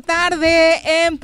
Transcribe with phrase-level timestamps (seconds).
[0.00, 1.18] tarde en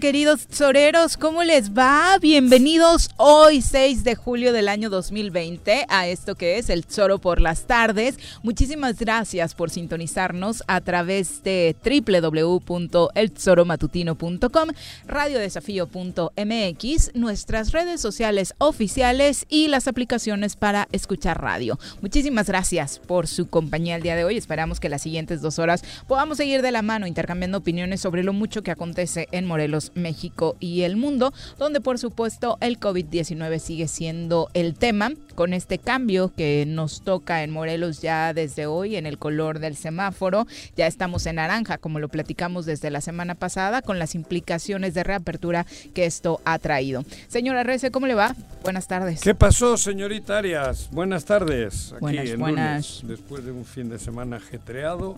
[0.00, 2.18] queridos soreros, ¿cómo les va?
[2.20, 7.40] Bienvenidos hoy 6 de julio del año 2020 a esto que es el Zoro por
[7.40, 8.18] las tardes.
[8.42, 14.68] Muchísimas gracias por sintonizarnos a través de www.elzoromatutino.com,
[15.06, 21.78] radiodesafío.mx, nuestras redes sociales oficiales y las aplicaciones para escuchar radio.
[22.00, 24.36] Muchísimas gracias por su compañía el día de hoy.
[24.36, 28.32] Esperamos que las siguientes dos horas podamos seguir de la mano intercambiando opiniones sobre lo
[28.32, 33.88] mucho que acontece en Morelos, México y el mundo, donde por supuesto el COVID-19 sigue
[33.88, 39.06] siendo el tema, con este cambio que nos toca en Morelos ya desde hoy en
[39.06, 40.46] el color del semáforo,
[40.76, 45.04] ya estamos en naranja, como lo platicamos desde la semana pasada, con las implicaciones de
[45.04, 47.04] reapertura que esto ha traído.
[47.28, 48.34] Señora Rece, ¿cómo le va?
[48.62, 49.20] Buenas tardes.
[49.20, 50.88] ¿Qué pasó, señorita Arias?
[50.90, 51.92] Buenas tardes.
[51.92, 53.02] Aquí Buenas, en buenas.
[53.02, 55.16] lunes, después de un fin de semana ajetreado.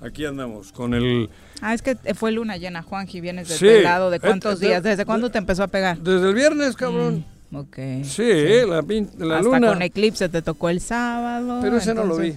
[0.00, 1.30] Aquí andamos con el...
[1.62, 3.66] Ah, es que fue luna llena, Juanji, vienes Sí.
[3.66, 4.10] desvelado.
[4.10, 4.82] ¿De cuántos Eh, de- días?
[4.82, 5.98] ¿Desde de- cuándo te empezó a pegar?
[5.98, 7.24] Desde el viernes, cabrón.
[7.50, 7.76] Mm, ok.
[8.04, 8.22] Sí,
[8.68, 9.68] la, pin- la Hasta luna.
[9.68, 11.60] con eclipse te tocó el sábado.
[11.62, 12.32] Pero ese no lo vi.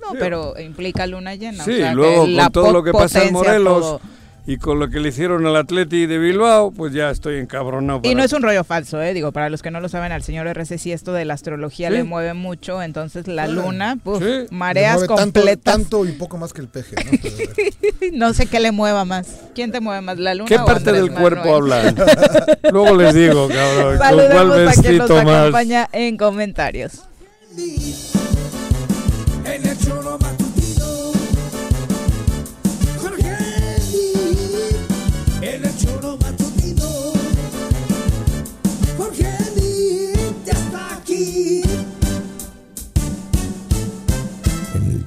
[0.00, 0.16] No, Sí.
[0.18, 1.64] pero implica luna llena.
[1.64, 4.00] Sí, o sea, luego la con todo lo que pasa en Morelos todo.
[4.46, 7.98] Y con lo que le hicieron al Atleti de Bilbao, pues ya estoy encabronado.
[8.00, 9.12] Y para- no es un rollo falso, ¿eh?
[9.14, 11.88] Digo, para los que no lo saben, al señor RC sí esto de la astrología
[11.88, 11.94] Sí.
[11.94, 14.46] le mueve mucho, entonces la luna, puf, sí.
[14.50, 15.74] mareas Le mueve tanto, completas.
[15.74, 17.10] tanto y poco más que el peje, ¿no?
[17.22, 19.26] Pero, No sé qué le mueva más.
[19.54, 21.94] ¿Quién te mueve más, la luna ¿Qué o parte Andrés del cuerpo hablan?
[22.72, 25.26] Luego les digo, cabrón, con cuál Saludemos a quien nos más.
[25.40, 27.02] acompaña en comentarios.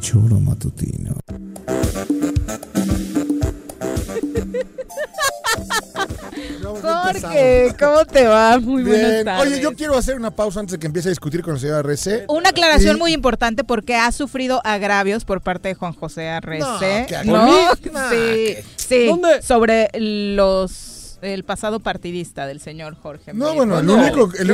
[0.03, 1.15] Choro matutino.
[6.81, 8.59] Jorge, ¿cómo te va?
[8.59, 9.25] Muy buenas Bien.
[9.25, 9.47] tardes.
[9.53, 11.85] Oye, yo quiero hacer una pausa antes de que empiece a discutir con el señor
[11.85, 12.25] RC.
[12.27, 17.05] Una aclaración Y- muy importante porque ha sufrido agravios por parte de Juan José Arrece.
[17.07, 17.47] ¿qué ¿No?
[17.75, 18.63] Sí, ¿qué?
[18.75, 19.07] sí.
[19.07, 19.41] ¿Dónde?
[19.41, 20.71] Sobre los
[21.23, 23.33] el pasado partidista del señor Jorge.
[23.33, 24.53] No, bueno, el único, el ¿Qué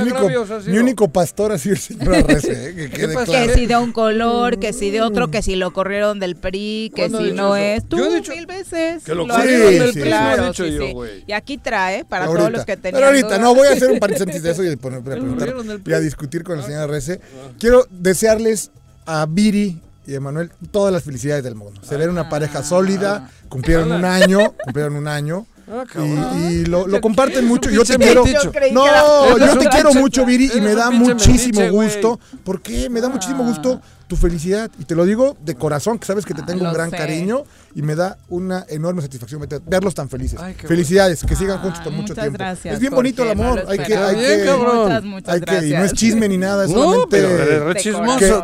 [0.79, 2.75] único, mi pastor ha sido el señor RC, ¿eh?
[2.75, 3.31] que quede claro.
[3.31, 6.91] Que si de un color, que si de otro, que si lo corrieron del PRI,
[6.95, 7.83] que ¿Cuándo he si no es.
[7.87, 9.03] Tú Yo he dicho mil veces.
[9.03, 10.91] que lo corrieron claro, sí, sí.
[10.93, 11.23] güey.
[11.27, 12.39] Y aquí trae para Ahorita.
[12.39, 13.39] todos los que tenían Pero ahorita, dudas.
[13.41, 15.53] no, voy a hacer un paréntesis antes de eso y de poner- preguntar
[15.85, 17.19] y a discutir con el señor RC.
[17.59, 18.71] Quiero desearles
[19.05, 21.79] a Viri y a Manuel todas las felicidades del mundo.
[21.83, 22.29] Se ven una Ah.
[22.29, 25.45] pareja sólida, cumplieron un año, cumplieron un año.
[25.71, 25.83] Ah.
[25.95, 27.69] Y, y lo, lo comparten mucho.
[27.69, 28.23] Yo te quiero.
[28.71, 32.19] No, yo te quiero mucho, Viri, y me da muchísimo gusto.
[32.43, 32.89] ¿Por qué?
[32.89, 34.69] Me da muchísimo gusto tu felicidad.
[34.79, 36.97] Y te lo digo de corazón, que sabes que te Ah, tengo un gran sé.
[36.97, 37.43] cariño
[37.75, 40.39] y me da una enorme satisfacción verlos tan felices.
[40.41, 42.37] Ay, Felicidades, que sigan juntos por mucho muchas tiempo.
[42.39, 43.63] gracias, es bien bonito el no amor.
[43.67, 44.83] hay que, hay bien, que, cabrón.
[44.83, 47.29] Muchas, muchas hay que- y no es chisme ni nada, es No, solamente pero
[47.69, 47.83] eres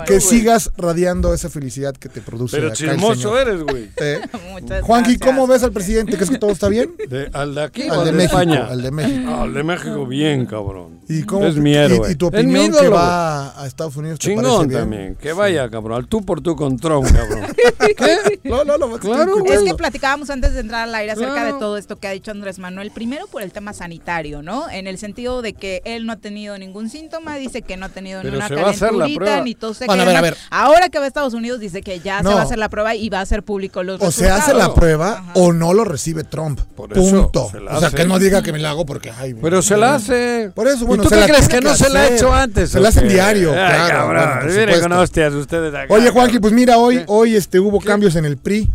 [0.06, 2.58] que, sigas radiando esa felicidad que te produce.
[2.58, 3.90] Pero chismoso eres, güey.
[3.98, 4.22] Eh,
[4.52, 5.18] Muchas Juanqui.
[5.18, 6.16] ¿cómo ves al presidente?
[6.16, 6.96] ¿Crees que todo está bien?
[7.10, 8.68] De- ¿Al de aquí Al de de México, España?
[8.68, 9.34] al de México.
[9.34, 11.00] Al de México bien, cabrón.
[11.10, 12.12] ¿Y cómo, es mi y- héroe.
[12.12, 15.98] Y, tu Es mi opinión que va a Estados Unidos Chingón también, que vaya cabrón.
[15.98, 17.46] Al tú por tú con Trump, cabrón.
[17.98, 18.40] ¿Qué?
[18.44, 19.36] No, no, no, Claro.
[19.46, 21.54] Es que platicábamos antes de entrar al aire acerca Claro.
[21.54, 22.92] de todo esto que ha dicho Andrés Manuel.
[22.92, 24.70] Primero por el tema sanitario, ¿no?
[24.70, 27.90] En el sentido de que él no ha tenido ningún síntoma, dice que no ha
[27.90, 30.38] tenido Pero ni una calenturita, ni tos Bueno, a ver, a ver.
[30.50, 32.30] Ahora que va a Estados Unidos dice que ya No.
[32.30, 34.44] se va a hacer la prueba y va a ser público los O se resultados.
[34.44, 35.32] hace la prueba Ajá.
[35.36, 36.60] o no lo recibe Trump.
[36.76, 37.50] Por eso, Punto.
[37.52, 37.98] se la O sea, hace.
[37.98, 40.52] que no diga que me la hago porque, ay, Pero se la hace.
[40.54, 42.34] Por eso, bueno, ¿Y tú se qué la crees que no se la ha hecho
[42.34, 42.70] antes?
[42.72, 43.14] Se la hace en qué?
[43.14, 45.94] diario, Ay, claro, cabrón, viene con hostias ustedes acá.
[45.94, 47.06] Oye, Juanqui, pues mira, hoy, ¿Qué?
[47.08, 47.88] hoy este, hubo ¿Qué?
[47.88, 48.70] cambios en el PRI.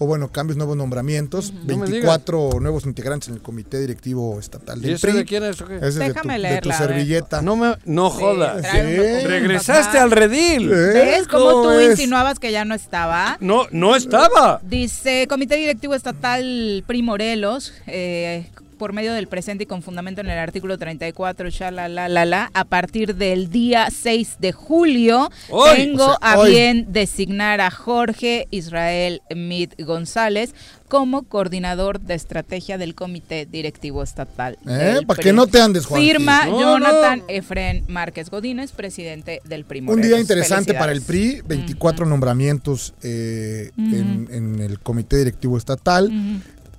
[0.00, 1.52] O bueno, cambios, nuevos nombramientos.
[1.52, 5.16] No me 24 nuevos integrantes en el comité directivo estatal ¿Y del ese PRI.
[5.18, 5.76] de quién es o qué?
[5.76, 6.88] Ese es de tu, Déjame de tu leerla, a ver.
[6.88, 7.42] servilleta.
[7.42, 8.60] No me, no jodas.
[8.62, 8.96] trae un Sí.
[8.96, 10.02] documento Regresaste acá.
[10.02, 10.68] al redil.
[10.68, 13.36] ¿Ves cómo tú insinuabas que ya no estaba?
[13.38, 14.60] No, no estaba.
[14.64, 20.30] Dice Comité Directivo Estatal PRI Morelos, eh, por medio del presente y con fundamento en
[20.30, 26.32] el artículo 34, la a partir del día 6 de julio, Hoy, tengo o sea,
[26.32, 26.50] a hoy.
[26.50, 30.54] bien designar a Jorge Israel Mit González
[30.88, 34.58] como coordinador de estrategia del Comité Directivo Estatal.
[34.68, 35.00] ¿Eh?
[35.06, 36.06] Para que no te andes, Juanqui.
[36.06, 37.24] Firma No, Jonathan no.
[37.28, 41.02] Efren Márquez Godínez, presidente del PRI Un día interesante para el.
[41.02, 46.10] PRI, 24 nombramientos eh, en, en el comité directivo estatal.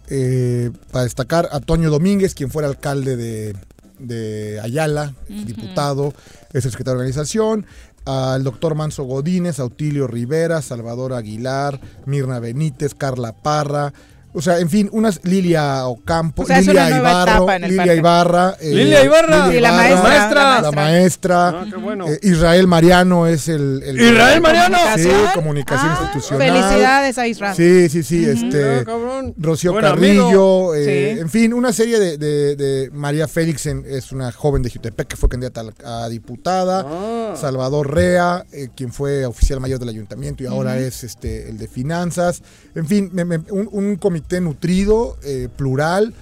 [0.10, 3.56] Eh, para destacar a Toño Domínguez, quien fuera alcalde de,
[4.00, 6.14] de Ayala, diputado,
[6.54, 7.66] es el secretario de organización.
[8.06, 13.94] Al doctor Manso Godínez, Autilio Rivera, Salvador Aguilar, Mirna Benítez, Carla Parra.
[14.36, 17.96] O sea, en fin, unas Lilia Ocampo, O sea, es Lilia Ibarro, el Lilia.
[17.96, 18.58] Ibarra.
[18.60, 19.48] eh, Lilia Ibarra.
[19.54, 20.62] La maestra, maestra.
[20.62, 21.50] La maestra.
[21.50, 22.06] Ah, qué bueno.
[22.08, 24.78] Eh, Israel Mariano es el, el- Israel Mariano.
[24.98, 25.32] Sí, ¿Comunicación?
[25.34, 26.48] comunicación Ah, institucional.
[26.48, 27.56] Felicidades a Israel.
[27.56, 28.26] Sí, sí, sí.
[28.26, 29.22] Este, Ah.
[29.38, 31.20] Rocío Buen Carrillo, eh, Sí.
[31.22, 35.08] en fin, una serie de, de- de- María Félix en- es una joven de Jutepec
[35.08, 36.86] que fue candidata a, a diputada.
[36.86, 37.34] Ah.
[37.40, 41.68] Salvador Rea, eh, quien fue oficial mayor del ayuntamiento y ahora es este el de
[41.70, 42.42] finanzas.
[42.76, 46.14] En fin, me- me- un, un comité nutrido, eh, plural.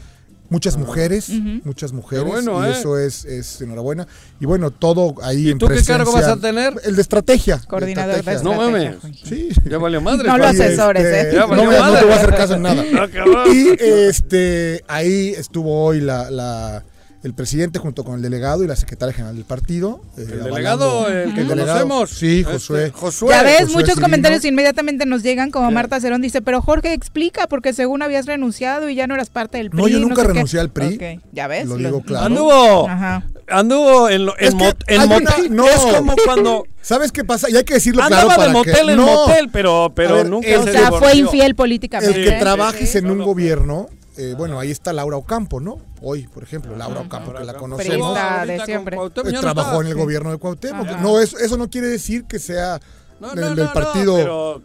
[0.49, 1.29] Muchas mujeres,
[1.63, 2.75] muchas mujeres, bueno, y ¿eh?
[2.77, 4.05] eso es, es enhorabuena.
[4.39, 6.75] Y bueno, todo ahí ¿Y en tú qué cargo vas a tener?
[6.83, 7.57] El de estrategia.
[7.57, 8.43] de Coordinador de estrategia.
[8.51, 8.97] No mames.
[9.23, 9.49] Sí.
[9.67, 10.27] Ya valió madre.
[10.27, 11.33] No lo asesores, Este, ¿eh?
[11.33, 11.99] Ya no, valió me- no madre.
[12.01, 12.83] te voy a hacer caso en nada.
[12.93, 13.45] Ah.
[13.51, 16.83] Y este ahí estuvo hoy la, la-
[17.23, 20.01] el presidente junto con el delegado y la secretaria general del partido.
[20.17, 21.87] eh, El delegado, el que El delegado.
[21.87, 22.09] conocemos.
[22.09, 23.29] Sí, Este, Josué.
[23.31, 24.01] Ya ves, Josué muchos Cirino.
[24.05, 25.71] comentarios inmediatamente nos llegan, como.
[25.71, 29.57] Marta Cerón dice, pero Jorge explica, porque según habías renunciado y ya no eras parte
[29.57, 29.81] del PRI.
[29.81, 30.33] No, yo nunca sé qué".
[30.33, 31.19] renuncié al PRI.
[31.31, 31.65] Ya ves.
[31.67, 32.25] Lo digo claro.
[32.25, 32.89] Anduvo.
[32.89, 33.23] Ajá.
[33.47, 35.27] Anduvo en, lo- en, Es que mot- en hay motel.
[35.51, 35.67] una- no.
[35.69, 37.49] Es como cuando ¿Sabes qué pasa?
[37.49, 40.15] Y hay que decirlo andaba claro para de motel que en no, motel, pero, pero
[40.15, 42.17] ver, nunca el- O se sea, fue infiel políticamente.
[42.21, 43.25] el que trabajes en un no, no.
[43.25, 43.87] gobierno,
[44.17, 45.79] eh, bueno, ahí está Laura Ocampo, ¿no?
[46.01, 48.15] Hoy, por ejemplo, Laura Ocampo, que la conocemos.
[48.47, 48.95] De siempre.
[48.97, 50.87] Cuauhtémoc eh, trabajó en el gobierno de Cuauhtémoc.
[50.87, 51.01] Ajá.
[51.01, 52.79] No, eso, eso no quiere decir que sea
[53.19, 54.15] No, del, no, del no, no, partido.
[54.15, 54.61] pero,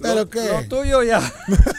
[0.00, 0.48] ¿Pero qué?
[0.48, 1.20] lo tuyo ya.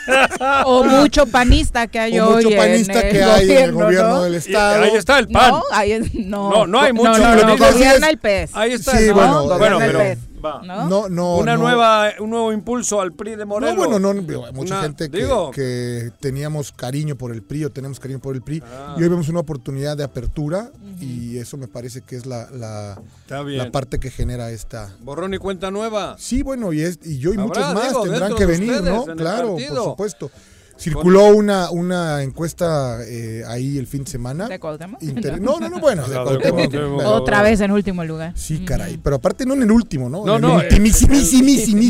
[0.66, 3.72] O mucho panista que hay o hoy mucho panista en el que hay en el
[3.72, 4.24] gobierno, gobierno ¿no?
[4.24, 4.84] del Y estado.
[4.84, 5.52] ahí está el pan.
[5.52, 7.18] No, ahí no, No, no hay mucho.
[7.18, 8.52] No, no, no, gobierna el pez.
[8.54, 8.98] Ahí está.
[8.98, 9.14] Sí, ¿no?
[9.16, 10.20] bueno, bueno, pero pez.
[10.44, 10.62] Va.
[10.63, 10.88] ¿no?
[10.90, 11.38] No, no.
[11.38, 11.62] Una no.
[11.63, 13.75] nueva, un nuevo impulso al PRI de Morelos.
[13.75, 14.22] No, bueno, no, no,
[14.54, 15.51] mucha Una- gente que, digo.
[15.51, 18.95] que teníamos cariño por el PRI o tenemos cariño por el PRI Ah.
[18.98, 23.01] y hoy vemos una oportunidad de apertura y eso me parece que es la, la,
[23.30, 24.95] la parte que genera esta...
[25.01, 26.16] Borrón y cuenta nueva.
[26.18, 28.94] Sí, bueno, y, es, y yo y Habrá, muchos más digo, tendrán que venir, ustedes,
[28.94, 29.06] ¿no?
[29.16, 30.31] Claro, por supuesto.
[30.83, 34.48] Circuló una, una encuesta eh, ahí el fin de semana.
[34.48, 35.01] ¿De Cuauhtémoc?
[35.01, 37.01] Inter- No, no, no, bueno, de Cuauhtémoc, Cuauhtémoc.
[37.05, 38.34] Otra vez en último lugar.
[38.36, 40.25] Sí, caray, pero aparte no en el último, ¿no?
[40.25, 40.67] No, en no, el.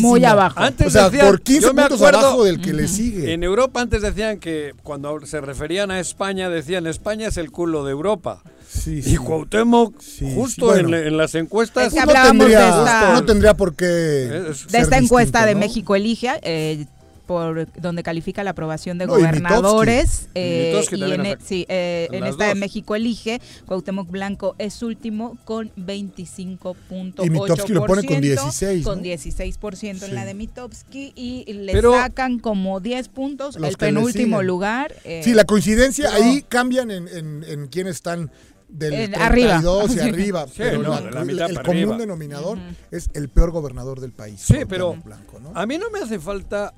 [0.02, 0.60] Muy abajo.
[0.60, 3.34] Antes O sea, decían- por 15 yo me puntos acuerdo- abajo del que le sigue.
[3.34, 7.84] En Europa antes decían que cuando se referían a España decían España es el culo
[7.86, 8.42] de Europa.
[8.68, 9.18] Sí, Y sí.
[9.18, 10.98] Cuauhtémoc Sí, justo sí, en, bueno.
[11.08, 14.48] en las encuestas Es que no hablábamos de tendría, esta- no tendría por qué.
[14.50, 15.60] Es- de esta encuesta distinto, de ¿no?
[15.60, 16.86] México Elige, eh,
[17.26, 20.24] por donde califica la aprobación de No, gobernadores.
[20.34, 22.56] Y eh, y en, e- sí, eh, En esta de.
[22.56, 27.26] México Elige, Cuauhtémoc Blanco es último con 25.8%.
[27.26, 29.04] Y Mitofsky lo pone con 16, Con ¿no?
[29.04, 30.12] 16% en Sí.
[30.12, 34.94] la de Mitofsky y le Pero- sacan como 10 puntos el penúltimo lugar.
[35.04, 38.32] eh, Sí, la coincidencia ahí cambian en, en, en quiénes están
[38.68, 40.42] del En- 32 y arriba.
[40.42, 40.48] arriba.
[40.48, 41.98] Sí, pero no, la- de la mitad el común arriba.
[41.98, 42.58] denominador
[42.92, 44.42] es el peor gobernador del país.
[44.42, 45.52] Sí, pero Blanco, ¿no?
[45.54, 46.74] a mí no me hace falta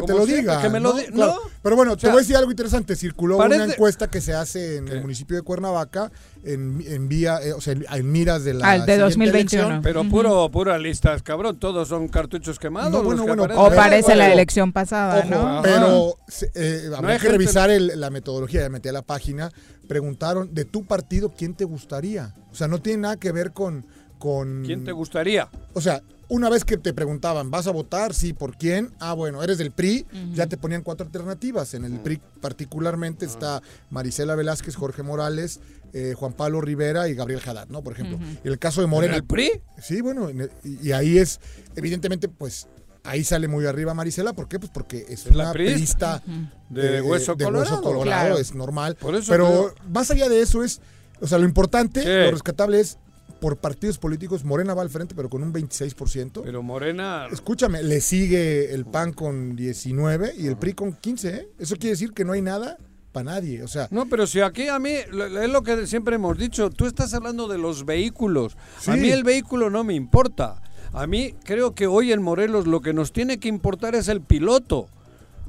[0.00, 0.62] que te lo diga.
[0.62, 0.98] que me lo ¿no?
[0.98, 1.34] di- Claro.
[1.44, 1.50] no.
[1.62, 2.94] Pero bueno, te sea, voy a decir algo interesante.
[2.96, 6.10] Circuló una encuesta que se hace en el municipio de Cuernavaca,
[6.44, 8.70] en, en vía, eh, o sea, en, miras de la.
[8.70, 9.62] Al de siguiente 2021.
[9.64, 9.82] elección.
[9.82, 11.58] Pero puro, pura listas, cabrón.
[11.58, 12.92] Todos son cartuchos quemados.
[12.92, 13.54] No, bueno, que bueno.
[13.60, 15.62] O parece la elección pasada, Ojo, ¿no?
[15.62, 16.16] pero
[16.54, 18.60] eh, que revisar el- la metodología.
[18.62, 19.50] Ya metí a la página.
[19.88, 22.34] Preguntaron de tu partido quién te gustaría.
[22.52, 23.86] O sea, no tiene nada que ver con.
[24.18, 25.48] con ¿Quién te gustaría?
[25.74, 28.12] O sea, una vez que te preguntaban, ¿vas a votar?
[28.14, 28.90] Sí, ¿por quién?
[28.98, 31.74] Ah, bueno, eres del PRI, ya te ponían cuatro alternativas.
[31.74, 35.60] En el PRI particularmente está Marisela Velázquez, Jorge Morales,
[35.92, 37.82] eh, Juan Pablo Rivera y Gabriel Haddad, ¿no?
[37.82, 38.18] Por ejemplo.
[38.18, 39.14] En el caso de ¿En Morena.
[39.16, 39.50] el PRI?
[39.80, 41.40] Sí, bueno, en y y ahí es,
[41.76, 42.66] evidentemente, pues
[43.04, 44.32] ahí sale muy arriba Marisela.
[44.32, 44.58] ¿Por qué?
[44.58, 46.22] Pues porque es una priista.
[46.22, 46.22] priista
[46.70, 47.80] De hueso colorado.
[47.82, 48.38] colorado, Claro.
[48.38, 48.96] es normal.
[48.96, 50.80] Por eso Pero creo- más allá de eso es,
[51.20, 52.24] o sea, lo importante, ¿Qué?
[52.24, 52.98] lo rescatable es,
[53.40, 56.42] por partidos políticos, Morena va al frente, pero con un 26%.
[56.44, 57.26] Pero Morena.
[57.30, 61.48] Escúchame, le sigue el PAN con 19 y el PRI con 15, ¿eh?
[61.58, 62.78] Eso quiere decir que no hay nada
[63.12, 63.88] para nadie, o sea...
[63.90, 67.48] No, pero si aquí a mí, es lo que siempre hemos dicho, tú estás hablando
[67.48, 68.56] de los vehículos.
[68.86, 70.62] A mí el vehículo no me importa.
[70.92, 74.20] A mí creo que hoy en Morelos lo que nos tiene que importar es el
[74.20, 74.88] piloto.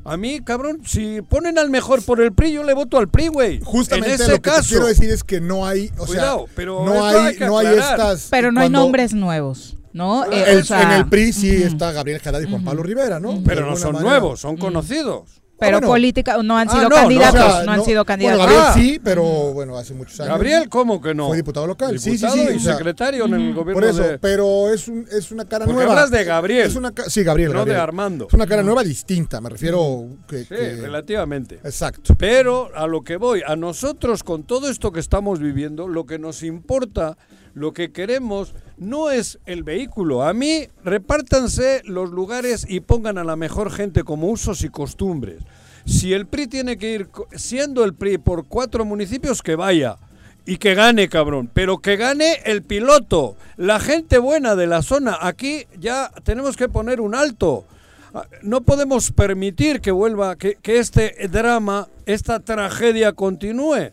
[0.07, 3.27] A mí, cabrón, si ponen al mejor por el PRI, yo le voto al PRI,
[3.27, 3.59] güey.
[3.63, 4.61] Justamente en ese lo que caso.
[4.61, 7.67] te quiero decir es que no hay, o Cuidado, sea, pero no hay, no hay
[7.77, 8.27] estas...
[8.31, 10.23] Pero no hay cuando- nombres nuevos, ¿no?
[10.31, 13.19] Eh, el- o sea, en el PRI sí está Gabriel Haddad y Juan Pablo Rivera,
[13.19, 13.41] ¿no?
[13.45, 14.11] Pero no son manera.
[14.11, 15.41] nuevos, son conocidos.
[15.59, 15.87] Pero Ah, bueno.
[15.87, 18.37] política, no han Ah, sido no, candidatos, O sea, no, han sido candidatos.
[18.45, 18.73] Bueno, Gabriel Ah.
[18.93, 19.23] sí, pero
[19.53, 20.33] bueno, hace muchos años.
[20.33, 21.27] Gabriel, ¿cómo que no?
[21.29, 24.03] Fue diputado local, sí, sí, sí, y o sea, secretario en el gobierno Por eso,
[24.03, 24.19] de...
[24.19, 25.93] pero es, un, es una cara Porque nueva.
[25.93, 26.67] hablas de Gabriel.
[26.67, 27.53] Es una, sí, Gabriel.
[27.53, 27.75] No de.
[27.75, 28.27] Armando.
[28.27, 30.39] Es una cara nueva distinta, me refiero que...
[30.39, 31.55] Sí, que- relativamente.
[31.63, 32.13] Exacto.
[32.17, 36.19] Pero a lo que voy, a nosotros con todo esto que estamos viviendo, lo que
[36.19, 37.17] nos importa,
[37.57, 40.21] lo que queremos, no es el vehículo.
[40.21, 45.41] A mí, repártanse los lugares y pongan a la mejor gente como usos y costumbres.
[45.83, 49.97] Si el PRI tiene que ir, siendo el PRI por cuatro municipios, que vaya.
[50.45, 51.49] Y que gane, cabrón.
[51.51, 53.35] Pero que gane el piloto.
[53.55, 55.17] La gente buena de la zona.
[55.19, 57.65] Aquí ya tenemos que poner un alto.
[58.13, 63.91] Ah, No podemos permitir que vuelva, que, que este drama, esta tragedia continúe.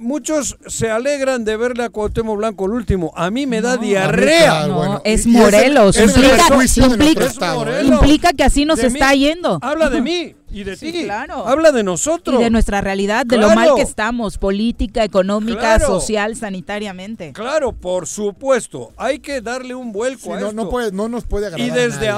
[0.00, 3.12] Muchos se alegran de verle a Cuauhtémoc Blanco el último.
[3.16, 4.66] A mí me da diarrea.
[4.66, 5.96] No, bueno, es Morelos.
[5.96, 7.64] es el implica, nuestro implica- estado, ¿eh?
[7.66, 7.90] Morelos.
[8.02, 9.18] implica que así nos De está mí.
[9.20, 9.58] yendo.
[9.62, 11.04] Habla de mí y de Sí, ti.
[11.04, 11.46] claro.
[11.46, 12.40] Habla de nosotros.
[12.40, 15.86] Y de nuestra realidad, de lo mal que estamos, política, económica, Claro.
[15.86, 17.32] social, sanitariamente.
[17.32, 18.92] Claro, por supuesto.
[18.96, 20.52] Hay que darle un vuelco Sí, a no, esto.
[20.64, 22.12] no, puede, no nos puede agarrar y desde nadie, ¿eh?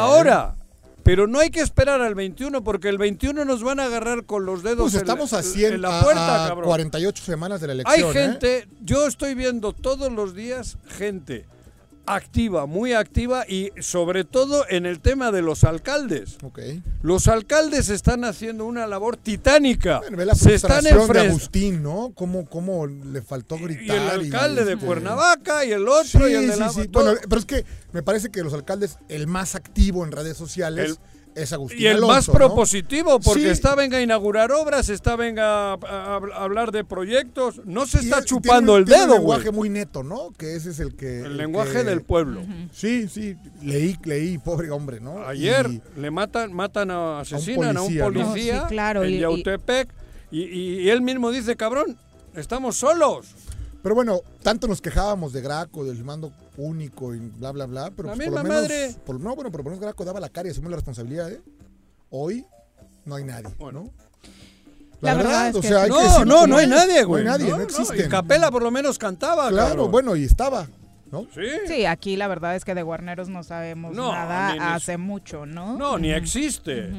[1.05, 4.47] Pero no hay que esperar al 21 porque el 21 nos van a agarrar con
[4.47, 6.65] los dedos Pues en- estamos en, a 100, la a- puerta, a cabrón.
[6.65, 8.11] 48 semanas de la Hay elección.
[8.11, 8.31] ¿eh?
[8.31, 11.47] gente, yo estoy viendo todos los días gente
[12.07, 16.37] activa, muy activa y sobre todo en el tema de los alcaldes.
[17.03, 20.01] Los alcaldes están haciendo una labor titánica.
[20.01, 20.91] Bueno, ve la Se están de.
[20.91, 22.13] Agustín, ¿no?
[22.15, 23.97] Cómo, cómo le faltó Y gritar.
[23.97, 26.89] el alcalde de este, Cuernavaca y el otro Sí, y el de sí, la sí.
[26.91, 30.99] Bueno, pero es que me parece que los alcaldes, el más activo en redes sociales
[31.35, 32.35] es Agustín Y el Alonso, más ¿no?
[32.35, 33.49] propositivo, porque Sí.
[33.49, 37.99] está venga a inaugurar obras, está venga a, a- a hablar de proyectos, no se
[37.99, 40.31] Y está chupando el tiene dedo, un lenguaje muy neto, ¿no?
[40.39, 41.21] Que ese es el que...
[41.21, 42.43] El el lenguaje que- del pueblo.
[42.73, 45.27] Sí, sí, leí, leí, pobre hombre, ¿no?
[45.27, 48.13] Ayer Y- le matan, matan a, asesinan a un policía, ¿no?
[48.31, 49.89] policía, No, sí, claro, en y- y- Yautepec
[50.31, 51.97] y, y- y él mismo dice, cabrón,
[52.35, 53.27] estamos solos.
[53.85, 57.91] Pero bueno, tanto nos quejábamos de Graco, del mando único y bla, bla, bla.
[57.95, 58.97] Pero pues, por lo menos, madre.
[59.05, 61.31] por- no, bueno, pero por lo menos Graco daba la cara y asumió la responsabilidad,
[61.31, 61.41] ¿eh?
[62.11, 62.47] Hoy
[63.05, 63.91] no hay nadie, ¿no?
[65.03, 67.25] La verdad es o que sea, hay que No, decirlo no, no hay nadie, güey.
[67.25, 68.09] No hay nadie, no, Y existen.
[68.09, 69.91] Capela por lo menos cantaba, claro, cabrón.
[69.91, 70.67] bueno, y estaba,
[71.13, 71.27] ¿no?
[71.35, 71.43] Sí.
[71.69, 74.97] Sí, aquí la verdad es que de Guarneros no sabemos No, nada ni- ni- hace
[74.97, 75.77] mucho, ¿no?
[75.77, 76.91] No, ni existe.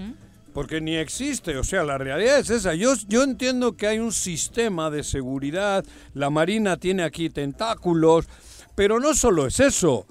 [0.56, 1.58] Porque ni existe.
[1.58, 2.74] O sea, la realidad es esa.
[2.74, 5.84] Yo, yo entiendo que hay un sistema de seguridad.
[6.14, 8.26] La Marina tiene aquí tentáculos.
[8.75, 10.05] Pero no solo es eso.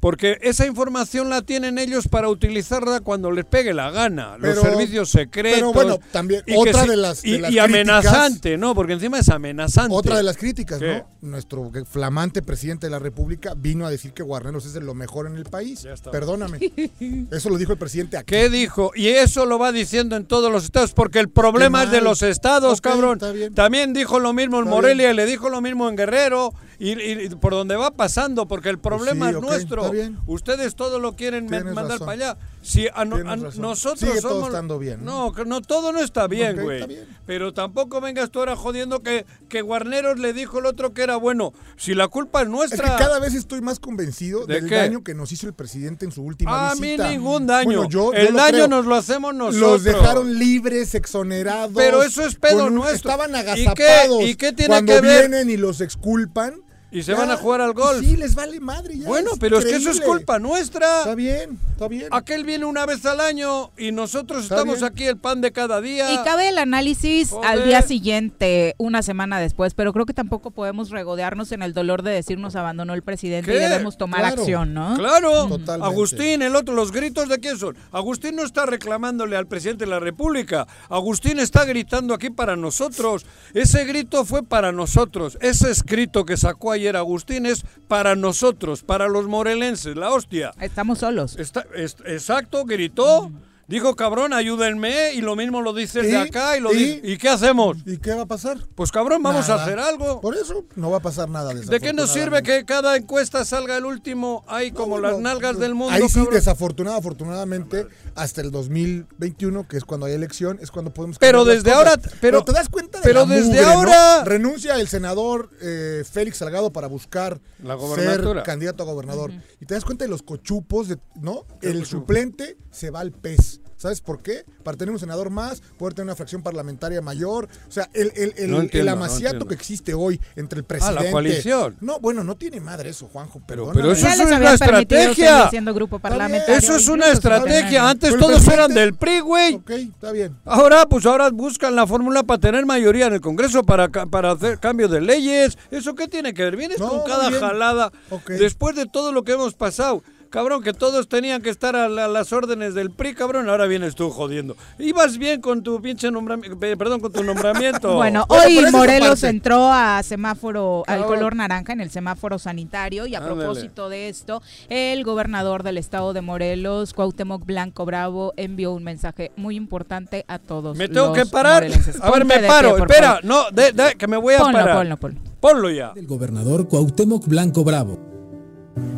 [0.00, 4.38] Porque esa información la tienen ellos para utilizarla cuando les pegue la gana.
[4.38, 5.58] los Pero- servicios secretos.
[5.58, 8.74] pero bueno, también y otra de las- de y, las y amenazante, ¿no?
[8.76, 9.92] Porque encima es amenazante.
[9.94, 11.02] Otra de las críticas, ¿Qué?
[11.20, 11.30] ¿no?
[11.30, 15.26] Nuestro flamante presidente de la República vino a decir que Guarneros es de lo mejor
[15.26, 15.82] en el país.
[15.82, 16.12] Ya está.
[16.12, 16.58] Perdóname.
[17.32, 18.26] Eso lo dijo el presidente aquí.
[18.34, 18.92] ¿Qué dijo?
[18.94, 22.22] Y eso lo va diciendo en todos los estados, porque el problema es de los
[22.22, 23.18] estados, cabrón.
[23.34, 23.52] bien.
[23.54, 26.92] También dijo lo mismo en Está Morelia y le dijo lo mismo en Guerrero y,
[26.92, 29.90] y- por donde va pasando, porque el problema sí, es nuestro.
[30.26, 32.06] Ustedes todo lo quieren Tienes mandar razón.
[32.06, 32.38] para allá.
[32.62, 35.32] Si a, no- a nosotros Sigue todo somos estando bien, ¿no?
[35.36, 36.86] No, no todo no está bien, güey.
[37.26, 41.16] Pero tampoco vengas tú ahora jodiendo que que Guarneros le dijo el otro que era
[41.16, 41.52] bueno.
[41.76, 42.96] Si la culpa es Es nuestra.
[42.96, 44.76] que cada vez estoy más convencido ¿De del qué?
[44.76, 47.10] daño que nos hizo el presidente en su última a mí visita.
[47.10, 47.64] ningún daño.
[47.64, 48.68] Bueno, yo- yo el daño creo.
[48.68, 49.60] nos lo hacemos nosotros.
[49.60, 51.72] Los dejaron libres, exonerados.
[51.74, 53.10] Pero eso es pedo un- nuestro.
[53.10, 53.32] Estaban ¿Y
[53.74, 54.22] qué- agazapados.
[54.22, 55.28] y qué tiene Cuando que ver?
[55.30, 56.54] vienen y los exculpan,
[56.90, 58.00] Y se Ya, van a jugar al golf.
[58.00, 59.06] Sí, les vale madre ya.
[59.06, 61.00] bueno, pero es que eso es culpa nuestra.
[61.00, 62.06] Está bien, está bien.
[62.10, 64.90] Aquel viene una vez al año y nosotros Está estamos bien.
[64.90, 66.10] aquí el pan de cada día.
[66.14, 67.50] Y cabe el análisis Joder.
[67.50, 72.02] al día siguiente, una semana después, pero creo que tampoco podemos regodearnos en el dolor
[72.02, 74.40] de decir nos abandonó el presidente y debemos tomar Claro.
[74.40, 74.96] acción, ¿no?
[74.96, 75.86] Claro, Totalmente.
[75.92, 77.76] Agustín, el otro, los gritos de quién son.
[77.92, 80.66] Agustín no está reclamándole al presidente de la República.
[80.88, 83.26] Agustín está gritando aquí para nosotros.
[83.52, 85.36] Ese grito fue para nosotros.
[85.42, 90.52] Ese escrito que sacó ayer Agustín es para nosotros, para los morelenses, la hostia.
[90.60, 91.36] Estamos solos.
[91.38, 93.30] Está, es- exacto, gritó.
[93.68, 95.12] Dijo, cabrón, ayúdenme.
[95.12, 96.16] Y lo mismo lo dice el de ¿Y?
[96.16, 96.56] acá.
[96.56, 97.00] ¿Y, lo ¿Y?
[97.04, 97.76] ¿Y qué hacemos?
[97.84, 98.56] ¿Y qué va a pasar?
[98.74, 99.60] Pues cabrón, vamos Nada.
[99.60, 100.20] a hacer algo.
[100.22, 101.52] Por eso no va a pasar nada.
[101.52, 105.74] ¿De qué nos sirve que cada encuesta salga el último ahí como las nalgas del
[105.74, 105.92] mundo?
[105.94, 106.34] Ahí sí, cabrón?
[106.34, 111.18] desafortunado, afortunadamente, hasta el 2021, que es cuando hay elección, es cuando podemos.
[111.18, 115.50] Pero desde ahora- pero- te das cuenta de pero la desde ahora- Renuncia el senador
[115.60, 119.30] eh, Félix Salgado para buscar La ser candidato a gobernador.
[119.60, 121.44] Y te das cuenta de los cochupos, de, ¿no?
[121.60, 123.60] El suplente se va al pez.
[123.76, 124.44] ¿Sabes por qué?
[124.64, 127.48] Para tener un senador más, poder tener una fracción parlamentaria mayor.
[127.68, 130.68] O sea, el, el, el, No entiendo, el amaciato que existe hoy entre el Ah,
[130.68, 131.04] presidente.
[131.04, 131.76] la coalición.
[131.80, 133.40] No, bueno, no tiene madre eso, Juanjo.
[133.46, 133.80] Pero- perdóname.
[133.80, 135.48] pero eso es una estrategia.
[135.72, 136.56] grupo parlamentario.
[136.56, 137.88] Eso es una estrategia.
[137.88, 139.54] Antes Pero todos eran del PRI, güey.
[139.54, 140.36] Ok, está bien.
[140.44, 144.58] Ahora, pues ahora buscan la fórmula para tener mayoría en el Congreso para, para hacer
[144.58, 145.56] cambio de leyes.
[145.70, 146.56] ¿Eso qué tiene que ver?
[146.56, 147.40] Vienes No, con cada bien.
[147.40, 147.92] jalada
[148.26, 150.02] después de todo lo que hemos pasado.
[150.30, 153.66] Cabrón, que todos tenían que estar a, la- a las órdenes del PRI, cabrón, ahora
[153.66, 154.56] vienes tú jodiendo.
[154.78, 157.94] Ibas bien con tu pinche nombramiento, perdón, con tu nombramiento.
[157.96, 163.18] Bueno, hoy Morelos entró a semáforo, al color naranja en el semáforo sanitario y a
[163.18, 163.36] Ándale.
[163.36, 169.32] propósito de esto, el gobernador del estado de Morelos, Cuauhtémoc Blanco Bravo, envió un mensaje
[169.36, 170.76] muy importante a todos.
[170.76, 171.62] me tengo los que parar.
[171.62, 172.00] morelenses.
[172.02, 172.74] A ver, Ponte me paro.
[172.76, 173.24] pie, Espera, favor.
[173.24, 174.76] no, de- de- que me voy a Ponlo, parar.
[174.76, 175.20] ponlo, ponlo.
[175.40, 175.92] Ponlo ya.
[175.96, 177.98] El gobernador Cuauhtémoc Blanco Bravo.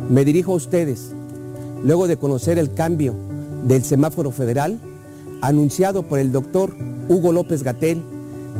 [0.09, 1.15] Me dirijo a ustedes,
[1.83, 3.13] luego de conocer el cambio
[3.67, 4.79] del semáforo federal
[5.41, 6.75] anunciado por el doctor
[7.09, 8.01] Hugo López Gatel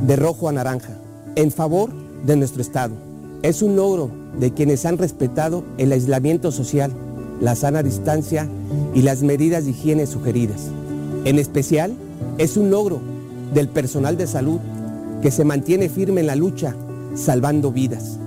[0.05, 0.97] de rojo a naranja,
[1.35, 1.89] en favor
[2.25, 2.93] de nuestro Estado.
[3.43, 6.91] Es un logro de quienes han respetado el aislamiento social,
[7.39, 8.47] la sana distancia
[8.93, 10.67] y las medidas de higiene sugeridas.
[11.25, 11.93] En especial,
[12.37, 12.99] es un logro
[13.53, 14.59] del personal de salud
[15.21, 16.75] que se mantiene firme en la lucha,
[17.15, 18.17] salvando vidas.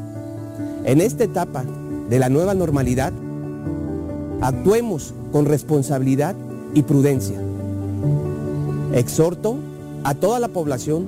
[0.84, 1.64] En esta etapa
[2.08, 3.12] de la nueva normalidad,
[4.40, 6.34] actuemos con responsabilidad
[6.74, 7.38] y prudencia.
[8.92, 9.56] Exhorto
[10.04, 11.06] a toda la población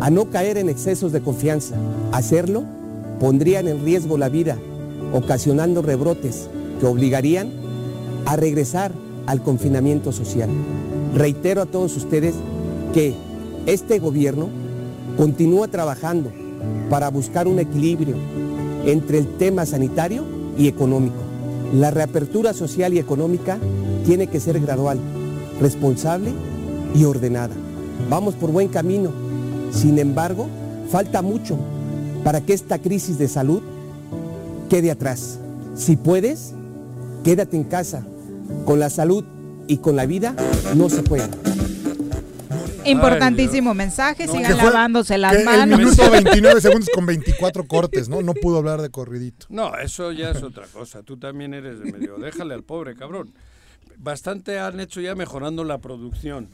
[0.00, 1.74] a no caer en excesos de confianza.
[2.12, 2.64] Hacerlo
[3.20, 4.56] pondrían en riesgo la vida,
[5.12, 6.48] ocasionando rebrotes
[6.80, 7.50] que obligarían
[8.26, 8.92] a regresar
[9.26, 10.48] al confinamiento social.
[11.14, 12.34] Reitero a todos ustedes
[12.94, 13.14] que
[13.66, 14.48] este gobierno
[15.16, 16.30] continúa trabajando
[16.88, 18.16] para buscar un equilibrio
[18.86, 20.24] entre el tema sanitario
[20.56, 21.27] y económico.
[21.74, 23.58] La reapertura social y económica
[24.06, 24.98] tiene que ser gradual,
[25.60, 26.30] responsable
[26.94, 27.54] y ordenada.
[28.08, 29.10] Vamos por buen camino.
[29.70, 30.46] Sin embargo,
[30.90, 31.58] falta mucho
[32.24, 33.62] para que esta crisis de salud
[34.70, 35.38] quede atrás.
[35.76, 36.54] Si puedes,
[37.22, 38.02] quédate en casa.
[38.64, 39.24] Con la salud
[39.66, 40.34] y con la vida
[40.74, 41.28] no se juega.
[42.90, 44.32] Importantísimo mensaje, No.
[44.32, 45.78] sigan fue- lavándose las que El manos.
[45.78, 48.22] minuto 29 segundos con 24 cortes, ¿no?
[48.22, 49.46] No pudo hablar de corridito.
[49.48, 51.02] No, eso ya es otra cosa.
[51.02, 52.16] Tú también eres de medio.
[52.18, 53.32] Déjale al pobre cabrón.
[53.96, 56.48] Bastante han hecho ya mejorando la producción.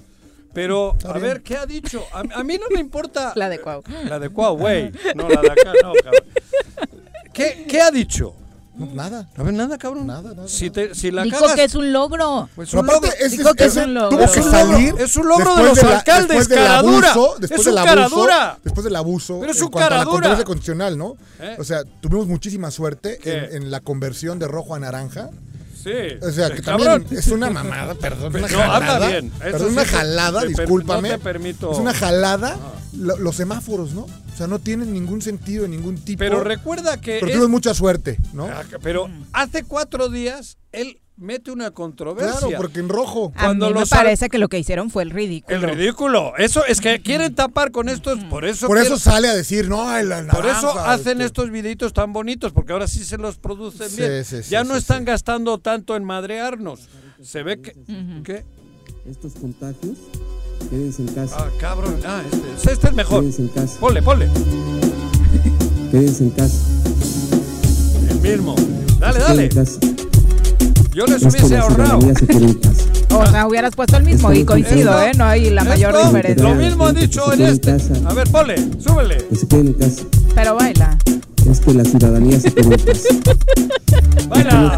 [0.54, 2.04] Pero, a ver, ¿qué ha dicho?
[2.12, 3.32] A, a mí no me importa.
[3.34, 3.82] La de Cuau.
[4.08, 4.92] La de Cuau, güey.
[5.16, 6.22] No, la de acá, no, cabrón.
[7.32, 8.36] ¿Qué, qué ha dicho?
[8.76, 9.28] No, nada.
[9.36, 10.06] A ver, nada, cabrón.
[10.08, 12.48] Nada, nada, Si, te, si la Dijo cagas, que es un logro.
[12.56, 13.24] pues un aparte, logro.
[13.26, 14.08] ese- Dijo que es un logro.
[14.10, 14.88] tuvo que Es un salir.
[14.90, 17.34] logro, es un logro de los la- alcaldes, después del cara abuso.
[17.38, 18.58] Después Es del un abuso, cara dura.
[18.64, 19.38] Después del abuso.
[19.40, 21.16] Pero es en un cuanto a la controversia constitucional, ¿no?
[21.40, 21.56] ¿Eh?
[21.58, 25.30] O sea, tuvimos muchísima suerte en, en la conversión de rojo a naranja.
[25.84, 25.90] Sí.
[26.26, 27.02] O sea, que cabrón.
[27.02, 29.08] también es una mamada, perdón, una No, anda jalada.
[29.08, 29.26] bien.
[29.26, 31.08] Eso Perdón, sí una jalada, te discúlpame.
[31.10, 31.72] no te permito.
[31.72, 32.56] Es una jalada
[32.96, 34.02] lo- los semáforos, ¿no?
[34.02, 36.18] O sea, no tienen ningún sentido, ningún tipo.
[36.18, 37.18] Pero recuerda que.
[37.20, 38.46] Pero es- tuvimos mucha suerte, ¿no?
[38.46, 42.40] Ah, Pero hace cuatro días él mete una controversia.
[42.40, 43.32] Claro, porque en rojo.
[43.36, 45.56] A mí me parece que lo que hicieron fue el ridículo.
[45.56, 46.36] El ridículo.
[46.36, 48.18] Eso es que quieren tapar con estos.
[48.24, 48.66] Por eso.
[48.66, 51.24] Por eso sale a decir, no, el, el por eso hacen este.
[51.26, 54.24] estos videitos tan bonitos, porque ahora sí se los producen Sí, bien.
[54.24, 55.04] sí, sí, ya no sí, están sí.
[55.06, 56.88] gastando tanto en madrearnos.
[57.22, 57.72] Se ve que.
[58.24, 58.44] ¿Qué?
[59.08, 59.98] Estos contagios,
[60.70, 61.36] quédense en casa.
[61.38, 61.98] Ah, cabrón.
[62.06, 62.22] Ah,
[62.56, 63.20] este, este es mejor.
[63.20, 63.78] Quédense en casa.
[63.80, 64.28] Ponle, ponle.
[65.90, 66.58] Quédense en casa.
[68.10, 68.54] El mismo.
[68.98, 69.42] Dale, Quédense dale.
[69.44, 69.80] en casa.
[70.94, 71.98] Yo les Esto hubiese ahorrado.
[71.98, 72.56] quede.
[73.10, 75.10] O sea, hubieras puesto el mismo y coincido, ¿eh?
[75.16, 76.48] No hay la mayor diferencia.
[76.48, 77.76] Lo mismo han dicho en este.
[78.06, 79.18] A ver, ponle, súbele.
[79.28, 80.02] Que se queden en casa.
[80.36, 80.96] Pero baila.
[81.50, 83.08] es que la ciudadanía se quede en casa.
[84.28, 84.76] ¡Vaya!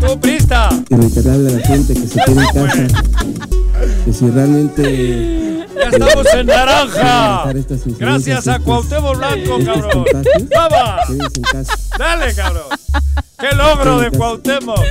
[0.00, 0.68] ¡Tú, prista!
[0.90, 3.02] Y reiterarle a la gente que se quede en casa,
[4.04, 7.52] que si realmente ¡Ya estamos en naranja!
[7.98, 10.04] Gracias a Cuauhtémoc Blanco, cabrón.
[10.54, 11.32] ¡Vamos!
[11.98, 12.64] ¡Dale, cabrón!
[13.38, 14.84] ¡Qué logro de Cuauhtémoc!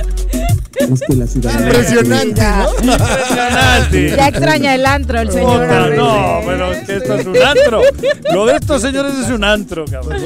[0.78, 2.42] Es que la ciudadanía Impresionante,
[2.84, 2.92] ¿no?
[2.92, 4.16] ¡Impresionante!
[4.16, 5.66] Ya extraña el antro el señor.
[5.96, 7.82] No, pero es que esto es un antro.
[8.32, 10.22] Lo de estos señores es un antro, cabrón.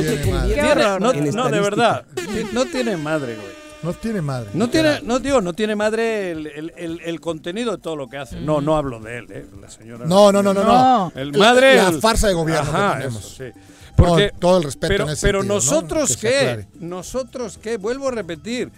[1.35, 2.05] no, de verdad.
[2.53, 3.62] No tiene madre, güey.
[3.83, 4.51] No tiene madre.
[4.55, 8.09] No tiene, no digo, no tiene madre el, el- el- el contenido de todo lo
[8.09, 8.41] que hace.
[8.41, 10.07] No, no hablo de él, eh, la señora.
[10.07, 11.13] No, no, no, no, no.
[11.17, 11.77] El madre.
[11.77, 13.25] La farsa de gobierno que tenemos.
[13.41, 13.61] eso, sí.
[13.97, 18.13] Porque, No, todo el respeto pero, en ese pero nosotros qué, nosotros qué, vuelvo a
[18.13, 18.71] repetir.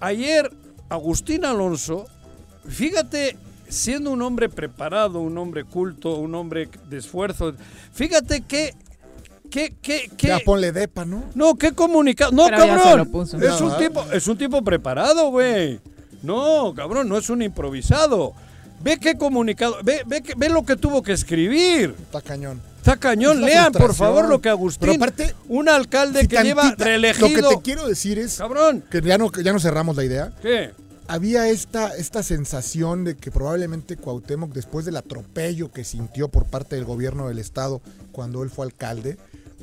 [0.00, 0.50] Ayer
[0.88, 2.06] Agustín Alonso,
[2.66, 3.36] fíjate,
[3.68, 7.52] siendo un hombre preparado, un hombre culto, un hombre de esfuerzo,
[7.92, 8.74] fíjate que,
[9.50, 11.24] que, que, que Ya ponle depa, ¿no?
[11.34, 12.32] no, qué comunicado.
[12.32, 13.08] No, Pero cabrón.
[13.10, 13.38] puso.
[13.38, 15.80] Es un tipo, es un tipo preparado, güey.
[16.22, 18.34] No, cabrón, no es un improvisado.
[18.80, 21.94] Ve qué comunicado, ve, ve, que- ve lo que tuvo que escribir.
[22.00, 22.60] Está cañón.
[22.76, 26.62] Está cañón, lean por favor lo que Agustín, Pero aparte, un alcalde Si que lleva
[26.62, 27.28] tantita- reelegido.
[27.28, 30.04] Lo que te quiero decir es Cabrón, que ya no, que ya no cerramos la
[30.04, 30.32] idea.
[30.40, 30.70] ¿qué?
[31.08, 36.76] Había esta, esta sensación de que probablemente Cuauhtémoc, después del atropello que sintió por parte
[36.76, 37.80] del gobierno del estado
[38.12, 39.16] cuando él fue alcalde,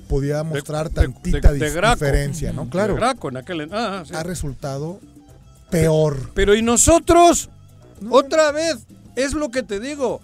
[0.09, 1.95] podía mostrar De- tantita de- de dis- Graco.
[2.03, 2.67] diferencia, ¿no?
[2.69, 2.93] Claro.
[2.95, 3.69] De Graco en aquel.
[3.71, 4.13] Ah, sí.
[4.15, 4.99] Ha resultado
[5.69, 6.31] peor.
[6.33, 7.49] Pero ¿y nosotros?
[8.09, 8.77] Otra vez,
[9.15, 10.21] es lo que te digo.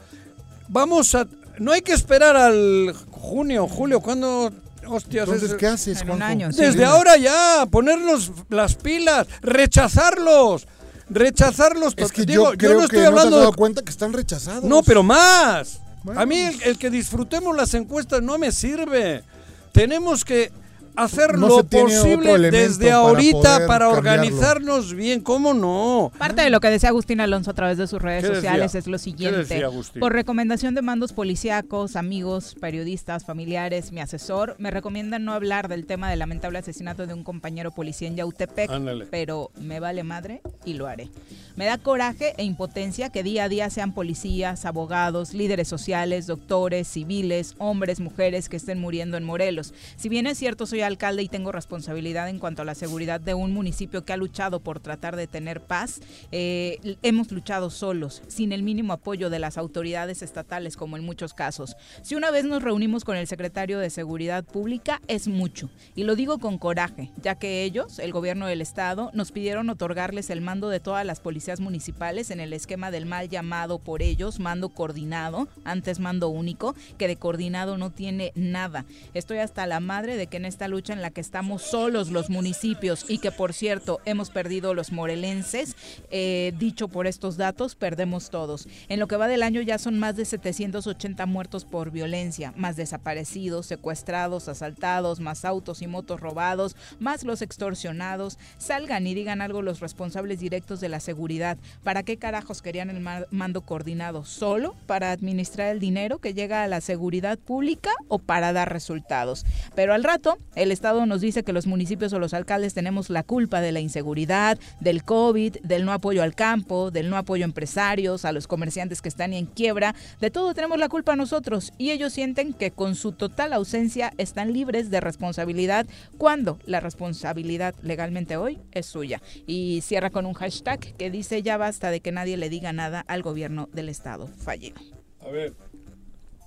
[0.69, 1.27] Vamos a.
[1.59, 4.51] No hay que esperar al junio, julio, cuando.
[4.87, 6.25] Hostias, Entonces, es- ¿qué haces, En un Juanjo?
[6.25, 6.61] año, sí.
[6.61, 10.67] Desde ahora ya, ponernos las pilas, rechazarlos,
[11.11, 11.93] rechazarlos.
[11.97, 13.91] Es que Digo, yo creo no estoy que no te hablando has dado cuenta que
[13.91, 14.63] están rechazados.
[14.63, 15.81] No, pero más.
[16.03, 16.19] Bueno.
[16.19, 19.23] A mí el, el que disfrutemos las encuestas no me sirve.
[19.71, 20.51] Tenemos que
[20.95, 25.21] hacer No lo posible desde ahorita para organizarnos bien.
[25.21, 26.11] ¿Cómo no?
[26.17, 28.79] Parte de lo que decía Agustín Alonso a través de sus redes ¿Qué sociales decía?
[28.79, 29.63] es lo ¿Qué siguiente.
[29.99, 35.85] Por recomendación de mandos policíacos, amigos, periodistas, familiares, mi asesor, me recomiendan no hablar del
[35.85, 39.05] tema del lamentable asesinato de un compañero policía en Yautepec, Ándale.
[39.09, 41.09] pero me vale madre y lo haré.
[41.55, 46.87] Me da coraje e impotencia que día a día sean policías, abogados, líderes sociales, doctores,
[46.87, 49.73] civiles, hombres, mujeres que estén muriendo en Morelos.
[49.97, 53.33] Si bien es cierto, soy alcalde y tengo responsabilidad en cuanto a la seguridad de
[53.33, 58.51] un municipio que ha luchado por tratar de tener paz, eh, hemos luchado solos, sin
[58.51, 61.75] el mínimo apoyo de las autoridades estatales, como en muchos casos.
[62.01, 65.69] Si una vez nos reunimos con el secretario de Seguridad Pública, es mucho.
[65.95, 70.29] Y lo digo con coraje, ya que ellos, el gobierno del estado, nos pidieron otorgarles
[70.29, 74.39] el mando de todas las policías municipales en el esquema del mal llamado por ellos
[74.39, 78.85] mando coordinado, antes mando único, que de coordinado no tiene nada.
[79.13, 82.31] Estoy hasta la madre de que en esta lucha en la que estamos solos los
[82.31, 85.75] municipios y que por cierto hemos perdido los morelenses,
[86.09, 88.67] eh, dicho por estos datos, perdemos todos.
[88.89, 92.75] En lo que va del año ya son más de 780 muertos por violencia, más
[92.75, 98.37] desaparecidos, secuestrados, asaltados, más autos y motos robados, más los extorsionados.
[98.57, 101.57] Salgan y digan algo los responsables directos de la seguridad.
[101.83, 104.23] ¿Para qué carajos querían el ma- mando coordinado?
[104.25, 109.45] ¿Solo para administrar el dinero que llega a la seguridad pública o para dar resultados?
[109.75, 113.23] Pero al rato, el Estado nos dice que los municipios o los alcaldes tenemos la
[113.23, 117.45] culpa de la inseguridad, del COVID, del no apoyo al campo, del no apoyo a
[117.45, 119.95] empresarios, a los comerciantes que están en quiebra.
[120.19, 124.53] De todo tenemos la culpa nosotros y ellos sienten que con su total ausencia están
[124.53, 125.87] libres de responsabilidad
[126.19, 129.19] cuando la responsabilidad legalmente hoy es suya.
[129.47, 133.03] Y cierra con un hashtag que dice ya basta de que nadie le diga nada
[133.07, 134.79] al gobierno del Estado fallido.
[135.21, 135.53] A ver.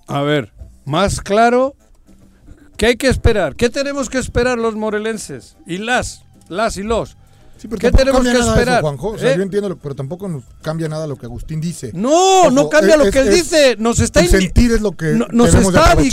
[0.07, 0.53] A ver,
[0.85, 1.75] más claro,
[2.77, 3.55] ¿qué hay que esperar?
[3.55, 5.55] ¿Qué tenemos que esperar los morelenses?
[5.65, 7.17] Y las, las y los.
[7.57, 8.79] Sí, pero ¿Qué tenemos que esperar?
[8.79, 9.07] Eso, Juanjo.
[9.11, 9.37] O sea, ¿Eh?
[9.37, 11.91] yo entiendo, lo- pero tampoco nos cambia nada lo que Agustín dice.
[11.93, 13.75] No, Ojo, no cambia es- lo que él es- dice.
[13.79, 16.07] Nos está el sentir es lo que No- nos de está de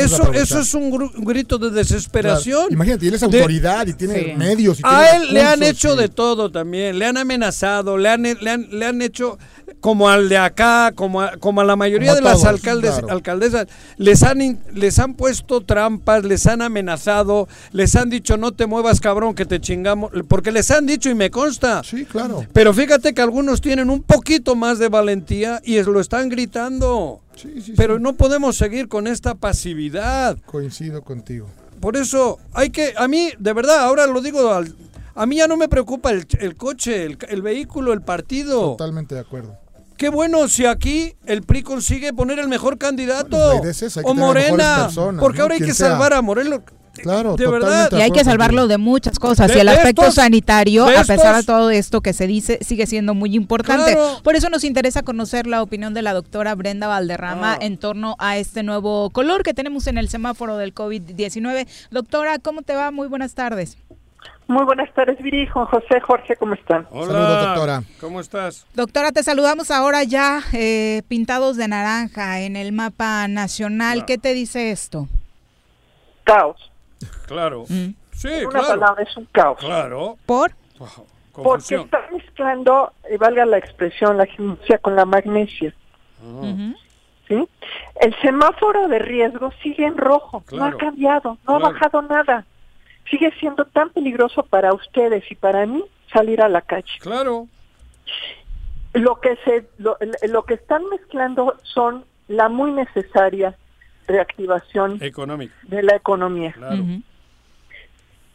[0.00, 0.36] Eso, aprovechar.
[0.36, 0.90] eso es un,
[1.24, 1.74] grito de Claro.
[1.74, 2.66] desesperación.
[2.70, 4.32] Imagínate, él es De- autoridad y tiene Sí.
[4.36, 4.78] medios.
[4.78, 8.22] Y tiene A él le han hecho de todo también, le han amenazado, le han,
[8.22, 9.36] le han, le han hecho
[9.80, 13.10] como al de acá, como a, como a la mayoría Como de las alcaldes, claro.
[13.10, 18.66] alcaldesas, les han, les han puesto trampas, les han amenazado, les han dicho no te
[18.66, 21.82] muevas cabrón que te chingamos, porque les han dicho y me consta.
[21.84, 22.44] Sí, claro.
[22.52, 27.20] Pero fíjate que algunos tienen un poquito más de valentía y lo están gritando.
[27.36, 27.72] Sí, sí, sí.
[27.76, 30.36] Pero no podemos seguir con esta pasividad.
[30.46, 31.46] Coincido contigo.
[31.80, 34.74] Por eso hay que, a mí, de verdad, ahora lo digo, al-
[35.18, 38.70] a mí ya no me preocupa el, el coche, el, el vehículo, el partido.
[38.76, 39.56] Totalmente de acuerdo.
[39.96, 43.36] Qué bueno si aquí el PRI consigue poner el mejor candidato.
[43.36, 44.84] Bueno, la idea es esa, hay que o Morena.
[44.84, 45.42] personas, porque ¿no?
[45.44, 45.88] ahora hay que sea.
[45.90, 46.60] salvar a Morelos.
[47.02, 47.90] Claro, de verdad.
[47.92, 49.48] Y hay que salvarlo de muchas cosas.
[49.48, 52.86] De y el aspecto estos- sanitario, a pesar de todo esto que se dice, sigue
[52.86, 53.92] siendo muy importante.
[53.92, 54.20] Claro.
[54.24, 57.58] Por eso nos interesa conocer la opinión de la doctora Brenda Valderrama Ah.
[57.60, 61.68] en torno a este nuevo color que tenemos en el semáforo del COVID-19.
[61.92, 62.90] Doctora, ¿cómo te va?
[62.90, 63.76] Muy buenas tardes.
[64.48, 66.86] Muy buenas tardes, Viri, Juan José, Jorge, ¿cómo están?
[66.90, 67.82] Hola, Saludos, doctora.
[68.00, 68.66] ¿Cómo estás?
[68.74, 74.00] Doctora, te saludamos ahora ya eh, pintados de naranja en el mapa nacional.
[74.02, 74.06] Ah.
[74.06, 75.06] ¿Qué te dice esto?
[76.24, 76.72] Caos.
[77.26, 77.64] Claro.
[77.68, 77.90] Mm.
[78.12, 78.68] Sí, Una claro.
[78.68, 79.58] palabra es un caos.
[79.60, 80.16] Claro.
[80.24, 80.52] ¿Por?
[80.78, 81.06] Wow,
[81.44, 85.74] Porque está mezclando, eh, valga la expresión, la gimnasia con la magnesia.
[86.22, 86.74] Ujú.
[87.28, 87.46] ¿sí?
[88.00, 90.76] El semáforo de riesgo sigue en rojo, no Claro.
[90.76, 91.66] ha cambiado, no Claro.
[91.66, 92.46] ha bajado nada.
[93.10, 96.92] Sigue siendo tan peligroso para ustedes y para mí salir a la calle.
[97.00, 97.46] Claro.
[98.92, 99.96] Lo que se, lo,
[100.28, 103.56] lo que están mezclando son la muy necesaria
[104.06, 105.54] reactivación Económico.
[105.64, 106.52] de la economía.
[106.52, 106.84] Claro.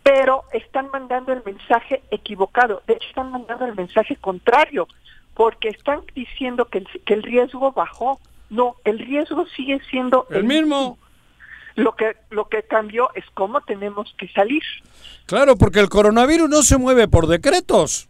[0.04, 2.82] Pero están mandando el mensaje equivocado.
[2.88, 4.88] De hecho, están mandando el mensaje contrario,
[5.34, 8.20] porque están diciendo que el, que el riesgo bajó.
[8.50, 10.98] No, el riesgo sigue siendo El mismo.
[11.76, 14.62] Lo que lo que cambió es cómo tenemos que salir.
[15.26, 18.08] Claro, porque el coronavirus no se mueve por decretos.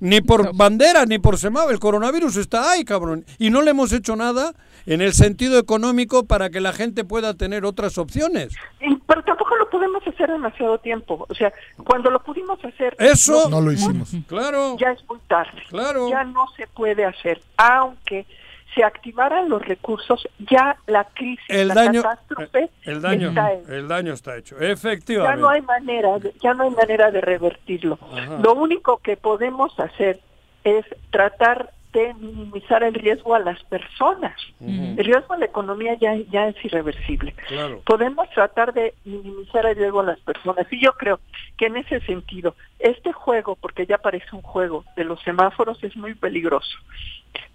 [0.00, 1.72] Ni por bandera, ni por semáforo.
[1.72, 3.24] El coronavirus está ahí, cabrón.
[3.38, 4.52] Y no le hemos hecho nada
[4.86, 8.54] en el sentido económico para que la gente pueda tener otras opciones.
[8.80, 11.24] Y- pero tampoco lo podemos hacer demasiado tiempo.
[11.28, 11.52] O sea,
[11.84, 14.10] cuando lo pudimos hacer, Eso, No lo hicimos.
[14.26, 15.62] claro, ya es muy tarde.
[15.70, 16.08] claro.
[16.10, 18.26] Ya no se puede hacer, aunque
[18.74, 23.72] se activaran los recursos, ya la crisis, El la daño, catástrofe el daño, está hecha.
[23.74, 24.56] el daño está hecho.
[24.60, 25.40] ya Efectivamente.
[25.40, 28.38] no hay manera de, ya no hay manera de revertirlo Ajá.
[28.42, 30.20] lo único que podemos hacer
[30.64, 36.16] es tratar de minimizar el riesgo a las personas el riesgo a la economía ya
[36.32, 37.82] ya es irreversible Claro.
[37.86, 41.20] podemos tratar de minimizar el riesgo a las personas y yo creo
[41.56, 45.94] que en ese sentido este juego porque ya parece un juego de los semáforos es
[45.96, 46.76] muy peligroso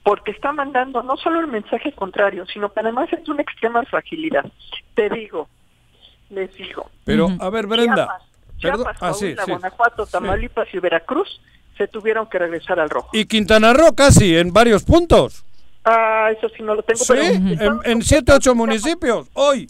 [0.04, 4.46] porque está mandando no solo el mensaje contrario sino que además es una extrema fragilidad
[4.96, 5.48] te digo
[6.30, 7.96] les digo Pero, a ver, Brenda.
[8.06, 8.22] Chiapas,
[8.62, 8.86] Perdón.
[8.86, 9.36] Chiapas, Ah, sí.
[9.48, 11.42] Guanajuato, Tamaulipas y Veracruz
[11.78, 13.10] se tuvieron que regresar al rojo.
[13.14, 15.44] Y Quintana Roo casi en varios puntos.
[15.86, 17.14] Ah, eso sí no lo tengo, Sí,
[17.58, 19.28] pero en, en siete, ocho municipios.
[19.34, 19.70] Hoy.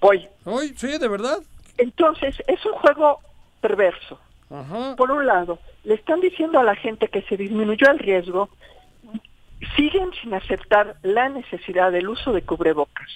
[0.00, 0.26] Hoy.
[0.44, 1.38] Hoy, sí, de verdad.
[1.76, 3.20] Entonces, es un juego
[3.60, 4.18] perverso.
[4.50, 4.96] Ajá.
[4.96, 8.48] Por un lado, le están diciendo a la gente que se disminuyó el riesgo,
[9.76, 13.08] siguen sin aceptar la necesidad del uso de cubrebocas.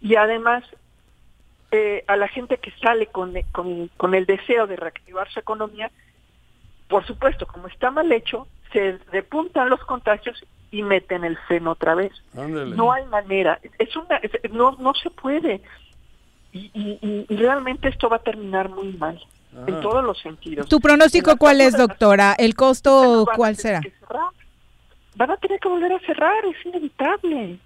[0.00, 0.64] Y además,
[1.72, 5.90] eh, a la gente que sale con, con, con el deseo de reactivar su economía,
[6.88, 11.94] por supuesto, como está mal hecho, se repuntan los contagios y meten el freno otra
[11.94, 12.12] vez.
[12.76, 15.60] No hay manera, es una, es- no, no se puede.
[16.52, 19.20] Y, y- y- y realmente esto va a terminar muy mal,
[19.66, 20.68] en todos los sentidos.
[20.68, 22.34] ¿Tu pronóstico cuál es, doctora?
[22.38, 23.80] ¿El costo cuál será?
[23.80, 24.30] que cerrar.
[25.16, 27.58] Van a tener que volver a cerrar, es inevitable.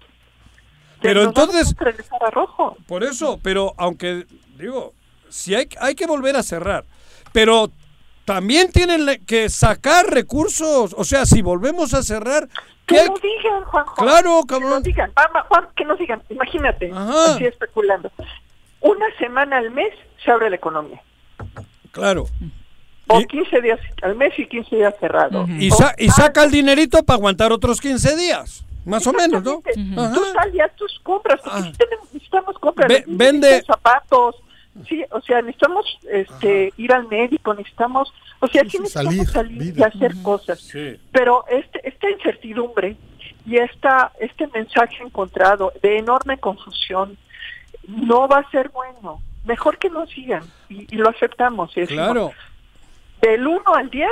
[1.01, 1.75] Pero Nos entonces-
[2.21, 2.77] a rojo.
[2.87, 4.25] Por eso, pero aunque,
[4.57, 4.93] digo,
[5.29, 6.85] si hay, hay que volver a cerrar,
[7.31, 7.69] pero
[8.23, 12.47] también tienen que sacar recursos, o sea, si volvemos a cerrar,
[12.87, 13.95] ¿qué Que lo digan, Juanjo.
[13.95, 14.83] Claro, Que nos cabrón.
[14.83, 16.23] digan, Vamos, Juan, que nos digan.
[16.29, 17.35] Imagínate, Ajá.
[17.35, 18.11] así especulando.
[18.81, 21.01] Una semana al mes se abre la economía.
[21.91, 22.25] Claro.
[23.07, 25.43] O Y- 15 días al mes y 15 días cerrado.
[25.43, 25.51] Ujú.
[25.59, 29.43] Y, O- sa- y saca el dinerito para aguantar otros 15 días, más o menos,
[29.43, 29.61] ¿no?
[29.97, 30.13] Ajá.
[30.13, 31.63] Tú sal y haz tus compras, porque Ah.
[31.63, 32.87] sí tenemos- necesitamos compras.
[32.87, 34.35] Ve- necesitamos vende- zapatos.
[34.89, 39.15] Sí, o sea, necesitamos este, ir al médico, necesitamos, o sea, Sí, sí, sí, necesitamos
[39.15, 40.59] salir, salir, y hacer cosas.
[40.59, 40.97] Sí.
[41.13, 42.97] Pero este, esta incertidumbre
[43.45, 47.17] y esta, este mensaje encontrado de enorme confusión
[47.87, 49.21] no va a ser bueno.
[49.45, 51.71] Mejor que no sigan y, y lo aceptamos.
[51.77, 52.31] y decimos, Claro.
[53.25, 54.07] Del 1 al 10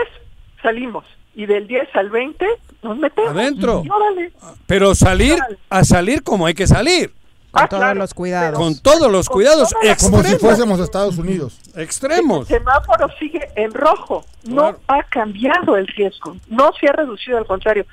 [0.62, 2.46] salimos y del 10 al 20
[2.84, 3.32] nos metemos.
[3.32, 3.82] Adentro.
[3.86, 4.32] Y órale.
[4.66, 5.38] Pero salir,
[5.70, 7.12] a salir como hay que salir,
[7.52, 8.58] Con Ah, todos claro, los cuidados.
[8.60, 9.72] con todos los Con cuidados
[10.02, 11.60] Como si fuésemos a Estados Unidos.
[11.76, 12.50] Extremos.
[12.50, 14.26] El semáforo sigue en rojo.
[14.46, 14.80] No Claro.
[14.88, 16.36] ha cambiado el riesgo.
[16.48, 17.86] No se ha reducido, al contrario.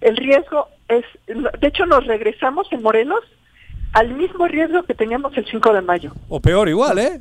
[0.00, 3.20] El riesgo es, de hecho, nos regresamos en Morelos
[3.92, 6.12] al mismo riesgo que teníamos el 5 de mayo.
[6.28, 7.20] O peor igual, ¿eh?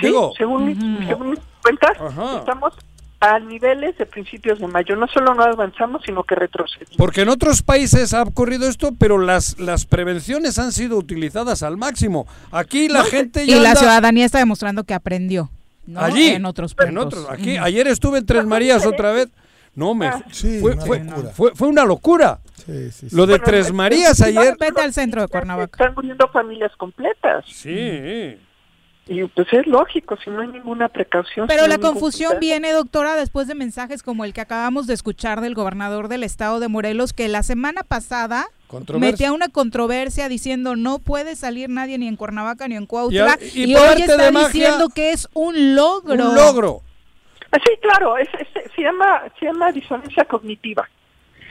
[0.00, 0.06] ¿sí?
[0.06, 2.38] Digo, según, según mis cuentas, Ajá.
[2.38, 2.74] estamos
[3.18, 4.94] a niveles de principios de mayo.
[4.94, 6.96] No solo no avanzamos, sino que retrocedimos.
[6.96, 11.76] Porque en otros países ha ocurrido esto, pero las, las prevenciones han sido utilizadas al
[11.76, 12.26] máximo.
[12.52, 15.50] Aquí la gente Y ya la anda- ciudadanía está demostrando que aprendió.
[15.86, 16.00] ¿no?
[16.00, 16.90] allí, En otros puntos.
[16.90, 17.26] en otros.
[17.30, 19.28] Aquí, ayer estuve en Tres Marías otra vez.
[19.74, 20.22] No, me, Ah.
[20.32, 21.30] Sí, fue, una fue- locura.
[21.30, 22.38] fue- fue una locura.
[22.64, 23.16] Sí, sí, sí.
[23.16, 24.56] Lo de Bueno, Tres es- Marías ayer.
[24.58, 25.76] Vete al centro de Cuernavaca.
[25.82, 27.44] Están muriendo familias completas.
[27.46, 28.36] Sí.
[29.08, 31.46] Y pues es lógico, si no hay ninguna precaución.
[31.46, 32.40] Pero si la confusión cuidado.
[32.40, 36.58] viene, doctora, después de mensajes como el que acabamos de escuchar del gobernador del estado
[36.58, 38.48] de Morelos, que la semana pasada
[38.98, 43.60] metía una controversia diciendo no puede salir nadie ni en Cuernavaca ni en Cuautla Y-
[43.62, 46.30] y, y por hoy está diciendo que es un logro.
[46.30, 46.80] Un logro.
[47.52, 50.88] Ah, sí, claro, es, es- se, llama, se llama disonancia cognitiva.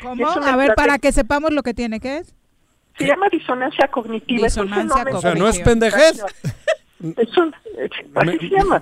[0.02, 0.28] ¿Cómo?
[0.30, 2.36] A ver, para que sepamos lo que tiene, ¿qué es?
[2.98, 4.46] Se llama disonancia cognitiva.
[4.48, 6.22] es un O sea, no es pendejez.
[6.98, 8.82] Es un, es- así se llama.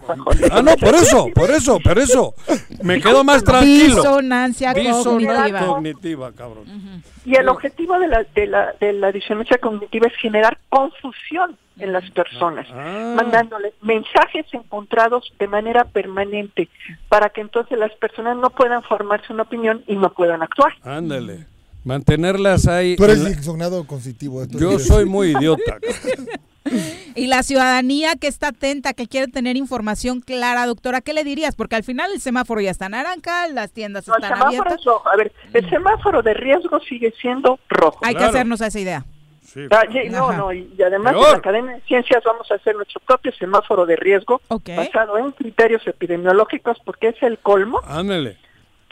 [0.52, 2.36] Ah, no, por eso, por eso, por eso.
[2.84, 3.96] Me quedo más tranquilo.
[3.96, 5.66] Disonancia Disonancia cognitiva.
[5.66, 7.04] cognitiva, cabrón.
[7.26, 11.92] Y el objetivo de la, de, la, de la disonancia cognitiva es generar confusión en
[11.92, 13.14] las personas, Ah.
[13.16, 16.70] mandándoles mensajes encontrados de manera permanente
[17.10, 20.74] para que entonces las personas no puedan formarse una opinión y no puedan actuar.
[20.84, 21.48] Ándale.
[21.84, 22.96] Mantenerlas ahí.
[22.96, 24.44] Tú eres la- cognitivo.
[24.44, 25.80] esto Yo soy muy idiota.
[27.16, 31.56] Y la ciudadanía que está atenta, que quiere tener información clara, doctora, ¿qué le dirías?
[31.56, 34.80] Porque al final el semáforo ya está naranja, las tiendas No, el están semáforo abiertas.
[34.80, 35.10] es rojo.
[35.10, 38.00] A ver, el semáforo de riesgo sigue siendo rojo.
[38.04, 38.32] Hay Claro.
[38.32, 39.06] que hacernos esa idea.
[39.46, 39.62] Sí.
[39.70, 41.26] Ah, y- no, no, y y además Peor.
[41.28, 45.32] en la Academia de Ciencias vamos a hacer nuestro propio semáforo de riesgo basado en
[45.34, 48.38] criterios epidemiológicos porque es el colmo Ándale.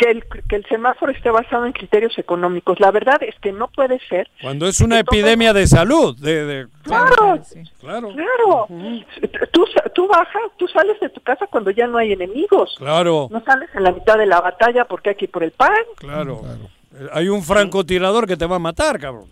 [0.01, 2.79] Que el, que el semáforo esté basado en criterios económicos.
[2.79, 4.27] La verdad es que no puede ser.
[4.41, 6.17] Cuando es una todo- epidemia de salud.
[6.17, 7.61] De, de- Claro, Sí.
[7.79, 8.09] claro.
[8.13, 8.67] claro.
[9.51, 12.73] Tú, tú bajas, tú sales de tu casa cuando ya no hay enemigos.
[12.79, 15.51] Claro, No sales en la mitad de la batalla porque hay que ir por el
[15.51, 15.69] pan.
[15.97, 16.41] claro.
[16.95, 19.27] Eh, Hay un francotirador que te va a matar, cabrón.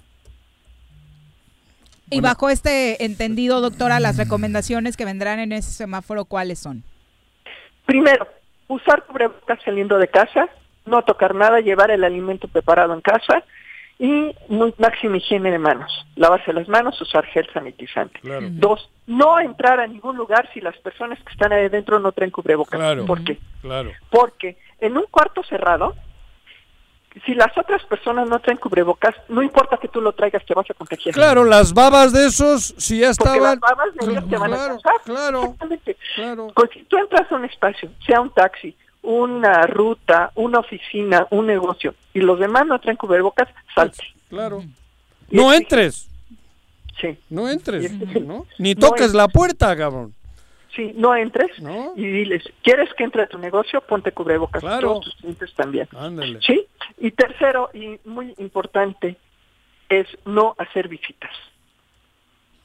[2.11, 6.83] Y bajo este entendido, doctora, las recomendaciones que vendrán en ese semáforo, ¿cuáles son?
[7.85, 8.27] Primero,
[8.67, 10.47] usar cubrebocas saliendo de casa,
[10.89, 13.43] no tocar nada, llevar el alimento preparado en casa
[13.97, 15.91] y muy- máxima higiene de manos.
[16.15, 18.19] Lavarse las manos, usar gel sanitizante.
[18.21, 18.47] Claro.
[18.51, 22.31] Dos, no entrar a ningún lugar si las personas que están ahí adentro no traen
[22.31, 22.79] cubrebocas.
[22.79, 23.05] Claro.
[23.05, 23.37] ¿Por qué?
[23.61, 23.91] Claro.
[24.09, 25.95] Porque en un cuarto cerrado,
[27.25, 30.69] si las otras personas no traen cubrebocas, no importa que tú lo traigas, te vas
[30.69, 31.13] a contagiar.
[31.13, 33.41] Claro, las babas de esos, si ya Porque estaban.
[33.41, 34.93] las babas de ellos te van a Claro, causar.
[35.03, 35.97] claro, Exactamente.
[36.15, 36.47] claro.
[36.55, 41.47] Pues si tú entras a un espacio, sea un taxi, una ruta, una oficina, un
[41.47, 44.03] negocio, y los demás no traen cubrebocas, salte.
[44.29, 44.63] Claro.
[45.29, 46.05] Y No es- entres,
[46.99, 48.45] Sí, no entres, Y este ¿no?
[48.57, 49.13] Ni no toques entres.
[49.13, 50.13] la puerta, cabrón.
[50.75, 51.93] sí, no entres ¿No?
[51.95, 53.79] y diles, ¿quieres que entre a tu negocio?
[53.79, 54.59] Ponte cubrebocas.
[54.61, 54.89] Claro.
[54.89, 55.87] Todos tus clientes también.
[55.97, 56.39] Ándale.
[56.45, 56.65] Sí,
[56.97, 59.15] y tercero, y muy importante,
[59.87, 61.31] es no hacer visitas.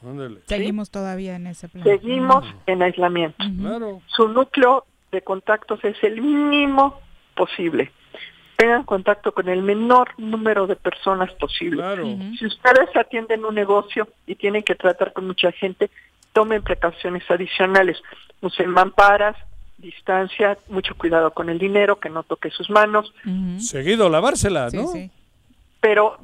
[0.04, 0.40] Ándale.
[0.46, 1.84] Seguimos todavía en ese plan.
[1.84, 3.36] Seguimos en aislamiento.
[3.60, 4.02] Claro.
[4.08, 4.84] Su núcleo
[5.14, 7.00] de contactos es el mínimo
[7.34, 7.90] posible.
[8.56, 11.78] Tengan contacto con el menor número de personas posible.
[11.78, 12.04] Claro.
[12.38, 15.90] Si ustedes atienden un negocio y tienen que tratar con mucha gente,
[16.32, 18.00] tomen precauciones adicionales.
[18.42, 19.36] Usen mamparas,
[19.78, 23.12] distancia, mucho cuidado con el dinero, que no toque sus manos.
[23.58, 24.86] Seguido lavársela, Sí, ¿no?
[24.88, 25.10] sí.
[25.80, 26.18] pero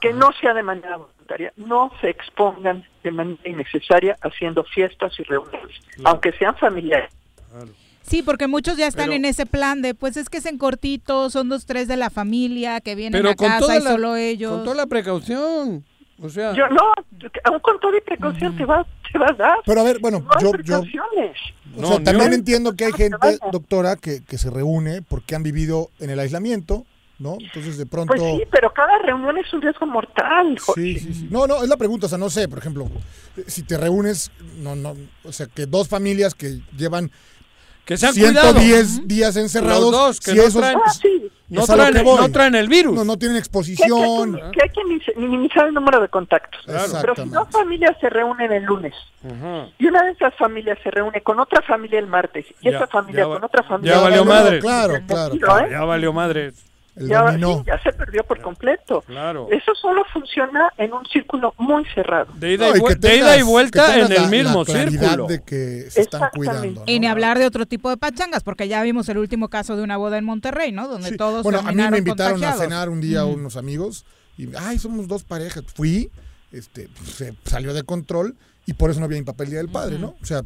[0.00, 1.52] que no sea de manera voluntaria.
[1.56, 7.10] No se expongan de manera innecesaria haciendo fiestas y reuniones, aunque sean familiares.
[7.50, 7.70] Claro.
[8.08, 10.58] Sí, porque muchos ya están Pero- en ese plan de, pues es que es en
[10.58, 13.82] cortito, son dos, tres de la familia que vienen Pero a con casa toda, y
[13.82, 14.52] la, solo ellos.
[14.52, 15.84] con toda la precaución.
[16.22, 16.82] O sea, Yo no,
[17.44, 19.58] aún con toda precaución te va, te va a dar.
[19.66, 21.36] Pero a ver, bueno, no yo, yo, precauciones.
[21.76, 25.02] o No, sea, ni también un- entiendo que hay gente, doctora, que, que se reúne
[25.02, 26.86] porque han vivido en el aislamiento,
[27.18, 27.36] ¿no?
[27.38, 28.14] Entonces de pronto...
[28.16, 30.58] Pues sí, pero cada reunión es un riesgo mortal.
[30.58, 30.80] Jorge.
[30.80, 31.28] Sí, sí, sí.
[31.30, 32.88] No, no, es la pregunta, o sea, no sé, por ejemplo,
[33.36, 37.10] eh, si te reúnes, no, no, o sea, que dos familias que llevan
[37.86, 38.52] que se han cuidado.
[38.60, 41.30] 110 días encerrados, Los dos, que si no esos traen- Ah, sí.
[41.48, 42.18] No Es a lo traen, que voy.
[42.20, 42.94] no traen el virus.
[42.96, 44.34] no, no tienen Que hay exposición.
[44.34, 46.60] que, que hay que minimizar- el número de contactos.
[46.66, 46.92] Claro.
[47.00, 48.92] Pero si dos familias se reúnen el lunes
[49.24, 49.68] Ajá.
[49.78, 52.88] y una de esas familias se reúne con otra familia el martes y Ya, esa
[52.88, 54.58] familia ya con otra familia ya valió madre.
[54.58, 55.66] Claro, el claro, claro.
[55.66, 55.68] ¿eh?
[55.70, 56.52] Ya valió madre.
[56.96, 57.58] El ya, dominó.
[57.58, 59.02] sí, ya se perdió por completo.
[59.06, 59.48] Claro.
[59.50, 62.32] Eso solo funciona en un círculo muy cerrado.
[62.34, 64.64] De ida, No, y, y vu- que de ida y vuelta en el la- mismo
[64.66, 65.26] la círculo.
[65.26, 66.80] de que se están cuidando.
[66.80, 66.82] ¿no?
[66.86, 69.82] Y ni hablar de otro tipo de pachangas, porque ya vimos el último caso de
[69.82, 70.88] una boda en Monterrey, ¿no?
[70.88, 71.16] Donde Sí.
[71.16, 72.60] todos Bueno, a mí me invitaron contagiados.
[72.60, 74.06] a cenar un día unos amigos
[74.38, 75.64] y, ay, somos dos parejas.
[75.74, 76.10] Fui,
[76.52, 79.98] este, se salió de control y por eso no había mi papel Día del Padre,
[79.98, 80.14] ¿no?
[80.22, 80.42] O sea,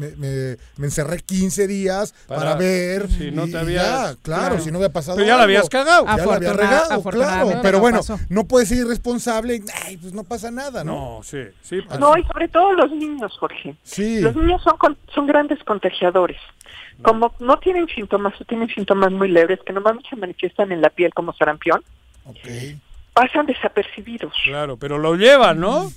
[0.00, 3.08] me, me- me encerré 15 días para, Para- ver.
[3.08, 4.60] si no te habías- ya, claro, claro.
[4.60, 6.06] si no había pasado Pero ya la habías cagado.
[6.06, 7.50] Ya la había regado, claro.
[7.62, 8.18] Pero no bueno, pasó.
[8.28, 9.56] no puedes ser irresponsable.
[9.56, 10.92] y, Ay, pues no pasa nada, ¿no?
[11.18, 11.80] No, sí, sí.
[11.82, 11.98] pasa.
[12.00, 13.76] No, y sobre todo los niños, Jorge.
[13.82, 14.20] Sí.
[14.20, 16.38] Los niños son, con- son grandes contagiadores.
[17.02, 20.90] Como no tienen síntomas o tienen síntomas muy leves que normalmente se manifiestan en la
[20.90, 21.82] piel como sarampión,
[22.26, 22.36] Ok.
[23.14, 24.34] pasan desapercibidos.
[24.44, 25.90] Claro, pero lo llevan, ¿no?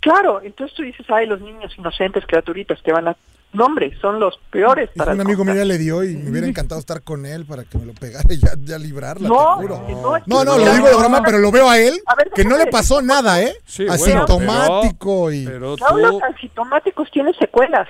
[0.00, 3.16] Claro, entonces tú dices, ay, los niños inocentes, criaturitas que van a...
[3.52, 6.46] No, hombre, son los peores para un el amigo mío le dio y me hubiera
[6.46, 9.62] encantado estar con él para que me lo pegara y ya, ya librarla, No, te
[9.66, 9.84] juro.
[9.88, 11.98] no, es que No, no, no, lo digo de broma, pero lo veo a él
[12.06, 13.52] A ver, que no le pasó nada, ¿eh?
[13.64, 15.46] Sí, bueno, Asintomático y...
[15.46, 16.24] Pero Ya los tú...
[16.24, 17.88] asintomáticos tienen secuelas.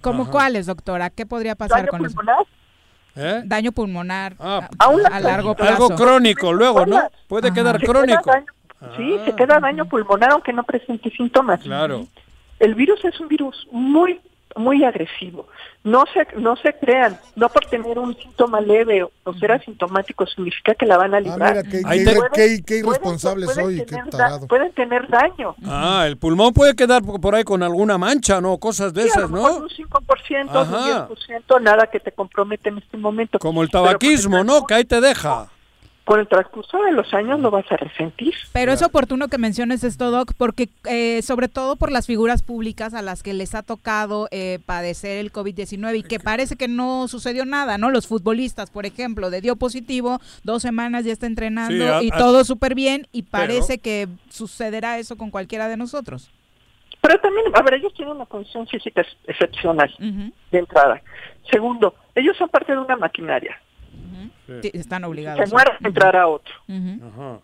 [0.00, 0.32] ¿Cómo Ajá.
[0.32, 1.10] cuáles, doctora?
[1.10, 2.14] ¿Qué podría pasar con eso?
[2.14, 2.44] pulmonar,
[3.16, 3.42] ¿eh?
[3.44, 5.72] Daño pulmonar Ah, a, a largo plazo.
[5.72, 7.00] Algo crónico luego, ¿no?
[7.28, 7.54] Puede Ajá.
[7.54, 8.30] quedar se queda crónico.
[8.30, 8.46] daño-
[8.96, 9.36] sí, se Ah.
[9.36, 11.60] queda daño pulmonar aunque no presente síntomas.
[11.60, 12.06] Claro.
[12.58, 14.20] El virus es un virus muy
[14.56, 15.46] muy agresivo.
[15.84, 20.74] No se no se crean, no por tener un síntoma leve o, ser asintomático significa
[20.74, 21.56] que la van a Ah, librar.
[21.56, 24.46] mira, qué, Ahí qué- te- qué- qué Pueden- irresponsable pueden soy, qué tener da- tarado.
[24.46, 25.54] Pueden tener daño.
[25.66, 28.58] Ah, el pulmón puede quedar por ahí con alguna mancha, ¿no?
[28.58, 29.58] Cosas de Sí, a esas, lo mejor ¿no?
[29.64, 30.84] un 5%, un Ajá.
[31.08, 33.38] 10%, nada que te compromete en este momento.
[33.38, 34.64] Como el Pero con tabaquismo, ¿no?
[34.66, 35.48] Que ahí te deja.
[36.04, 38.34] Con el transcurso de los años lo vas a resentir.
[38.52, 42.92] Pero es oportuno que menciones esto, Doc, porque eh, sobre todo por las figuras públicas
[42.92, 47.06] a las que les ha tocado eh, padecer el COVID-19 y que parece que no
[47.06, 47.88] sucedió nada, ¿no?
[47.90, 52.10] Los futbolistas, por ejemplo, de dio positivo, dos semanas ya está entrenando Sí, a- y
[52.12, 56.30] a- todo súper bien y Pero- parece que sucederá eso con cualquiera de nosotros.
[57.00, 61.00] Pero también, a ver, ellos tienen una condición física ex- excepcional de entrada.
[61.50, 63.56] Segundo, ellos son parte de una maquinaria.
[64.46, 65.52] Sí, Están Se obligados.
[65.52, 66.54] muere entrar a otro.
[66.68, 67.38] Ajá.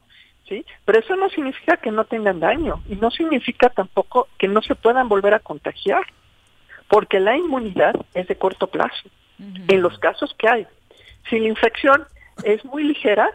[0.48, 0.64] ¿sí?
[0.84, 4.74] Pero eso no significa que no tengan daño y no significa tampoco que no se
[4.74, 6.02] puedan volver a contagiar,
[6.88, 10.66] porque la inmunidad es de corto plazo, en los casos que hay.
[11.28, 12.04] Si la infección
[12.44, 13.28] es muy ligera,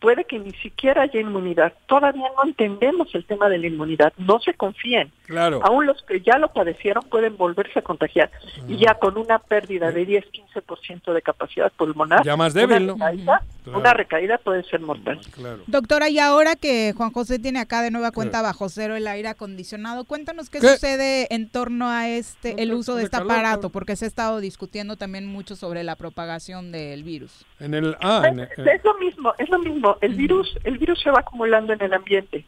[0.00, 1.72] puede que ni siquiera haya inmunidad.
[1.86, 5.10] Todavía no entendemos el tema de la inmunidad, no se confíen.
[5.26, 5.60] Claro.
[5.64, 8.30] Aún los que ya lo padecieron pueden volverse a contagiar
[8.68, 12.94] y ya con una pérdida de 10-15% de capacidad pulmonar, Ya más débil, ¿no?
[12.94, 13.78] una, recaída, Claro.
[13.78, 15.18] una recaída puede ser mortal.
[15.34, 15.62] Claro.
[15.66, 19.28] Doctora, y ahora que Juan José tiene acá de nueva cuenta bajo cero el aire
[19.28, 20.68] acondicionado, cuéntanos qué, ¿Qué?
[20.68, 24.04] sucede en torno a este el te- uso de de este calor, aparato, porque se
[24.04, 27.46] ha estado discutiendo también mucho sobre la propagación del virus.
[27.60, 27.96] En el...
[28.02, 29.96] Ah, en el- Es, es lo mismo, es lo mismo.
[30.02, 32.44] El virus, el virus se va acumulando en el ambiente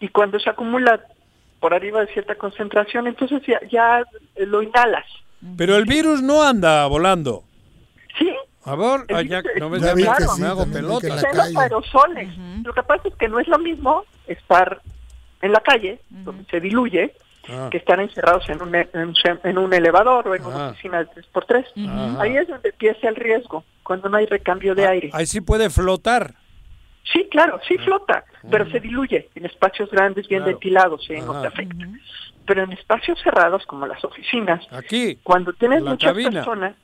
[0.00, 1.00] y cuando se acumula
[1.60, 4.02] por arriba de cierta concentración, entonces ya, ya
[4.46, 5.04] lo inhalas.
[5.56, 7.44] Pero el virus no anda volando.
[8.18, 8.30] Sí,
[8.64, 11.08] A ver, El virus- no ves, Ya me, me sí, hago vi que pelota.
[11.08, 11.52] la son calle.
[11.52, 12.28] los aerosoles.
[12.38, 12.62] Ujú.
[12.64, 14.82] Lo que pasa es que no es lo mismo estar
[15.42, 17.14] en la calle, donde se diluye,
[17.48, 20.70] Ah, que estar encerrados en un, en, un- en un elevador o en una Ah.
[20.70, 21.64] oficina de 3x3.
[21.88, 22.22] Ajá.
[22.22, 25.10] Ahí es donde empieza el riesgo, cuando no hay recambio de Ah, aire.
[25.14, 26.34] Ahí sí puede flotar.
[27.04, 30.52] Sí, claro, sí flota, pero se diluye en espacios grandes, bien Claro.
[30.52, 31.86] ventilados, y no te afecta.
[32.46, 35.18] Pero en espacios cerrados, como las oficinas, Aquí.
[35.22, 36.30] cuando tienes muchas cabina.
[36.30, 36.74] personas,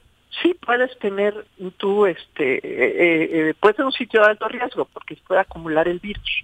[0.43, 1.47] sí puedes tener
[1.77, 5.99] tú, este, eh, eh, puede ser un sitio de alto riesgo, porque puede acumular el
[5.99, 6.43] virus.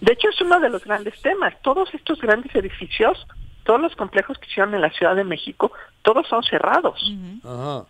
[0.00, 1.54] De hecho, es uno de los grandes temas.
[1.62, 3.26] Todos estos grandes edificios,
[3.64, 5.72] todos los complejos que hicieron en la Ciudad de México,
[6.02, 7.02] todos son cerrados.
[7.02, 7.48] Ujú.
[7.48, 7.86] Ajá.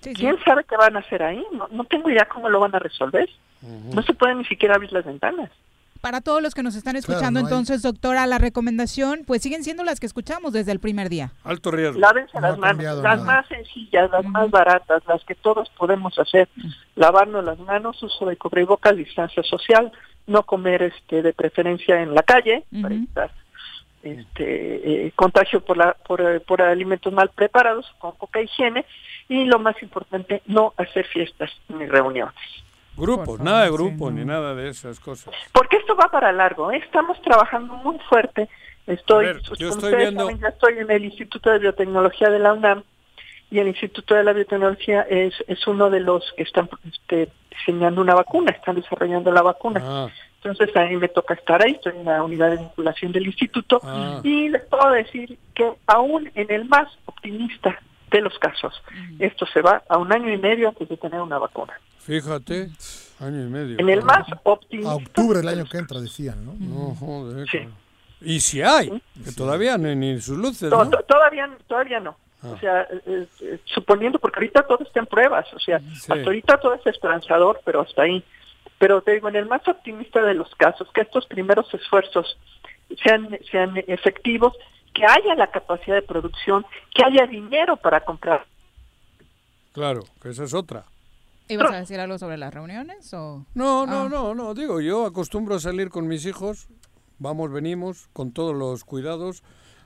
[0.00, 0.20] Sí, sí.
[0.20, 1.44] ¿Quién sabe qué van a hacer ahí?
[1.52, 3.28] No, no tengo idea cómo lo van a resolver.
[3.62, 5.50] No se pueden ni siquiera abrir las ventanas.
[6.00, 9.64] Para todos los que nos están escuchando, no hay- entonces, doctora, la recomendación, pues siguen
[9.64, 11.32] siendo las que escuchamos desde el primer día.
[11.42, 11.98] Alto riesgo.
[11.98, 13.24] Lávense No las manos, las nada.
[13.24, 16.48] más sencillas, las más baratas, las que todos podemos hacer.
[16.94, 19.90] Lavarnos las manos, uso de cubrebocas, distancia social,
[20.26, 23.30] no comer este de preferencia en la calle para evitar
[24.02, 28.84] este eh, contagio por la por, eh, por alimentos mal preparados con poca higiene
[29.28, 32.34] y lo más importante no hacer fiestas ni reuniones
[32.96, 34.16] Grupos, nada de favor, sí, grupo no.
[34.18, 35.34] ni nada de esas cosas.
[35.52, 36.78] porque esto va para largo ¿eh?
[36.84, 38.48] estamos trabajando muy fuerte
[38.86, 42.38] estoy ver, yo estoy ustedes viendo- saben, ya estoy en el Instituto de Biotecnología de
[42.38, 42.82] la UNAM
[43.50, 48.00] y el Instituto de la Biotecnología es, es uno de los que están este, diseñando
[48.00, 49.80] una vacuna, están desarrollando la vacuna.
[49.84, 50.08] Ah,
[50.42, 53.80] Entonces a mí me toca estar ahí, estoy en la unidad de vinculación del instituto
[53.84, 54.20] Ah.
[54.24, 57.78] y les puedo decir que aún en el más optimista
[58.10, 58.74] de los casos,
[59.18, 61.72] esto se va a un año y medio antes de tener una vacuna.
[61.98, 62.68] fíjate,
[63.20, 63.76] año y medio.
[63.78, 64.92] En el más optimista.
[64.92, 66.54] A octubre del año que entra, decían, ¿no?
[66.58, 67.46] No, joder.
[67.48, 67.58] Sí.
[67.58, 67.74] cabrón.
[68.20, 68.90] Y si hay,
[69.24, 70.90] que todavía ni, ni sus luces, To- ¿no?
[70.90, 72.16] to- todavía, todavía no.
[72.42, 72.48] Ah.
[72.54, 75.86] O sea, eh, eh, suponiendo, porque ahorita todo está en pruebas, o sea, Sí.
[76.12, 78.22] hasta ahorita todo es esperanzador, pero hasta ahí.
[78.78, 82.38] Pero te digo, en el más optimista de los casos, que estos primeros esfuerzos
[83.02, 84.52] sean, sean efectivos,
[84.96, 88.46] que haya la capacidad de producción, que haya dinero para comprar.
[89.72, 90.84] Claro, que esa es otra.
[91.48, 93.44] ¿Ibas a decir algo sobre las reuniones o...?
[93.54, 94.08] No, no, Ah.
[94.08, 96.68] no, no, digo, yo acostumbro a salir con mis hijos,
[97.18, 99.42] vamos, venimos, con todos los cuidados,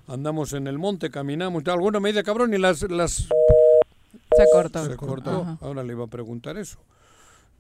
[0.07, 1.75] andamos en el monte, caminamos, tal.
[1.75, 2.83] alguno me dice, cabrón, y las...
[2.91, 3.29] las...
[4.37, 4.85] Se cortó.
[4.85, 5.59] Se cortó, Ajá.
[5.61, 6.79] ahora le iba a preguntar eso.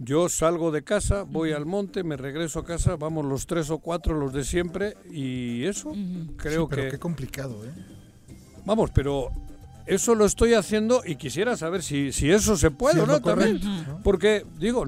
[0.03, 3.78] Yo salgo de casa, voy al monte, me regreso a casa, vamos los tres o
[3.78, 5.92] cuatro, los de siempre, y eso,
[6.38, 6.88] creo Sí, pero que...
[6.92, 7.70] qué complicado, ¿eh?
[8.64, 9.30] Vamos, pero
[9.86, 13.61] eso lo estoy haciendo y quisiera saber si, si eso se puede o no también.
[14.03, 14.86] Porque, digo,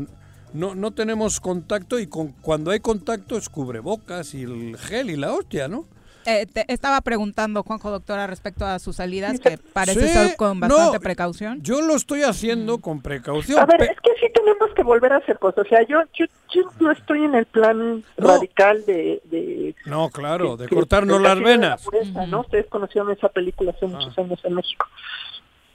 [0.54, 5.16] no, no tenemos contacto y con, cuando hay contacto es cubrebocas y el gel y
[5.16, 5.86] la hostia, ¿no?
[6.26, 10.60] Eh, te estaba preguntando, Juanjo, doctora, respecto a sus salidas, que parece Sí, ser con
[10.60, 11.62] bastante no, precaución.
[11.62, 13.58] Yo lo estoy haciendo con precaución.
[13.60, 15.66] A ver, es que sí tenemos que volver a hacer cosas.
[15.66, 18.28] O sea, yo, yo, yo no estoy en el plan No.
[18.28, 19.20] radical de...
[19.24, 21.82] de no, claro, de cortarnos de las la venas.
[21.82, 22.40] Pureza, ¿no?
[22.40, 24.20] Ustedes conocieron esa película hace muchos Ah.
[24.22, 24.86] años en México.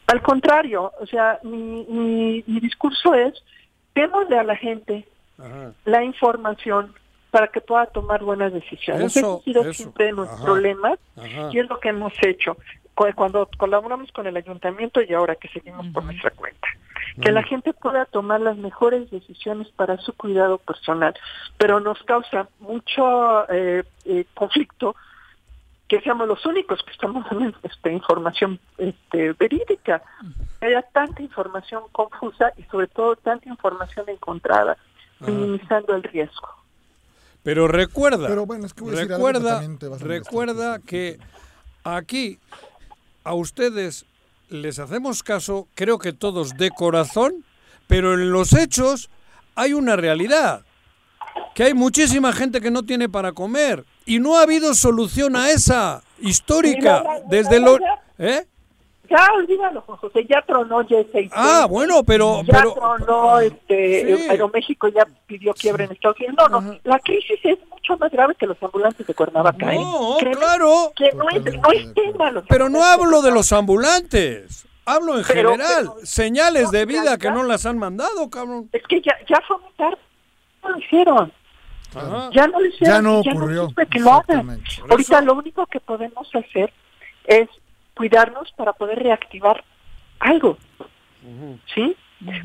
[0.07, 3.33] Al contrario, o sea, mi, mi, mi discurso es,
[3.93, 5.05] démosle a la gente
[5.37, 5.73] Ajá.
[5.83, 6.93] la información
[7.31, 9.05] para que pueda tomar buenas decisiones.
[9.07, 9.73] Ese Eso, ha sido eso.
[9.73, 10.61] siempre nuestro Ajá.
[10.61, 11.49] lema Ajá.
[11.51, 12.57] y es lo que hemos hecho
[12.95, 16.67] cu- cuando colaboramos con el ayuntamiento y ahora que seguimos por nuestra cuenta.
[17.21, 21.15] Que la gente pueda tomar las mejores decisiones para su cuidado personal,
[21.57, 24.95] pero nos causa mucho eh, eh, conflicto
[25.87, 30.03] que seamos los únicos que estamos dando esta información este, verídica.
[30.59, 34.77] Que haya tanta información confusa y sobre todo tanta información encontrada,
[35.19, 36.49] minimizando el riesgo.
[37.47, 41.17] Pero recuerda, Pero bueno, es que voy a decir algo que recuerda, recuerda pues, que
[41.85, 42.39] aquí
[43.23, 44.05] a ustedes
[44.49, 47.45] les hacemos caso, creo que todos de corazón,
[47.87, 49.09] pero en los hechos
[49.55, 50.65] hay una realidad,
[51.55, 55.49] que hay muchísima gente que no tiene para comer y no ha habido solución a
[55.49, 58.03] esa histórica desde mira.
[58.17, 58.45] ¿Eh?
[59.09, 62.41] Ya, olvídalo, Juan José, ya tronó ya ese Ah, bueno, pero...
[62.43, 64.27] ya pero tronó, este, Sí.
[64.29, 66.35] Aeroméxico ya pidió quiebra en Estados Unidos.
[66.37, 66.79] No, no, Ajá.
[66.83, 69.73] la crisis es mucho más grave que los ambulantes de Cuernavaca.
[69.73, 69.79] ¿eh?
[69.79, 72.31] No, claro, Que no es, no es tema.
[72.31, 77.03] los pero no hablo de los ambulantes, hablo en Pero- general, pero- señales de vida
[77.05, 78.69] ya- que no las han mandado, cabrón.
[78.73, 79.97] Es que ya, ya fue muy tarde.
[80.63, 81.33] No lo hicieron.
[81.95, 82.29] Ajá.
[82.33, 82.95] Ya no lo hicieron.
[82.95, 83.69] Ya no ocurrió.
[83.89, 84.61] que lo hagan.
[84.89, 86.73] Ahorita eso- lo único que podemos hacer
[87.25, 87.47] es
[87.97, 89.63] cuidarnos para poder reactivar
[90.19, 90.57] algo.
[91.73, 91.95] ¿Sí?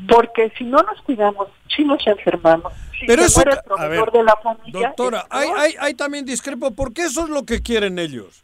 [0.07, 4.11] Porque si no nos cuidamos, si nos enfermamos, si Pero se eso, muere el proveedor
[4.11, 7.61] ver, de la familia, Doctora, hay, hay, hay también discrepo, porque eso es lo que
[7.61, 8.43] quieren ellos.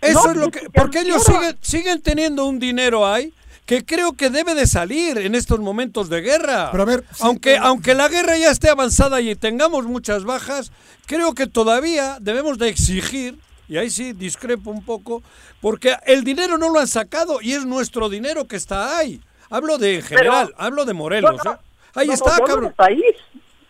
[0.00, 3.32] Eso No, es lo que, porque lo ellos siguen, siguen teniendo un dinero ahí
[3.66, 6.70] que creo que debe de salir en estos momentos de guerra.
[6.72, 10.24] Pero a ver, sí, aunque, pero- aunque la guerra ya esté avanzada y tengamos muchas
[10.24, 10.72] bajas,
[11.06, 13.38] creo que todavía debemos de exigir,
[13.72, 15.22] y ahí sí discrepo un poco,
[15.62, 19.18] porque el dinero no lo han sacado y es nuestro dinero que está ahí.
[19.48, 21.36] Hablo de en general, hablo de Morelos.
[21.42, 21.60] No, no, ¿eh?
[21.94, 22.64] Ahí no, no, está, yo hablo cabrón.
[22.64, 23.14] del país.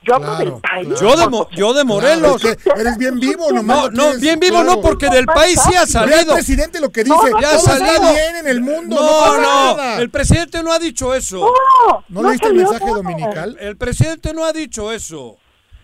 [0.05, 0.89] Yo hablo Claro, del país.
[0.99, 1.01] claro.
[1.01, 2.41] Yo de, Mo- yo de Morelos.
[2.43, 4.75] Claro, es que eres bien vivo, nomás No, no, bien vivo claro.
[4.75, 6.35] no, porque del país sí ha salido.
[6.35, 8.13] presidente lo que No, dice, no, Ya ha salido.
[8.13, 10.01] bien en el mundo, no, No, no, nada.
[10.01, 11.39] el presidente no ha dicho eso.
[11.39, 12.97] No, ¿No leíste el mensaje nada.
[12.97, 13.57] dominical?
[13.61, 15.37] El presidente no ha dicho eso.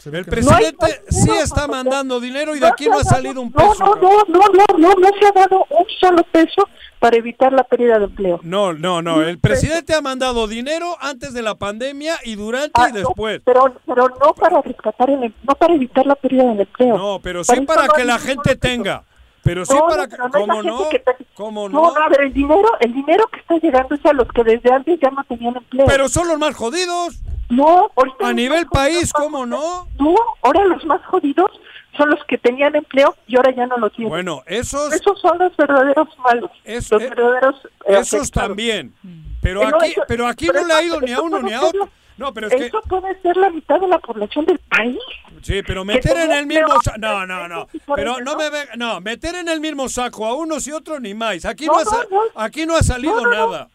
[0.09, 3.43] Se ve El presidente sí no, está mandando dinero y de aquí no ha salido
[3.43, 3.75] un peso.
[3.79, 6.67] No, no, no, no, no, no se ha dado un solo peso
[6.99, 8.41] para evitar la pérdida de empleo.
[8.43, 9.23] No, no, no.
[9.23, 13.43] El presidente ha mandado dinero antes de la pandemia y durante Ah, y no, después.
[13.45, 16.97] pero, pero no para rescatar el, em- no para evitar la pérdida del empleo.
[16.97, 19.05] No, pero sí para no que la gente tenga.
[19.49, 20.17] Pero sí No, para no, que.
[20.19, 20.89] no ¿Cómo no?
[20.91, 21.97] que te- ¿Cómo No, no?
[21.97, 25.01] a ver, el dinero, el dinero que está llegando es a los que desde antes
[25.01, 25.87] ya no tenían empleo.
[25.87, 27.19] Pero son los más jodidos.
[27.49, 29.89] no, ahorita A nivel país, ¿cómo no?
[29.99, 31.51] No, ahora los más jodidos
[31.97, 34.11] son los que tenían empleo y ahora ya no lo tienen.
[34.11, 36.51] Bueno, esos, Esos son los verdaderos malos.
[36.65, 37.69] Es- los eh, verdaderos eh,
[38.01, 38.31] esos afectados.
[38.49, 38.93] también.
[39.41, 41.55] Pero Pero aquí, eso- pero aquí pero no le ha ido ni a uno ni
[41.55, 41.89] a otro.
[42.19, 42.67] No, pero es que.
[42.67, 44.99] Eso puede ser la mitad de la población del país.
[45.43, 46.99] Sí, pero meter en el mismo saco.
[46.99, 47.69] No, no, no.
[47.73, 51.01] y Pero no me ve- No, meter en el mismo saco a unos y otros
[51.01, 51.45] ni más.
[51.45, 52.21] Aquí no, No, ha, sa- no.
[52.35, 53.69] Aquí no ha salido nada.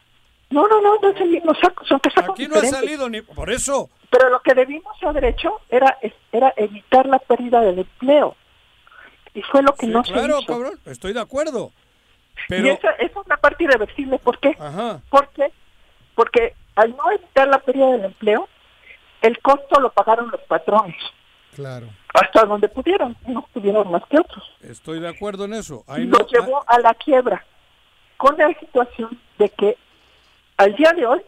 [0.50, 3.22] No, no, no, no es el mismo saco, son sacos Aquí no ha salido ni.
[3.22, 3.90] Por eso.
[4.12, 5.98] Pero lo que debimos haber hecho era,
[6.32, 8.36] era evitar la pérdida del empleo.
[9.34, 10.80] Y fue lo que Sí, no se claro, cabrón.
[10.86, 11.72] Estoy de acuerdo.
[12.36, 12.68] Y Pero.
[12.74, 14.20] esa, esa es una parte irreversible.
[14.20, 14.56] ¿Por qué?
[14.60, 15.02] Ajá.
[15.10, 15.52] ¿Por qué?
[16.14, 18.48] Porque al no evitar la pérdida del empleo,
[19.24, 20.96] el costo lo pagaron los patrones.
[21.56, 21.88] Claro.
[22.14, 23.16] Hasta donde pudieron.
[23.28, 24.44] No pudieron más que otros.
[24.62, 25.84] Estoy de acuerdo en eso.
[25.88, 27.46] y Ahí no, lo llevó a la quiebra.
[28.18, 29.78] Con la situación de que
[30.58, 31.22] al día de hoy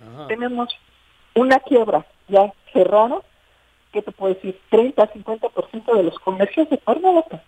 [0.00, 0.26] Ajá.
[0.28, 0.68] tenemos
[1.34, 3.20] una quiebra ya cerrada,
[3.92, 7.42] que te puedo decir, 30, 50% de los comercios de Cuernavaca.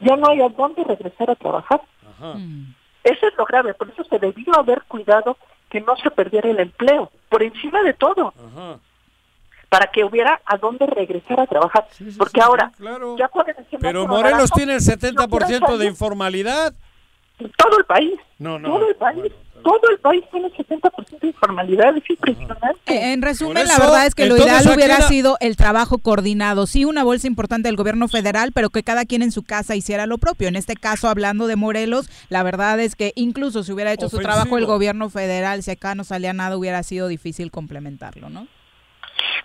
[0.00, 1.82] Ya no hay a dónde regresar a trabajar.
[2.08, 2.34] Ajá.
[2.34, 2.74] Mm.
[3.04, 5.36] Eso es lo grave, por eso se debió haber cuidado
[5.70, 8.78] que no se perdiera el empleo, por encima de todo, Ajá.
[9.70, 11.86] Para que hubiera a dónde regresar a trabajar.
[11.92, 13.16] Sí, sí, Porque sí, ahora, claro.
[13.16, 13.30] ya
[13.80, 16.74] Pero Morelos tiene el 70% de informalidad.
[17.56, 18.68] todo el país, No, no.
[18.68, 22.66] todo el país, Bueno, todo el país tiene 70% de informalidad, es impresionante.
[22.86, 25.98] Eh, En resumen, la verdad es que lo ideal ¿a qué hubiera sido el trabajo
[25.98, 26.66] coordinado.
[26.66, 30.06] Sí, una bolsa importante del gobierno federal, pero que cada quien en su casa hiciera
[30.06, 30.48] lo propio.
[30.48, 34.18] En este caso, hablando de Morelos, la verdad es que incluso si hubiera hecho su
[34.18, 38.48] trabajo el gobierno federal, si acá no salía nada, hubiera sido difícil complementarlo, ¿no?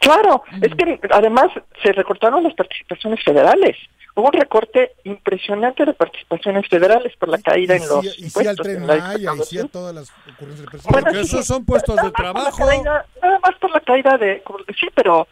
[0.05, 1.47] Claro, es que además
[1.83, 3.75] se recortaron las participaciones federales.
[4.17, 8.29] Hubo un recorte impresionante de participaciones federales por la caída y en los sí, y
[8.29, 10.89] sí al tren Maya, y sí a todas las ocurrencias del presidente.
[10.89, 12.65] Bueno, Porque sí, esos son puestos de trabajo.
[12.65, 14.41] caída- nada más por la caída de,
[14.79, 15.27] sí, pero,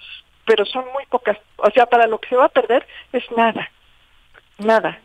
[0.45, 1.37] pero son muy pocas.
[1.57, 3.69] O sea, para lo que se va a perder es nada,
[4.57, 4.99] nada.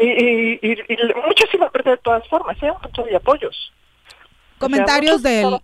[0.00, 2.70] Y, y, y, y mucho se va a perder de todas formas, ¿eh?
[2.70, 3.72] Un montón de apoyos.
[4.58, 5.58] Comentarios del,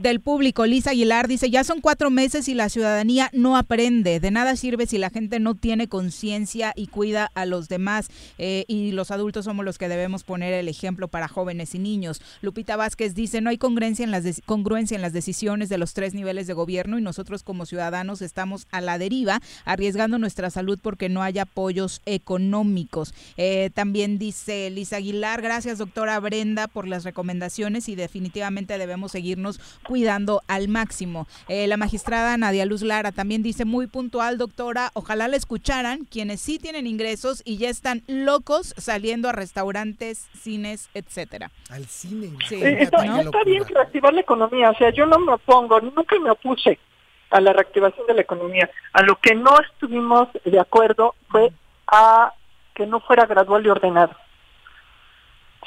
[0.00, 0.66] del público.
[0.66, 4.20] Lisa Aguilar dice, ya son cuatro meses y la ciudadanía no aprende.
[4.20, 8.08] De nada sirve si la gente no tiene conciencia y cuida a los demás.
[8.38, 12.20] Eh, y los adultos somos los que debemos poner el ejemplo para jóvenes y niños.
[12.40, 16.14] Lupita Vázquez dice, no hay congruencia en, las congruencia en las decisiones de los tres
[16.14, 21.08] niveles de gobierno y nosotros como ciudadanos estamos a la deriva, arriesgando nuestra salud porque
[21.08, 23.14] no hay apoyos económicos.
[23.36, 29.58] Eh, también dice Lisa Aguilar, gracias doctora Brenda por las recomendaciones y definitivamente debemos seguirnos
[29.82, 31.26] cuidando al máximo.
[31.48, 36.40] Eh, la magistrada Nadia Luz Lara también dice muy puntual, doctora, ojalá la escucharan quienes
[36.40, 41.50] sí tienen ingresos y ya están locos saliendo a restaurantes, cines, etcétera.
[41.68, 42.30] Al cine.
[42.48, 42.62] Sí.
[42.62, 43.02] Eh, Está,
[43.44, 46.78] bien reactivar la economía, o sea, yo no me opongo, nunca me opuse
[47.30, 48.70] a la reactivación de la economía.
[48.92, 51.50] A lo que no estuvimos de acuerdo fue
[51.88, 52.32] a
[52.74, 54.14] que no fuera gradual y ordenado.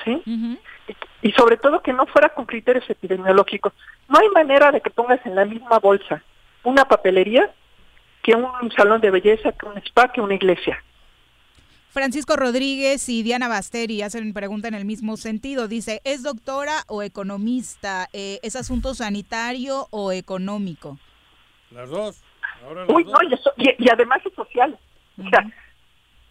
[0.05, 0.21] ¿Sí?
[0.25, 0.95] Y,
[1.25, 3.73] y sobre todo que no fuera con criterios epidemiológicos.
[4.07, 6.21] No hay manera de que pongas en la misma bolsa
[6.63, 7.51] una papelería
[8.21, 10.77] que un salón de belleza, que un spa, que una iglesia.
[11.89, 15.67] Francisco Rodríguez y Diana Basteri hacen pregunta en el mismo sentido.
[15.67, 18.07] Dice, ¿es doctora o economista?
[18.13, 20.99] Eh, ¿Es asunto sanitario o económico?
[21.71, 22.21] Las dos.
[22.67, 23.13] Ahora las Uy, dos.
[23.13, 24.77] no, y, eso- y- y además es social.
[25.17, 25.43] O sea,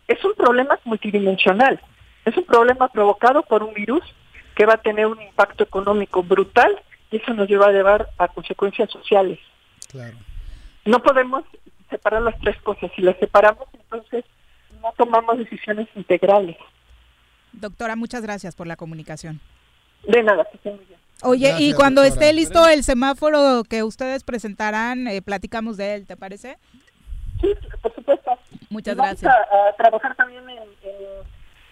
[0.07, 1.80] es un problema multidimensional.
[2.24, 4.03] Es un problema provocado por un virus
[4.55, 6.80] que va a tener un impacto económico brutal
[7.11, 9.38] y eso nos lleva a llevar a consecuencias sociales.
[9.90, 10.16] Claro.
[10.84, 11.44] No podemos
[11.90, 12.90] separar las tres cosas.
[12.96, 14.24] Si las separamos, entonces
[14.82, 16.57] no tomamos decisiones integrales.
[17.52, 19.40] Doctora, muchas gracias por la comunicación.
[20.07, 20.98] De nada, que estén muy bien.
[21.22, 22.26] Oye, y cuando doctora.
[22.26, 26.59] esté listo el semáforo que ustedes presentarán, eh, platicamos de él, ¿te parece?
[27.40, 27.48] Sí,
[27.80, 28.32] por supuesto.
[28.68, 29.32] Muchas Y vamos gracias.
[29.50, 30.96] A, a trabajar también en, en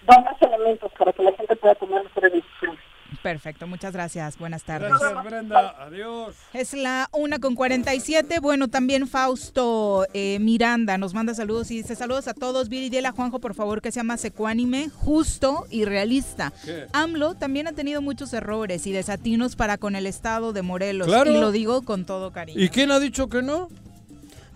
[0.07, 2.81] dar más elementos para que la gente pueda tomar mejores decisiones.
[3.23, 4.39] Perfecto, muchas gracias.
[4.39, 4.89] Buenas tardes.
[4.89, 5.77] Gracias, Brenda.
[5.79, 6.35] Adiós.
[6.53, 8.41] Es la una con 47.
[8.41, 12.69] Bueno, también Fausto eh, Miranda nos manda saludos y dice saludos a todos.
[12.69, 16.53] Viri, dile a Juanjo, por favor, que sea más ecuánime, justo y realista.
[16.65, 16.87] ¿Qué?
[16.93, 21.07] AMLO también ha tenido muchos errores y desatinos para con el estado de Morelos.
[21.07, 21.31] Claro.
[21.31, 22.61] Y lo digo con todo cariño.
[22.61, 23.69] ¿Y quién ha dicho que no?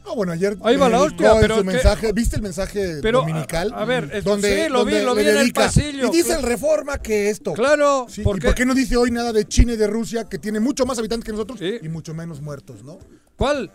[0.07, 2.99] No, bueno, ayer Ahí va la dedicó hostia, pero su que- mensaje, ¿viste el mensaje
[3.03, 3.73] Pero, dominical?
[3.75, 6.41] a- a ver, es- donde, sí, lo vi, lo en el pasillo, Y dice claro.
[6.43, 7.53] el Reforma que esto.
[7.55, 10.25] Claro, Sí, ¿por ¿Y por qué no dice hoy nada de China y de Rusia,
[10.29, 11.79] que tiene mucho más habitantes que nosotros Sí.
[11.83, 12.99] y mucho menos muertos, ¿no?
[13.37, 13.73] ¿Cuál?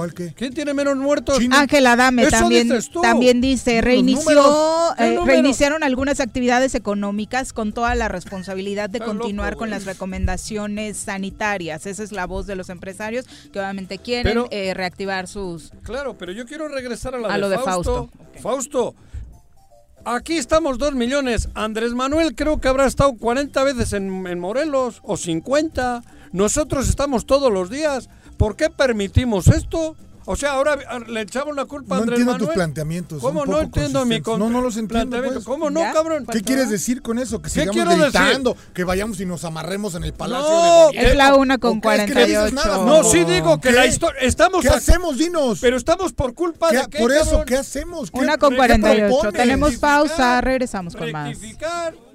[0.00, 0.32] ¿Cuál qué?
[0.32, 1.36] ¿Quién tiene menos muertos?
[1.38, 1.60] China.
[1.60, 3.02] Ángela Dame Eso también, dices tú.
[3.02, 4.94] también dice, reinició, números.
[4.96, 9.68] ¿Qué eh, reiniciaron algunas actividades económicas con toda la responsabilidad de Está continuar loco, con
[9.68, 11.84] las recomendaciones sanitarias.
[11.84, 15.70] Esa es la voz de los empresarios que obviamente quieren Pero- eh, reactivar sus...
[15.82, 18.08] Claro, pero yo quiero regresar a la A de, lo de Fausto.
[18.40, 18.94] Fausto.
[20.06, 21.50] Aquí estamos dos millones.
[21.52, 26.02] Andrés Manuel creo que habrá estado 40 veces en, en Morelos o 50.
[26.32, 28.08] Nosotros estamos todos los días.
[28.40, 29.94] ¿Por qué permitimos esto?
[30.24, 32.48] O sea, ahora ah, le echamos la culpa a No Andrés entiendo Manuel.
[32.48, 33.20] tus planteamientos.
[33.20, 35.20] ¿Cómo no entiendo mi con- No, no los entiendo.
[35.22, 35.44] pues.
[35.44, 35.92] ¿Cómo no, ¿Ya?
[35.92, 36.24] cabrón?
[36.30, 37.38] ¿Qué quieres decir con eso?
[37.42, 38.04] Que ¿Qué sigamos quiero decir?
[38.20, 41.08] gritando, que vayamos y nos amarremos en el palacio No, de gobierno.
[41.10, 41.88] Es la una con ¿O qué?
[41.96, 42.14] Es que
[42.54, 43.04] no 48.
[43.10, 43.74] sí digo que ¿Qué?
[43.74, 44.20] la historia...
[44.22, 44.62] Estamos...
[44.62, 45.18] ¿Qué a- hacemos?
[45.18, 45.58] Dinos.
[45.60, 47.44] Pero estamos por culpa ¿Qué- de qué, por eso, cabrón?
[47.46, 48.10] ¿qué hacemos?
[48.10, 49.08] ¿Qué- Una con qué 48.
[49.20, 49.32] propones?
[49.40, 51.28] Tenemos pausa, regresamos con más.
[51.28, 51.94] Rectificar.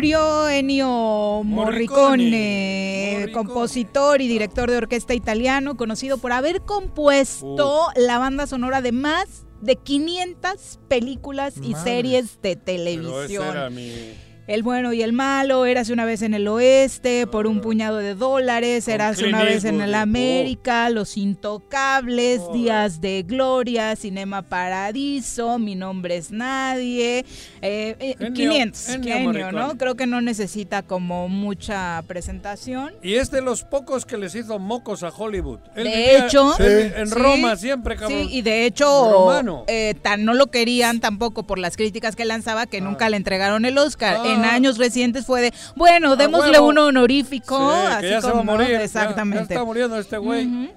[0.00, 8.46] Murió Ennio Morricone, compositor y director de orquesta italiano, conocido por haber compuesto la banda
[8.46, 11.84] sonora de más de 500 películas y Madre.
[11.84, 13.46] series de Pero ese televisión.
[13.50, 14.14] era mi...
[14.50, 18.16] El bueno y el malo, Érase una vez en el oeste, por un puñado de
[18.16, 19.94] dólares, Érase Clint una vez en el.
[19.94, 27.20] América, Los Intocables, Días de Gloria, Cinema Paradiso, Mi nombre es Nadie,
[27.62, 29.52] eh, eh, Ennio- 500, Ennio Ennio, Morricone.
[29.52, 29.78] ¿no?
[29.78, 32.92] Creo que no necesita como mucha presentación.
[33.04, 35.60] Y es de los pocos que les hizo mocos a Hollywood.
[35.76, 38.18] Él De vivía hecho, en, en Sí, Roma siempre, cabrón.
[38.22, 39.62] Sí, y de hecho, Romano.
[39.68, 43.64] eh, tan no lo querían tampoco por las críticas que lanzaba que nunca le entregaron
[43.64, 44.16] el Oscar.
[44.24, 44.32] Ah.
[44.39, 46.68] En años recientes fue de, bueno, démosle huevo.
[46.68, 49.48] uno honorífico, Sí, así que ya se va a como, Exactamente.
[49.48, 50.70] Ya, está muriendo este güey.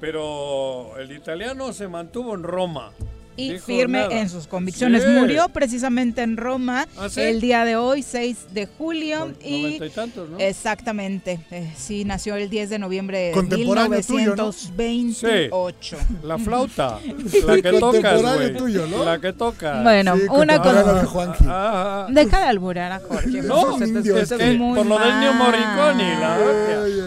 [0.00, 2.92] Pero el italiano se mantuvo en Roma.
[3.36, 4.20] Y Dijo firme nada.
[4.20, 5.02] en sus convicciones.
[5.02, 5.08] Sí.
[5.10, 7.20] Murió precisamente en Roma ¿Ah, sí?
[7.22, 9.26] el día de hoy, 6 de julio.
[9.26, 10.38] Por y y tantos, ¿no?
[10.38, 11.40] Exactamente.
[11.50, 14.52] Eh, sí, nació el 10 de noviembre de Contemporáneo tuyo, ¿no?
[14.52, 15.96] 1928.
[16.24, 16.98] La flauta.
[17.46, 18.22] La que tocas.
[18.22, 19.82] La que tocas.
[19.82, 21.44] Bueno, Sí, una de Juanqui.
[21.48, 22.12] Ah, ah.
[22.12, 23.42] Deja de alburar a Jorge.
[23.42, 25.34] No, Se te indio, es que muy por lo del mal.
[25.36, 26.38] Morricone, la.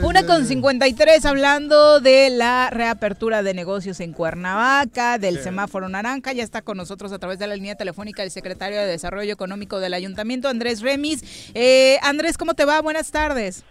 [0.03, 5.43] Una con 53 hablando de la reapertura de negocios en Cuernavaca, del Sí.
[5.43, 6.12] semáforo naranja.
[6.21, 9.79] Ya está con nosotros a través de la línea telefónica el secretario de Desarrollo Económico
[9.79, 11.49] del Ayuntamiento, Andrés Remis.
[11.55, 12.79] Eh, Andrés, ¿cómo te va?
[12.81, 13.63] Buenas tardes.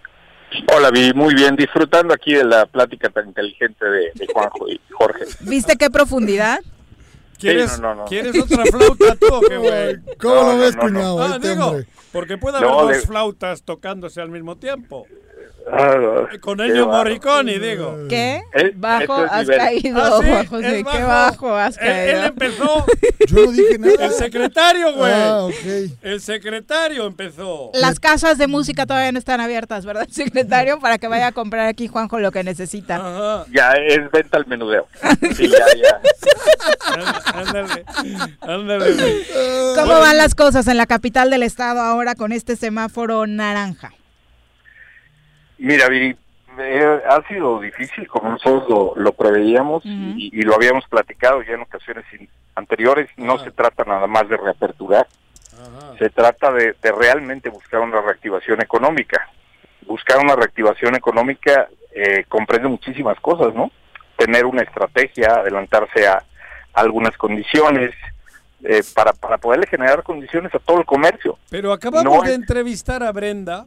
[0.75, 4.81] Hola, Vi, muy bien, disfrutando aquí de la plática tan inteligente de, de Juanjo y
[4.91, 5.25] Jorge.
[5.41, 6.59] ¿Viste qué profundidad?
[7.39, 8.05] ¿Quieres, Sí, no, no, no.
[8.07, 9.97] ¿Quieres otra flauta tú o qué, güey?
[10.21, 10.89] ¿Cómo No, lo ves, no, no.
[10.89, 11.23] cuñado?
[11.23, 11.87] Ah, Este digo, hombre.
[12.13, 15.07] porque puede haber No, dos de- flautas tocándose al mismo tiempo.
[15.71, 16.87] Ah, Con bárbaro.
[16.87, 17.97] Morricone, digo.
[18.09, 18.43] ¿Qué?
[18.55, 19.59] Eh, Bajo has nivel.
[19.59, 20.79] caído, Ah, sí, Juan José.
[20.79, 22.25] es Qué bajo has Él, él caído.
[22.27, 22.87] empezó,
[23.29, 24.05] Yo no dije nada.
[24.07, 25.13] el secretario, güey.
[25.13, 25.55] Ah, ok.
[26.03, 27.71] El secretario empezó.
[27.75, 30.81] Las casas de música todavía no están abiertas, ¿verdad, secretario?
[30.81, 32.97] Para que vaya a comprar aquí Juanjo lo que necesita.
[32.97, 33.47] Ajá.
[33.53, 34.87] Ya es venta al menudeo.
[35.37, 36.01] Sí, ya, ya.
[37.35, 37.85] Ándale,
[38.41, 39.75] ándale, güey.
[39.77, 43.93] ¿Cómo van las cosas en la capital del estado ahora con este semáforo naranja?
[45.63, 46.17] Mira, Viri,
[46.59, 51.53] eh, ha sido difícil, como nosotros lo, lo preveíamos y, y lo habíamos platicado ya
[51.53, 52.05] en ocasiones
[52.57, 53.09] anteriores.
[53.17, 55.07] No se trata nada más de reaperturar,
[56.01, 59.31] se trata de, de realmente buscar una reactivación económica.
[59.87, 63.71] Buscar una reactivación económica eh, comprende muchísimas cosas, ¿no?
[64.17, 66.25] Tener una estrategia, adelantarse a,
[66.75, 67.95] algunas condiciones
[68.65, 71.39] eh, para, para poderle generar condiciones a todo el comercio.
[71.51, 73.67] Pero acabamos No de entrevistar a Brenda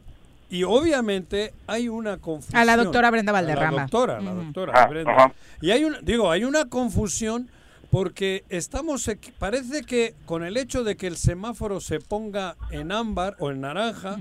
[0.50, 2.60] y obviamente hay una confusión.
[2.60, 3.82] A la doctora Brenda A la Valderrama.
[3.82, 5.32] doctora, la doctora Ah, Brenda.
[5.60, 7.50] Y hay una, digo, hay una confusión
[7.90, 12.92] porque estamos, equi- parece que con el hecho de que el semáforo se ponga en
[12.92, 14.16] ámbar o en naranja,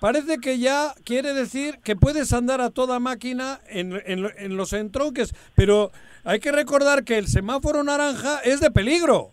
[0.00, 4.72] parece que ya quiere decir que puedes andar a toda máquina en, en, en los
[4.72, 5.92] entronques, pero
[6.24, 9.30] hay que recordar que el semáforo naranja es de peligro.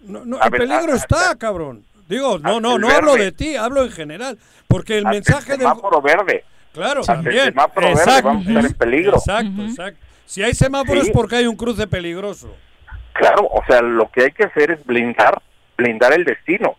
[0.00, 1.84] No, no, el peligro está, cabrón.
[2.08, 4.38] Digo, no, no, no hablo de ti, hablo en general,
[4.72, 6.44] porque el mensaje el del semáforo verde.
[6.72, 7.44] Claro, el también.
[7.44, 9.16] semáforo verde vamos a estar en peligro.
[9.16, 10.06] Exacto, exacto.
[10.26, 11.10] Si hay semáforos Sí.
[11.10, 12.54] es porque hay un cruce peligroso.
[13.12, 15.40] Claro, o sea, lo que hay que hacer es blindar,
[15.76, 16.76] blindar el destino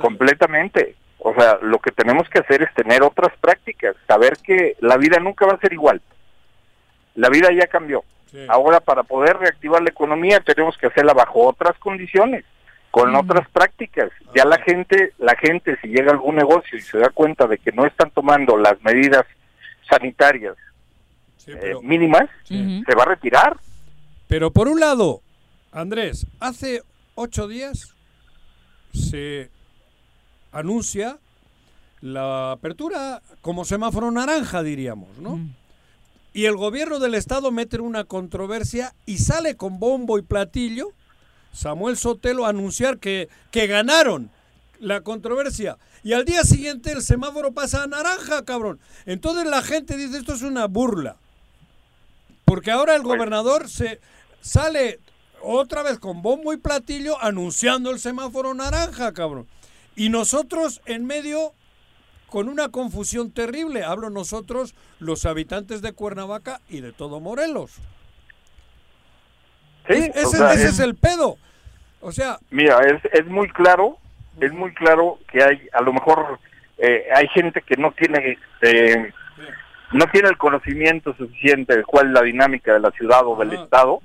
[0.00, 0.94] completamente.
[1.18, 5.18] O sea, lo que tenemos que hacer es tener otras prácticas, saber que la vida
[5.18, 6.00] nunca va a ser igual.
[7.14, 8.04] La vida ya cambió.
[8.48, 12.44] Ahora, para poder reactivar la economía, tenemos que hacerla bajo otras condiciones,
[12.96, 14.10] con otras prácticas.
[14.34, 17.58] Ya la gente, la gente, si llega a algún negocio y se da cuenta de
[17.58, 19.26] que no están tomando las medidas
[19.86, 20.56] sanitarias
[21.46, 23.58] eh, mínimas, se va a retirar.
[24.28, 25.20] Pero por un lado,
[25.72, 26.80] Andrés, hace
[27.16, 27.94] ocho días
[28.94, 29.50] se
[30.50, 31.18] anuncia
[32.00, 35.38] la apertura como semáforo naranja, diríamos, ¿no?
[36.32, 40.92] Y el gobierno del estado mete una controversia y sale con bombo y platillo
[41.56, 44.30] Samuel Sotelo a anunciar que, que ganaron
[44.78, 45.78] la controversia.
[46.02, 48.78] Y al día siguiente el semáforo pasa a naranja, cabrón.
[49.06, 51.16] Entonces la gente dice esto es una burla.
[52.44, 54.00] Porque ahora el gobernador se
[54.42, 55.00] sale
[55.42, 59.48] otra vez con bombo y platillo anunciando el semáforo naranja, cabrón.
[59.96, 61.54] Y nosotros en medio
[62.28, 63.82] con una confusión terrible.
[63.82, 67.72] Hablo nosotros, los habitantes de Cuernavaca y de todo Morelos.
[69.88, 71.36] Sí, Es- ese, sea, ese es- es el pedo.
[72.00, 73.98] O sea, Mira, es, es muy claro,
[74.40, 76.38] es muy claro que hay, a lo mejor
[76.78, 79.10] eh, hay gente que no tiene, eh,
[79.92, 83.54] no tiene el conocimiento suficiente de cuál es la dinámica de la ciudad o del
[83.54, 84.00] estado,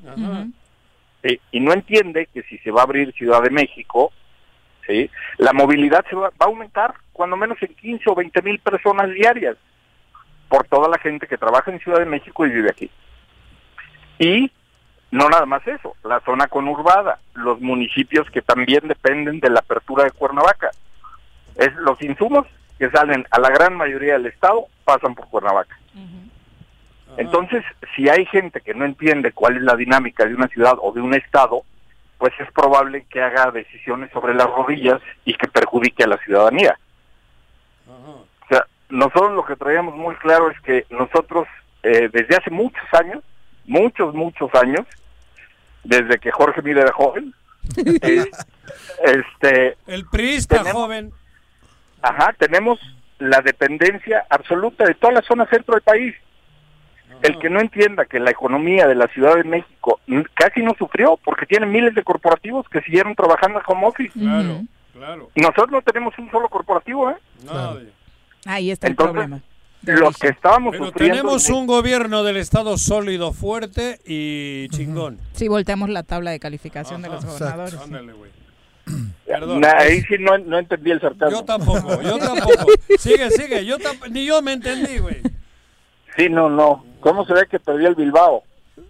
[1.24, 4.12] eh, y no entiende que si se va a abrir Ciudad de México,
[4.88, 5.10] ¿sí?
[5.38, 9.12] la movilidad se va, va a aumentar cuando menos en 15 o 20 mil personas
[9.12, 9.58] diarias
[10.50, 12.90] por toda la gente que trabaja en Ciudad de México y vive aquí.
[14.18, 14.52] Y
[15.12, 20.06] no nada más eso, la zona conurbada, los municipios que también dependen de la apertura
[20.06, 20.72] de Cuernavaca.
[21.56, 22.48] Es los insumos
[22.80, 25.78] que salen a la gran mayoría del estado pasan por Cuernavaca.
[27.18, 27.64] Entonces,
[27.96, 31.02] si hay gente que no entiende cuál es la dinámica de una ciudad o de
[31.02, 31.64] un estado,
[32.18, 36.78] pues es probable que haga decisiones sobre las rodillas y que perjudique a la ciudadanía.
[37.86, 41.48] O sea, nosotros lo que traíamos muy claro es que nosotros
[41.84, 43.24] eh, desde hace muchos años,
[43.66, 44.86] muchos, muchos años,
[45.84, 47.34] desde que Jorge Miller era joven,
[47.78, 48.26] eh,
[49.04, 51.12] este, el priista Tenemos- joven.
[52.02, 52.80] ajá, tenemos
[53.20, 56.16] la dependencia absoluta de toda la zona centro del país.
[57.22, 60.00] El que no entienda que la economía de la Ciudad de México
[60.34, 64.18] casi no sufrió porque tiene miles de corporativos que siguieron trabajando en home office.
[64.18, 64.62] Claro,
[64.92, 65.30] claro.
[65.36, 67.16] Nosotros no tenemos un solo corporativo, ¿eh?
[67.46, 67.90] Nadie.
[68.48, 69.40] Ahí está el problema.
[69.84, 71.16] Los que estábamos Pero sufriendo...
[71.18, 75.18] tenemos en- un gobierno del Estado sólido, fuerte y chingón.
[75.34, 77.74] Sí, volteamos la tabla de calificación de los gobernadores.
[77.74, 77.80] sí.
[77.84, 78.32] Ándale, güey.
[79.60, 81.40] Na- ahí sí no, no entendí el sarcasmo.
[81.40, 82.66] Yo tampoco, yo tampoco.
[83.00, 83.66] Sigue, sigue.
[83.66, 83.78] Yo
[84.12, 85.22] ni yo me entendí, güey.
[86.16, 86.84] Sí, no, no.
[87.00, 88.44] ¿Cómo se ve que perdió el Bilbao?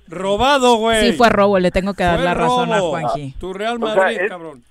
[0.08, 1.12] Robado, güey.
[1.12, 2.80] Sí, fue robo, le tengo que dar Fue la razón a.
[2.82, 3.36] Juanji.
[3.40, 4.64] Tu Real O sea, Madrid, es- cabrón.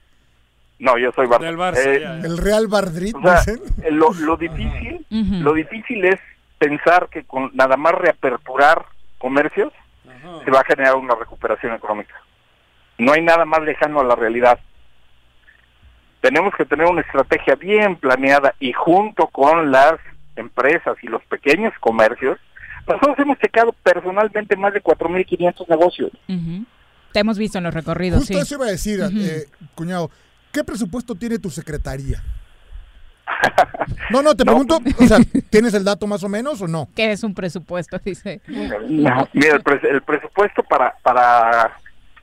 [0.81, 1.41] No, yo soy Barça.
[1.43, 2.27] Del Barça, Eh, ya, ya.
[2.27, 3.55] El Real Madrid, O sea,
[3.85, 6.19] eh, lo, lo difícil, lo difícil es
[6.59, 8.87] pensar que con nada más reaperturar
[9.19, 9.73] comercios
[10.45, 12.15] se va a generar una recuperación económica.
[12.99, 14.59] No hay nada más lejano a la realidad.
[16.21, 19.95] Tenemos que tener una estrategia bien planeada y junto con las
[20.37, 22.39] empresas y los pequeños comercios,
[22.87, 26.11] nosotros hemos checado personalmente más de 4.500 negocios.
[26.29, 26.65] Ujú.
[27.13, 28.41] Te hemos visto en los recorridos, Justo sí.
[28.41, 30.11] eso iba a decir, eh, cuñado.
[30.53, 32.23] ¿Qué presupuesto tiene tu secretaría?
[34.11, 35.19] No, no, te pregunto, o sea,
[35.51, 36.89] ¿tienes el dato más o menos o no?
[36.97, 37.99] ¿Qué es un presupuesto?
[38.05, 38.41] Dice.
[38.49, 41.77] No, mira, el, pres- el presupuesto para para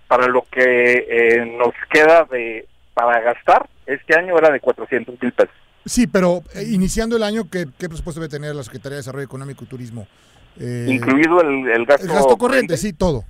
[0.07, 5.31] para lo que eh, nos queda de para gastar este año era de 400 mil
[5.31, 5.53] pesos.
[5.85, 9.25] Sí, pero eh, iniciando el año, ¿qué, qué presupuesto debe tener la Secretaría de Desarrollo
[9.25, 10.07] Económico y Turismo?
[10.59, 13.23] Eh, incluido el, el gasto, el gasto corriente, sí, todo.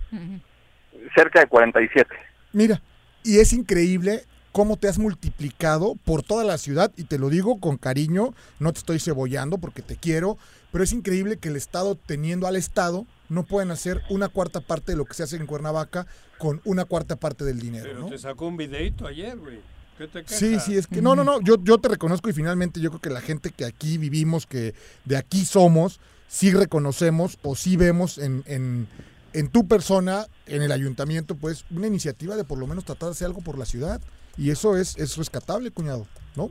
[1.15, 2.09] cerca de 47.
[2.53, 2.81] Mira,
[3.23, 4.23] y es increíble
[4.57, 8.73] cómo te has multiplicado por toda la ciudad, y te lo digo con cariño, no
[8.73, 10.39] te estoy cebollando porque te quiero,
[10.71, 14.93] pero es increíble que el Estado, teniendo al Estado, no pueden hacer una cuarta parte
[14.93, 16.07] de lo que se hace en Cuernavaca
[16.39, 18.09] con una cuarta parte del dinero, Pero ¿no?
[18.09, 19.59] te sacó un videito ayer, güey.
[19.95, 20.23] ¿Qué te?
[20.25, 23.01] Sí, sí, es que no, no, no, yo, yo te reconozco y finalmente yo creo
[23.01, 24.73] que la gente que aquí vivimos, que
[25.05, 28.87] de aquí somos, sí reconocemos o sí vemos en, en,
[29.33, 33.11] en tu persona, en el ayuntamiento, pues una iniciativa de por lo menos tratar de
[33.11, 34.01] hacer algo por la ciudad.
[34.38, 36.43] Y eso es, es rescatable, cuñado, ¿no?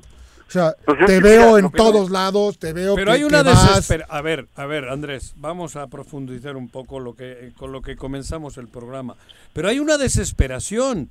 [0.48, 3.24] O sea, Pues es te veo mira, en todos lados, te veo Pero que- hay
[3.24, 4.02] una desesperación.
[4.08, 7.96] A ver, a ver, Andrés, vamos a profundizar un poco lo que, con lo que
[7.96, 9.16] comenzamos el programa.
[9.52, 11.10] Pero hay una desesperación.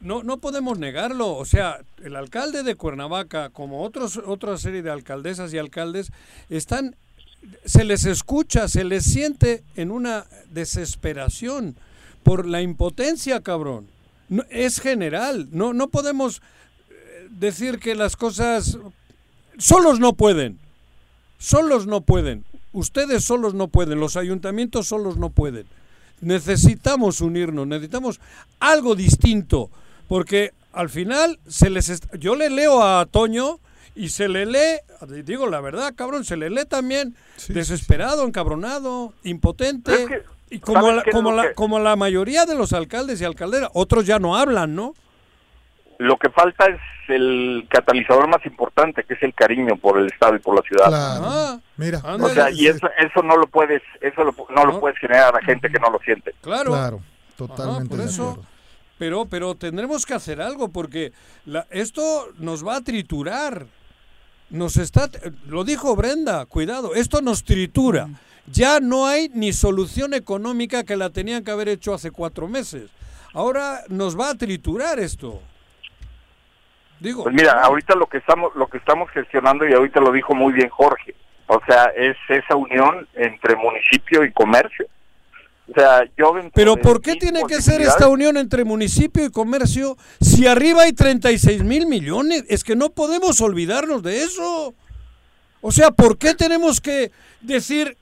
[0.00, 1.34] No, no podemos negarlo.
[1.34, 6.12] O sea, el alcalde de Cuernavaca, como otros, otra serie de alcaldesas y alcaldes,
[6.50, 6.94] están,
[7.64, 11.74] se les escucha, se les siente en una desesperación
[12.22, 13.86] por la impotencia, cabrón.
[14.28, 15.48] No, es general.
[15.52, 16.42] No, no podemos
[16.90, 18.78] eh, decir que las cosas
[19.58, 20.58] solos no pueden.
[21.38, 22.44] Solos no pueden.
[22.72, 24.00] Ustedes solos no pueden.
[24.00, 25.66] Los ayuntamientos solos no pueden.
[26.20, 27.66] Necesitamos unirnos.
[27.66, 28.20] Necesitamos
[28.60, 29.70] algo distinto.
[30.08, 33.60] Porque al final se les est- yo le leo a Toño
[33.94, 34.78] y se le lee,
[35.24, 37.16] digo la verdad, cabrón, se le lee también
[37.48, 40.02] desesperado, encabronado, impotente.
[40.02, 43.20] Es que, y como ¿sabes la, como, la, que- como la mayoría de los alcaldes
[43.20, 44.94] y alcalderas, otros ya no hablan, ¿no?
[45.98, 46.78] Lo que falta es
[47.08, 50.86] el catalizador más importante, que es el cariño por el Estado y por la ciudad.
[50.88, 51.24] Claro.
[51.26, 54.98] Ah, Mira, O sea, y eso, eso no lo puedes, eso lo- no lo puedes
[54.98, 56.34] generar a gente que no lo siente.
[56.40, 56.70] Claro.
[56.72, 58.44] Claro, Ajá, totalmente por de eso.
[58.98, 61.12] Pero, pero tendremos que hacer algo porque
[61.46, 63.66] la- esto nos va a triturar.
[64.50, 65.10] Nos está,
[65.46, 68.08] lo dijo Brenda, cuidado, esto nos tritura.
[68.52, 72.90] Ya no hay ni solución económica que la tenían que haber hecho hace cuatro meses.
[73.34, 75.40] Ahora nos va a triturar esto.
[77.00, 80.34] Digo, Pues mira, ahorita lo que estamos lo que estamos gestionando y ahorita lo dijo
[80.34, 81.14] muy bien Jorge.
[81.46, 84.86] O sea, es esa unión entre municipio y comercio.
[85.70, 89.96] O sea, yo Pero ¿por qué tiene que ser esta unión entre municipio y comercio
[90.20, 92.44] si arriba hay 36 mil millones?
[92.48, 94.74] Es que no podemos olvidarnos de eso.
[95.60, 97.10] O sea, ¿por qué tenemos que
[97.42, 97.98] decir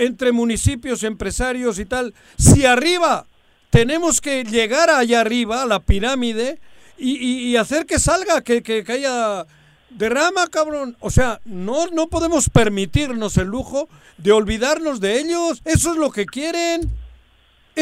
[0.00, 3.26] entre municipios, empresarios y tal, si arriba
[3.70, 6.58] tenemos que llegar allá arriba, a la pirámide,
[6.98, 9.46] y, y- hacer que salga, que, que, que haya
[9.90, 10.96] derrama, cabrón?
[11.00, 13.88] O sea, no, no podemos permitirnos el lujo
[14.18, 15.62] de olvidarnos de ellos.
[15.64, 16.90] Eso es lo que quieren.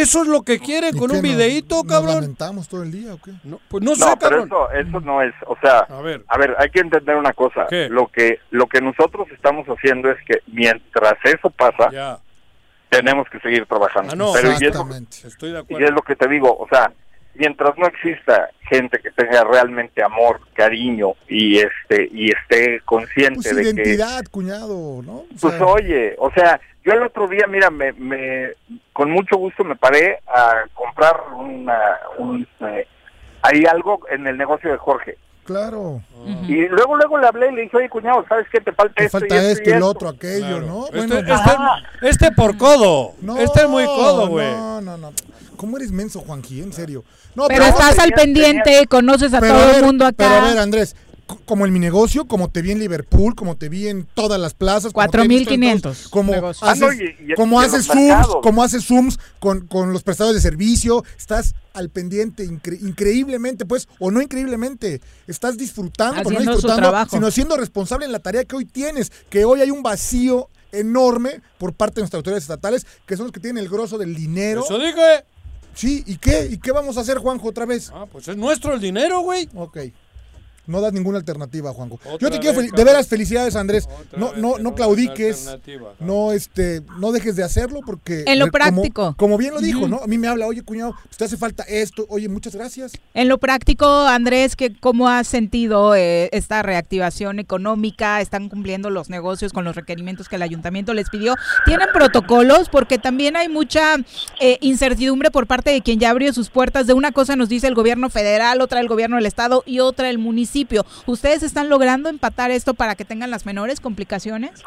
[0.01, 2.15] Eso es lo que quieren ¿Y con un nos- videíto, nos cabrón.
[2.15, 3.33] lamentamos todo el día o qué?
[3.45, 4.49] No, pues no sé, No, pero cabrón.
[4.49, 6.25] eso, eso no es, o sea, A ver.
[6.59, 7.67] hay que entender una cosa.
[7.69, 7.89] ¿Qué?
[7.89, 12.19] Lo que lo que nosotros estamos haciendo es que mientras eso pasa, Ya.
[12.91, 14.13] tenemos que seguir trabajando.
[14.13, 15.17] Ah, no, Pero y es, lo, Exactamente.
[15.27, 15.87] Estoy de y acuerdo.
[15.87, 16.93] es lo que te digo, o sea,
[17.35, 23.57] mientras no exista gente que tenga realmente amor, cariño y este y esté consciente Pues
[23.57, 25.13] de que identidad, cuñado, ¿no?
[25.19, 28.55] O Pues sea, oye, o sea, yo el otro día, mira, me, me
[28.93, 31.79] con mucho gusto me paré a comprar una,
[32.19, 32.87] un, eh,
[33.43, 35.17] hay algo en el negocio de Jorge.
[35.45, 36.03] claro.
[36.47, 38.61] Y luego, luego le hablé y le dije, oye, cuñado, ¿sabes qué?
[38.61, 39.89] Te falta Te esto falta y esto, esto y lo esto".
[39.89, 40.67] otro, aquello, Claro.
[40.67, 40.87] ¿no?
[40.87, 43.13] Este, Bueno, este- este por codo.
[43.23, 44.51] no, este es muy codo, güey.
[44.51, 45.13] No, no, no.
[45.57, 46.61] ¿Cómo eres menso, Juanqui?
[46.61, 47.03] En serio.
[47.35, 50.31] No, Pero estás al tenía- pendiente, conoces a pero todo a ver, el mundo Pero
[50.31, 50.63] a ver, acá.
[50.63, 50.95] Andrés,
[51.45, 54.55] como en mi negocio, como te vi en Liverpool, como te vi en todas las
[54.55, 54.93] plazas.
[54.93, 56.33] como te he visto en 4.500 todos, Como.
[56.35, 58.37] Ah, haces, no, y- y- como haces zooms, mercados.
[58.43, 63.89] como haces zooms con, con los prestadores de servicio, estás al pendiente incre- increíblemente, pues,
[64.01, 67.11] o no increíblemente, estás disfrutando, no disfrutando, trabajo.
[67.17, 71.41] sino siendo responsable en la tarea que hoy tienes, que hoy hay un vacío enorme
[71.59, 74.65] por parte de nuestras autoridades estatales, que son los que tienen el grosso del dinero.
[74.65, 75.25] Eso dije.
[75.75, 76.49] Sí, ¿y qué?
[76.51, 77.91] ¿Y qué vamos a hacer, Juanjo, otra vez?
[77.95, 79.49] Ah, pues es nuestro el dinero, güey.
[79.55, 79.79] Ok.
[80.69, 81.95] No das ninguna alternativa, Juanjo.
[82.05, 83.89] Otra Yo te quiero de veras felicidades, Andrés.
[84.15, 85.49] No, no, que no no claudiques.
[85.99, 88.25] No, este, no dejes de hacerlo porque.
[88.27, 89.15] En lo eh, como- práctico.
[89.17, 89.89] Como, bien lo dijo.
[89.89, 90.01] ¿no?
[90.03, 92.05] A mí me habla, oye, cuñado, pues te hace falta esto.
[92.11, 92.93] Oye, muchas gracias.
[93.15, 98.21] En lo práctico, Andrés, ¿qué, ¿cómo has sentido eh, esta reactivación económica?
[98.21, 101.35] ¿Están cumpliendo los negocios con los requerimientos que el ayuntamiento les pidió?
[101.65, 102.69] ¿Tienen protocolos?
[102.69, 103.97] Porque también hay mucha
[104.39, 106.87] eh, incertidumbre por parte de quien ya abrió sus puertas.
[106.87, 110.11] De una cosa nos dice el gobierno federal, otra el gobierno del estado y otra
[110.11, 110.58] el municipio.
[111.07, 114.63] ¿Ustedes están logrando empatar esto para que tengan las menores complicaciones?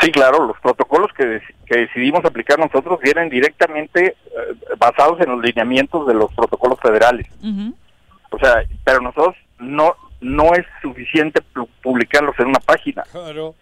[0.00, 5.42] Sí, claro, los protocolos que, que decidimos aplicar nosotros vienen directamente eh, basados en los
[5.42, 7.26] lineamientos de los protocolos federales.
[8.30, 13.02] O sea, pero nosotros no no es suficiente pu- publicarlos en una página.
[13.10, 13.54] Claro.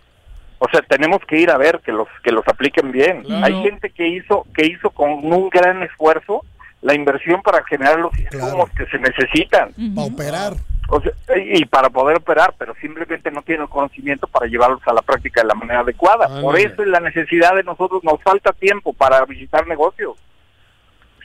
[0.59, 3.22] O sea, tenemos que ir a ver que los que los apliquen bien.
[3.22, 3.45] Claro.
[3.45, 6.45] Hay gente que hizo que hizo con un gran esfuerzo
[6.83, 9.70] la inversión para generar los insumos que se necesitan.
[9.95, 10.53] Para operar.
[10.89, 14.93] O sea, y para poder operar, pero simplemente no tiene el conocimiento para llevarlos a
[14.93, 16.26] la práctica de la manera adecuada.
[16.28, 16.62] Por Ándale.
[16.62, 20.16] eso es la necesidad de nosotros, nos falta tiempo para visitar negocios.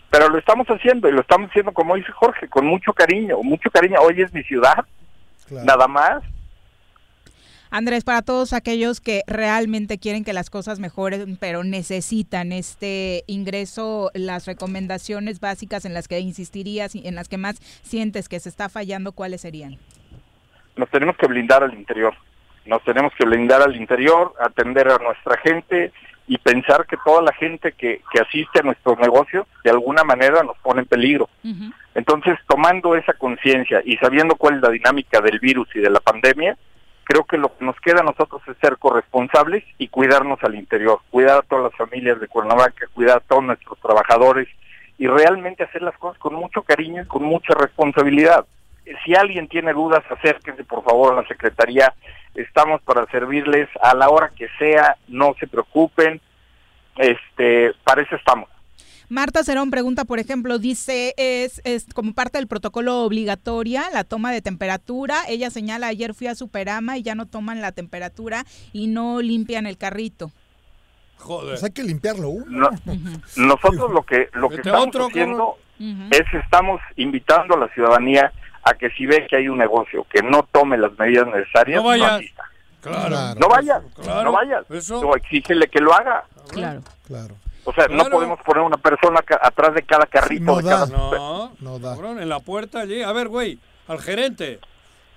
[0.09, 3.69] Pero lo estamos haciendo y lo estamos haciendo, como dice Jorge, con mucho cariño, mucho
[3.69, 3.99] cariño.
[4.01, 4.85] Hoy es mi ciudad,
[5.49, 6.21] nada más.
[7.71, 14.11] Andrés, para todos aquellos que realmente quieren que las cosas mejoren, pero necesitan este ingreso,
[14.13, 18.49] las recomendaciones básicas en las que insistirías y en las que más sientes que se
[18.49, 19.79] está fallando, ¿cuáles serían?
[20.75, 22.13] nos tenemos que blindar al interior.
[22.65, 25.91] Nos tenemos que blindar al interior, atender a nuestra gente
[26.27, 30.43] y pensar que toda la gente que, que asiste a nuestros negocios de alguna manera
[30.43, 31.29] nos pone en peligro.
[31.93, 35.99] Entonces, tomando esa conciencia y sabiendo cuál es la dinámica del virus y de la
[35.99, 36.57] pandemia,
[37.11, 40.99] creo que lo que nos queda a nosotros es ser corresponsables y cuidarnos al interior,
[41.09, 44.47] cuidar a todas las familias de Cuernavaca, cuidar a todos nuestros trabajadores
[44.97, 48.45] y realmente hacer las cosas con mucho cariño y con mucha responsabilidad.
[49.03, 51.93] Si alguien tiene dudas, acérquense por favor a la Secretaría.
[52.33, 56.21] Estamos para servirles a la hora que sea, no se preocupen.
[56.95, 58.47] Este, para eso estamos.
[59.11, 64.31] Marta Cerón pregunta, por ejemplo, dice, es, es como parte del protocolo obligatoria la toma
[64.31, 65.17] de temperatura.
[65.27, 69.65] Ella señala, ayer fui a Superama y ya no toman la temperatura y no limpian
[69.67, 70.31] el carrito.
[71.17, 71.49] Joder.
[71.49, 72.69] Pues hay que limpiarlo uno.
[72.69, 72.69] No-
[73.35, 78.31] nosotros lo que lo que estamos otro, haciendo es estamos invitando a la ciudadaría
[78.63, 81.89] a que si ve que hay un negocio que no tome las medidas necesarias, No
[81.89, 82.21] vayas.
[82.79, 83.35] Claro.
[83.37, 84.23] no vayas, Claro.
[84.23, 84.71] no vayas.
[84.71, 85.01] Eso.
[85.01, 86.23] O exígele que lo haga.
[86.49, 86.81] Claro.
[87.05, 87.35] Claro.
[87.63, 88.09] O sea, no Claro.
[88.11, 90.69] podemos poner una persona atrás de cada carrito no de da.
[90.69, 91.93] cada No, No da.
[91.93, 93.03] cabrón, en la puerta allí.
[93.03, 94.59] A ver, güey, al gerente.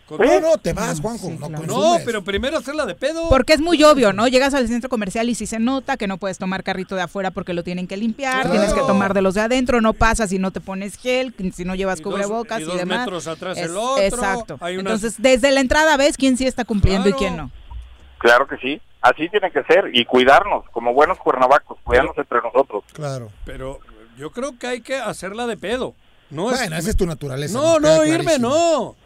[0.06, 1.30] Con- No, no, te vas, Juanjo.
[1.30, 2.02] no No, consumes.
[2.04, 3.26] pero primero hacerla de pedo.
[3.30, 4.28] Porque es muy obvio, ¿no?
[4.28, 7.30] Llegas al centro comercial y si se nota que no puedes tomar carrito de afuera
[7.30, 8.50] porque lo tienen que limpiar, Claro.
[8.50, 11.64] tienes que tomar de los de adentro, no pasas si no te pones gel, si
[11.64, 12.98] no llevas Y dos- cubrebocas y y, dos demás.
[12.98, 14.58] metros atrás Es- el otro, Exacto.
[14.60, 17.16] hay unas- Entonces, desde la entrada ves quién sí está cumpliendo Claro.
[17.16, 17.50] y quién no.
[18.18, 18.82] Claro que sí.
[19.04, 22.84] Así tiene que ser y cuidarnos como buenos cuernavacos, cuidarnos entre nosotros.
[22.94, 23.30] Claro.
[23.44, 23.78] Pero
[24.16, 25.94] yo creo que hay que hacerla de pedo.
[26.30, 27.52] No es- esa es tu naturaleza.
[27.58, 28.96] No, no, irme, no.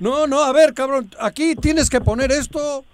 [0.00, 2.84] No, no, a ver, cabrón, aquí tienes que poner esto.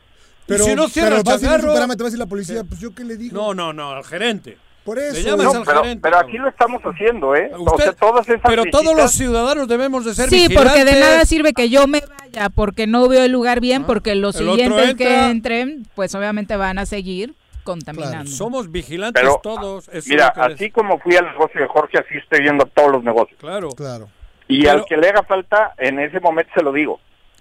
[0.47, 2.19] Pero, y si no pero cierra el vas a ir Superama, te va a decir
[2.21, 3.35] la policía, pues yo qué le digo.
[3.37, 4.57] No, no, no, al gerente.
[4.85, 5.21] Por Le eso.
[5.31, 6.01] llamas No, al pero, gerente.
[6.03, 7.51] pero aquí lo estamos haciendo, ¿eh?
[7.57, 10.63] o Usted- sea, todas esas pero todos los visitas- ciudadanos debemos de ser Sí, vigilantes.
[10.73, 14.15] porque de nada sirve que yo me vaya porque no veo el lugar bien, porque
[14.15, 15.31] los Ah, el otro siguientes que entra.
[15.31, 18.31] entren, pues obviamente van a seguir contaminando.
[18.31, 19.89] Somos vigilantes Pero, todos.
[19.89, 22.93] eso Mira, es que así como fui al negocio de Jorge, así estoy viendo todos
[22.93, 23.39] los negocios.
[23.41, 23.71] Claro.
[23.71, 24.11] Claro.
[24.49, 27.01] Y Pero- al que le haga falta, en ese momento se lo digo.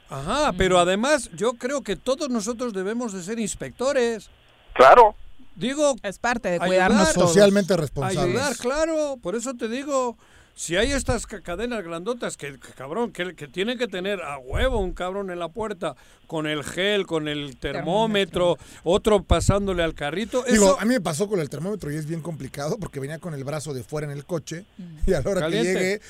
[0.09, 4.29] Ajá, pero además yo creo que todos nosotros debemos de ser inspectores.
[4.73, 5.15] Claro.
[5.55, 7.29] Digo, es parte de ayudar, cuidarnos todos.
[7.29, 8.35] Socialmente responsables.
[8.35, 9.17] Ayudar, claro.
[9.21, 10.17] Por eso te digo,
[10.55, 14.37] si hay estas ca- cadenas grandotas que, que, cabrón, que, que tienen que tener a
[14.37, 15.95] huevo un cabrón en la puerta
[16.27, 21.01] con el gel, con el termómetro, otro pasándole al carrito, Digo, eso a mí me
[21.01, 24.05] pasó con el termómetro y es bien complicado porque venía con el brazo de fuera
[24.09, 24.65] en el coche
[25.05, 25.73] y a la hora Caliente.
[25.73, 26.01] que llegue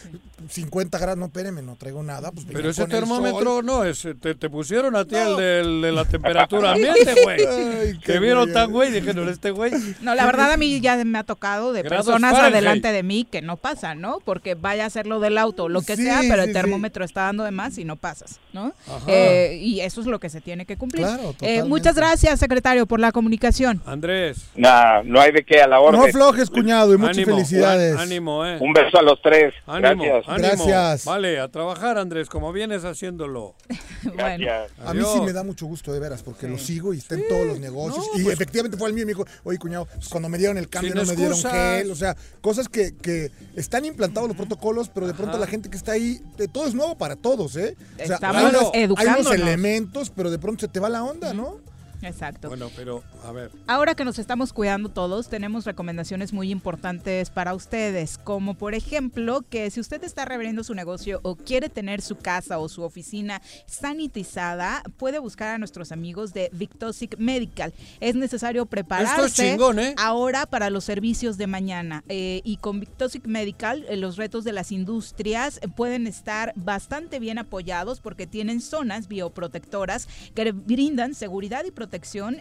[0.50, 2.32] 50 grados, no, espéreme, no traigo nada.
[2.32, 3.66] Pues venía Pero ese con el termómetro sol.
[3.66, 7.98] no, es, te, te pusieron a ti el del- de la temperatura ambiente, güey.
[8.00, 9.72] Te vieron tan güey, dijeron, este güey.
[10.02, 12.54] No, la verdad a mí ya me ha tocado de Grados personas Fahrenheit.
[12.56, 14.20] adelante de mí que no pasa, ¿no?
[14.34, 16.54] Porque vaya a hacer lo del auto, lo que Sí, sea, pero sí, el sí.
[16.54, 18.74] termómetro está dando de más y no pasas, ¿no?
[19.08, 21.06] Eh, y eso es lo que se tiene que cumplir.
[21.06, 23.80] Claro, Eh, muchas gracias, secretario, por la comunicación.
[23.86, 24.38] Andrés.
[24.56, 26.00] Nah, no hay de qué a la orden.
[26.02, 27.96] No aflojes, cuñado, y muchas Ánimo, felicidades.
[27.98, 28.58] Ánimo, eh.
[28.60, 29.54] Un beso a los tres.
[29.68, 30.26] Ánimo, Gracias.
[30.28, 30.66] ánimo.
[30.66, 31.06] Gracias.
[31.06, 33.54] Vale, a trabajar, Andrés, como vienes haciéndolo.
[34.04, 34.72] bueno, Gracias.
[34.84, 37.28] A mí sí me da mucho gusto, de veras, porque lo sigo y está en
[37.28, 38.04] todos los negocios.
[38.14, 40.40] No, y pues- efectivamente fue el mío y me dijo, oye, cuñado, pues, cuando me
[40.40, 41.92] dieron el cambio no me dieron gel.
[41.92, 43.84] O sea, cosas que, que están
[44.28, 45.40] los protocolos, pero de pronto Ajá.
[45.40, 47.76] la gente que está ahí, de todo es nuevo para todos, ¿eh?
[48.02, 48.44] O sea, Estamos
[48.74, 51.58] hay, unos elementos, pero de pronto se te va la onda, ¿no?
[52.06, 52.50] Exacto.
[52.50, 53.52] Bueno, pero, a ver.
[53.68, 59.42] Ahora que nos estamos cuidando todos, tenemos recomendaciones muy importantes para ustedes, como por ejemplo
[59.50, 63.42] que si usted está reabriendo su negocio o quiere tener su casa o su oficina
[63.66, 67.74] sanitizada, puede buscar a nuestros amigos de Victosic Medical.
[68.00, 69.96] Es necesario prepararse chingón, ¿eh?
[69.98, 72.04] ahora para los servicios de mañana.
[72.10, 77.38] Eh, y con Victosic Medical, eh, los retos de las industrias pueden estar bastante bien
[77.38, 81.93] apoyados porque tienen zonas bioprotectoras que brindan seguridad y protección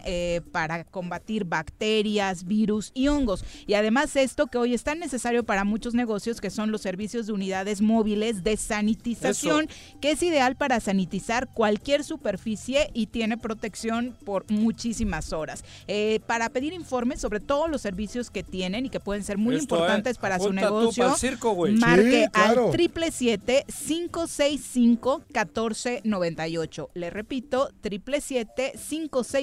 [0.05, 3.43] eh, para combatir bacterias, virus y hongos.
[3.67, 7.27] Y además esto que hoy es tan necesario para muchos negocios que son los servicios
[7.27, 9.67] de unidades móviles de sanitización,
[10.01, 15.63] que es ideal para sanitizar cualquier superficie y tiene protección por muchísimas horas.
[15.87, 19.55] Eh, para pedir informes sobre todos los servicios que tienen y que pueden ser muy
[19.55, 22.65] Esto, importantes eh, para su negocio, pa'l circo, marque Sí, claro.
[22.67, 26.89] al triple siete cinco seis cinco catorce noventa y ocho.
[26.93, 28.73] Le repito, triple siete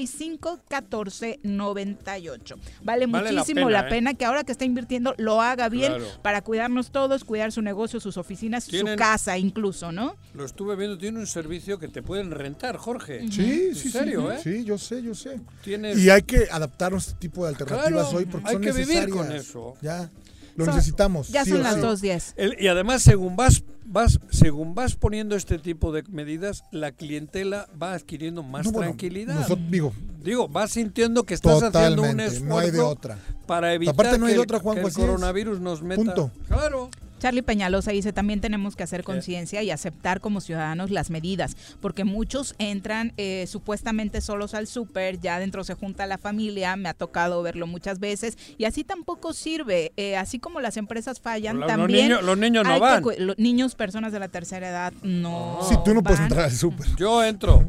[0.06, 2.56] cinco seis cinco catorce noventa y ocho.
[2.82, 3.90] Vale, Vale la muchísimo pena, la ¿eh?
[3.90, 6.06] pena que ahora que está invirtiendo lo haga bien Claro.
[6.22, 10.16] para cuidarnos todos, cuidar su negocio, sus oficinas, Tienen- su casa incluso, ¿no?
[10.34, 13.20] Lo estuve viendo, tiene un servicio que te pueden rentar, Jorge.
[13.30, 14.36] Sí, ¿En sí, serio, sí.
[14.50, 14.58] eh?
[14.58, 15.40] Sí, yo sé, yo sé.
[15.64, 18.62] Tienes- Y hay que adaptarnos a este tipo de alternativas Claro, hoy porque hay son
[18.62, 19.16] que vivir necesarias.
[19.16, 19.74] con eso.
[19.82, 20.10] Ya,
[20.56, 21.28] lo necesitamos.
[21.28, 21.80] Ya sí son las sí.
[21.80, 22.34] 2.10.
[22.36, 27.66] El- y además, según vas, vas, según vas poniendo este tipo de medidas, la clientela
[27.80, 29.34] va adquiriendo más No, bueno, tranquilidad.
[29.34, 33.16] nosotros- digo, Digo, vas sintiendo que estás haciendo un esfuerzo no hay de otra.
[33.46, 34.94] para evitar Aparte no hay que, de otra, Juanjo, que el es.
[34.98, 36.02] coronavirus nos meta.
[36.02, 36.30] Punto.
[36.46, 36.90] Claro.
[37.20, 42.02] Charlie Peñalosa dice, también tenemos que hacer conciencia y aceptar como ciudadanos las medidas, porque
[42.02, 46.94] muchos entran eh, supuestamente solos al súper, ya adentro se junta la familia, me ha
[46.94, 49.92] tocado verlo muchas veces, y así tampoco sirve.
[49.96, 52.08] Eh, así como las empresas fallan, Los- los también...
[52.08, 53.26] niños- los niños no hay que van.
[53.26, 56.86] los niños, personas de la tercera edad, no Sí, tú no puedes entrar al súper.
[56.96, 57.62] Yo entro.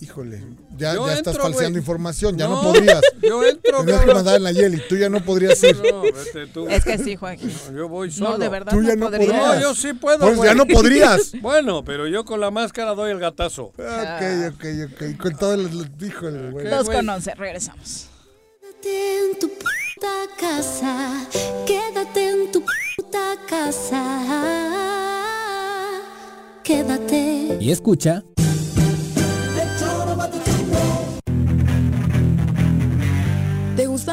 [0.00, 0.42] Híjole,
[0.76, 3.00] ya, estás falseando información, ya no, No, podrías.
[3.22, 5.76] yo entro, Tendrías que mandar en la Yeli, tú ya no podrías ir.
[5.90, 6.68] No, vete tú.
[6.68, 7.50] Es que sí, Joaquín.
[7.70, 8.32] No, yo voy solo.
[8.32, 9.26] No, de verdad Tú ya no no podría.
[9.28, 9.54] podrías.
[9.56, 10.18] No, yo sí puedo.
[10.18, 11.32] Pues ya no podrías.
[11.40, 13.72] Bueno, pero yo con la máscara doy el gatazo.
[13.76, 14.22] Ok,
[14.54, 15.16] ok, ok.
[15.18, 15.90] Con todo el.
[16.00, 16.68] Híjole, güey.
[16.68, 18.08] Dos con once, regresamos.
[18.60, 21.26] Quédate en tu puta casa,
[21.66, 22.62] quédate en tu
[22.96, 24.04] puta casa,
[26.62, 27.56] quédate.
[27.60, 28.22] Y escucha.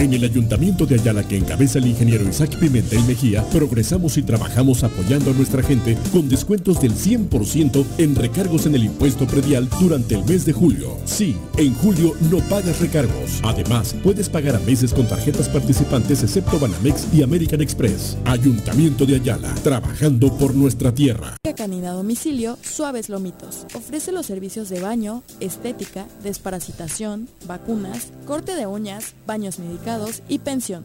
[0.00, 4.82] En el Ayuntamiento de Ayala que encabeza el ingeniero Isaac Pimentel Mejía, progresamos y trabajamos
[4.82, 10.14] apoyando a nuestra gente con descuentos del 100% en recargos en el impuesto predial durante
[10.14, 10.96] el mes de julio.
[11.04, 13.40] Sí, en julio no pagas recargos.
[13.42, 18.16] Además, puedes pagar a meses con tarjetas participantes excepto Banamex y American Express.
[18.24, 21.36] Ayuntamiento de Ayala, trabajando por nuestra tierra.
[21.60, 23.66] Canina domicilio Suaves Lomitos.
[23.74, 29.58] Ofrece los servicios de baño, estética, desparasitación, vacunas, corte de uñas, baños
[29.90, 30.84] medicados y pensión.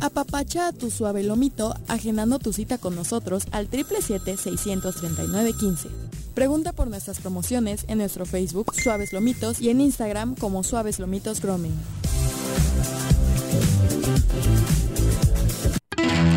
[0.00, 5.88] Apapacha a tu suave lomito agendando tu cita con nosotros al 777-639-15.
[6.34, 11.40] Pregunta por nuestras promociones en nuestro Facebook Suaves Lomitos y en Instagram como Suaves Lomitos
[11.40, 11.78] Grooming.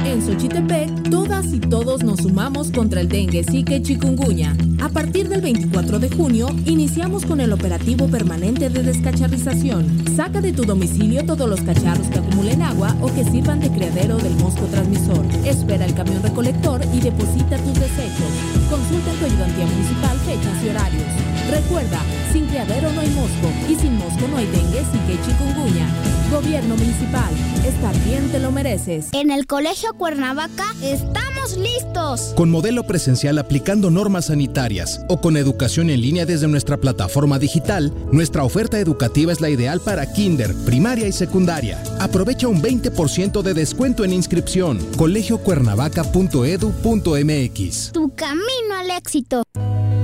[0.05, 4.55] En Xochitepec, todas y todos nos sumamos contra el dengue, zika y chikungunya.
[4.81, 10.05] A partir del 24 de junio, iniciamos con el operativo permanente de descacharrización.
[10.15, 14.17] Saca de tu domicilio todos los cacharros que acumulen agua o que sirvan de criadero
[14.17, 15.25] del mosco transmisor.
[15.43, 18.31] Espera el camión recolector y deposita tus desechos.
[18.69, 21.24] Consulta en tu ayudantía municipal fechas y horarios.
[21.49, 21.99] Recuerda,
[22.33, 25.87] sin criadero no hay mosco y sin mosco no hay dengue, y chikungunya.
[26.31, 27.31] Gobierno municipal,
[27.65, 29.09] estar bien te lo mereces.
[29.13, 32.33] En el Colegio Cuernavaca estamos ¡Estamos listos!
[32.35, 37.93] Con modelo presencial aplicando normas sanitarias o con educación en línea desde nuestra plataforma digital,
[38.11, 41.83] nuestra oferta educativa es la ideal para kinder, primaria y secundaria.
[41.99, 44.79] Aprovecha un 20% de descuento en inscripción.
[44.97, 47.91] colegiocuernavaca.edu.mx.
[47.91, 49.43] Tu camino al éxito.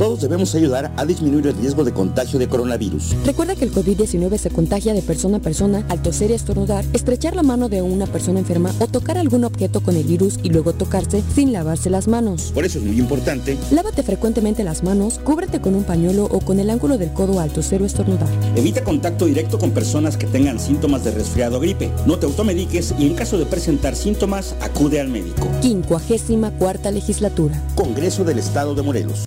[0.02, 3.16] Todos debemos ayudar a disminuir el riesgo de contagio de coronavirus.
[3.24, 7.36] Recuerda que el COVID-19 se contagia de persona a persona al toser y estornudar, estrechar
[7.36, 10.74] la mano de una persona enferma o tocar algún objeto con el virus y luego
[10.74, 12.52] tocarse sin lavarse las manos.
[12.54, 13.58] Por eso es muy importante.
[13.72, 17.52] Lávate frecuentemente las manos, cúbrete con un pañuelo o con el ángulo del codo al
[17.52, 18.30] toser o estornudar.
[18.56, 21.92] Evita contacto directo con personas que tengan síntomas de resfriado o gripe.
[22.06, 25.48] No te automediques y en caso de presentar síntomas, acude al médico.
[25.62, 27.62] Quincuagésima cuarta legislatura.
[27.76, 29.26] Congreso del Estado de Morelos.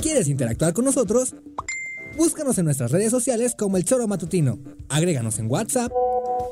[0.00, 1.34] ¿Quieres interactuar con nosotros?
[2.16, 4.58] Búscanos en nuestras redes sociales como El Choro Matutino.
[4.88, 5.92] Agréganos en WhatsApp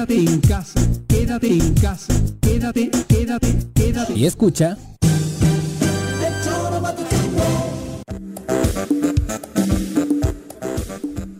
[0.00, 0.80] Quédate en casa.
[1.08, 2.14] Quédate en casa.
[2.40, 4.12] Quédate, quédate, quédate.
[4.14, 4.78] Y escucha...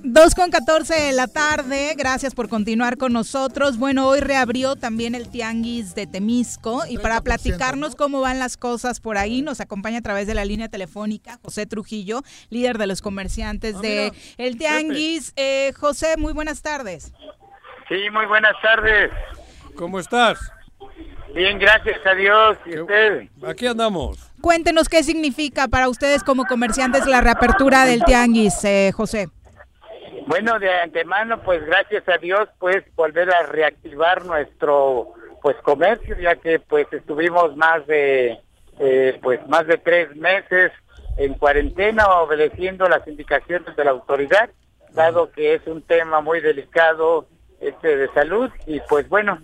[0.02, 3.78] Dos con 14 de la tarde, gracias por continuar con nosotros.
[3.78, 9.00] Bueno, hoy reabrió también el Tianguis de Temisco y para platicarnos cómo van las cosas
[9.00, 13.00] por ahí nos acompaña a través de la línea telefónica José Trujillo, líder de los
[13.00, 15.32] comerciantes Ah, de mira, el Tianguis.
[15.36, 17.12] Eh, José, muy buenas tardes.
[17.90, 19.10] Sí, muy buenas tardes.
[19.74, 20.38] ¿Cómo estás?
[21.34, 22.56] Bien, gracias a Dios.
[22.64, 23.28] ¿Y usted?
[23.44, 24.30] Aquí andamos.
[24.40, 29.26] Cuéntenos qué significa para ustedes como comerciantes la reapertura del Tianguis, eh, José.
[30.28, 36.36] Bueno, de antemano, pues gracias a Dios, pues volver a reactivar nuestro pues comercio, ya
[36.36, 38.38] que pues estuvimos más de
[38.78, 40.70] eh, pues más de tres meses
[41.16, 44.48] en cuarentena obedeciendo las indicaciones de la autoridad,
[44.92, 47.26] dado que es un tema muy delicado
[47.60, 49.38] este de salud y pues bueno,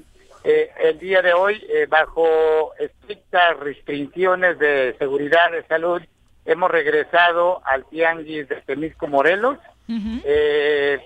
[0.45, 6.01] eh, el día de hoy eh, bajo estrictas restricciones de seguridad de salud
[6.45, 11.01] hemos regresado al tianguis de Temisco Morelos eh,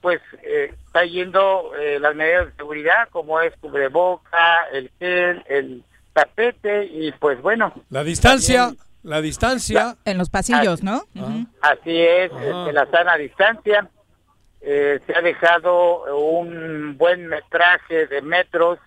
[0.00, 5.82] pues eh, está yendo eh, las medidas de seguridad como es cubreboca, el gel, el
[6.12, 7.72] tapete y pues bueno.
[7.90, 8.72] La distancia,
[9.02, 9.96] la distancia.
[10.04, 11.04] En los pasillos, ¿no?
[11.60, 12.44] Así es, Ajá.
[12.44, 13.88] este, la sana distancia.
[14.68, 18.80] Eh, se ha dejado un buen metraje de metros,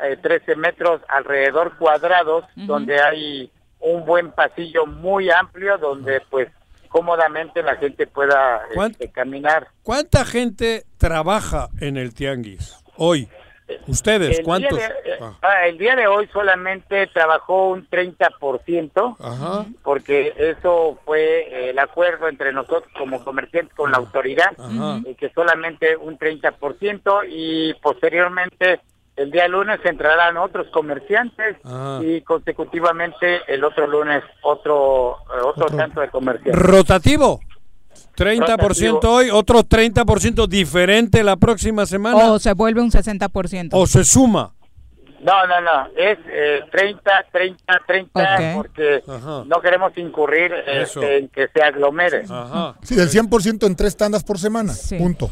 [0.00, 6.48] eh, 13 metros alrededor cuadrados, donde hay un buen pasillo muy amplio donde pues
[6.88, 9.68] cómodamente la gente pueda ¿Cuán- este, caminar.
[9.84, 13.28] ¿Cuánta gente trabaja en el tianguis hoy?
[13.86, 14.78] ¿Ustedes El cuántos?
[14.78, 19.66] Día de, eh, Ah, ah, el día de hoy solamente trabajó un 30%, Ajá.
[19.82, 24.52] porque eso fue eh, el acuerdo entre nosotros como comerciantes con la autoridad,
[25.04, 28.80] y que solamente un 30% y posteriormente
[29.16, 31.56] el día lunes entrarán otros comerciantes
[32.00, 36.60] y consecutivamente el otro lunes otro eh, otro, tanto de comerciantes.
[36.60, 37.40] Rotativo.
[38.16, 39.00] 30% Rotativo.
[39.10, 42.32] hoy, otro 30% diferente la próxima semana.
[42.32, 43.68] O se vuelve un 60%.
[43.72, 44.52] O se suma.
[45.22, 48.40] No, no, no, es eh, 30, 30, 30, Ok.
[48.56, 49.02] porque
[49.46, 51.00] no queremos incurrir Eso.
[51.00, 52.24] este, en que se aglomere.
[52.82, 54.72] Sí, del 100% en tres tandas por semana.
[54.98, 55.30] Punto.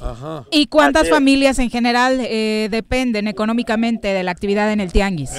[0.52, 5.30] ¿Y cuántas familias en general eh, dependen económicamente de la actividad en el Tianguis?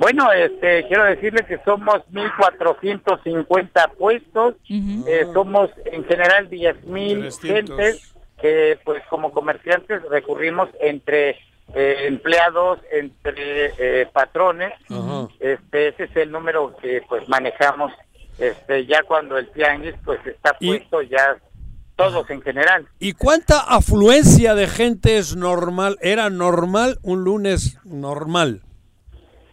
[0.00, 7.46] Bueno, este, quiero decirle que somos 1.450 puestos, eh, somos en general 10.000 300.
[7.46, 11.36] gentes que pues como comerciantes recurrimos entre
[11.74, 14.72] eh, empleados, entre eh, patrones,
[15.38, 17.92] este, ese es el número que pues manejamos
[18.38, 21.36] este, ya cuando el tianguis pues está puesto ya
[21.96, 22.88] todos en general.
[23.00, 25.98] ¿Y cuánta afluencia de gente es normal?
[26.00, 28.62] ¿Era normal un lunes normal?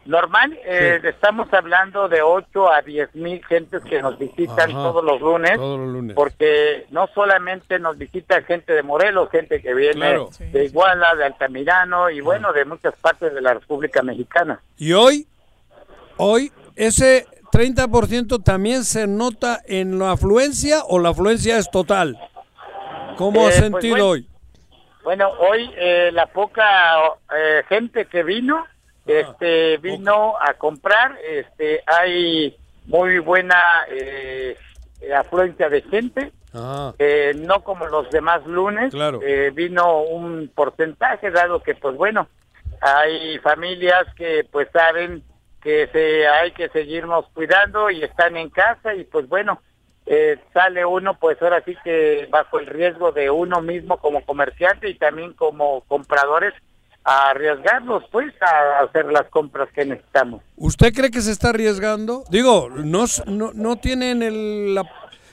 [0.07, 4.84] Normal, eh, estamos hablando de 8 a 10 mil gentes que nos visitan Ajá.
[4.84, 6.15] todos los lunes, Todos los lunes.
[6.15, 10.29] porque no solamente nos visita gente de Morelos, gente que viene Claro.
[10.39, 14.59] de Iguala, de Altamirano y bueno, de muchas partes de la República Mexicana.
[14.77, 15.27] Y hoy,
[16.17, 22.17] hoy, ese 30% también se nota en la afluencia o la afluencia es total.
[23.17, 24.07] ¿Cómo Eh, has pues sentido bueno.
[24.09, 24.27] hoy?
[25.03, 26.97] Bueno, hoy eh, la poca
[27.35, 28.65] eh, gente que vino,
[29.07, 32.55] este vino a comprar, este hay
[32.85, 34.57] muy buena eh,
[35.15, 39.19] afluencia de gente, Ah, eh, no como los demás lunes, Claro.
[39.21, 42.29] eh, vino un porcentaje dado que pues bueno,
[42.81, 45.23] hay familias que pues saben
[45.61, 49.61] que se hay que seguirnos cuidando y están en casa y pues bueno,
[50.05, 54.89] eh, sale uno pues ahora sí que bajo el riesgo de uno mismo como comerciante
[54.89, 56.53] y también como compradores
[57.09, 60.41] a arriesgarnos pues a hacer las compras que necesitamos.
[60.57, 62.25] ¿Usted cree que se está arriesgando?
[62.29, 64.84] Digo, no, no, no tienen el- la,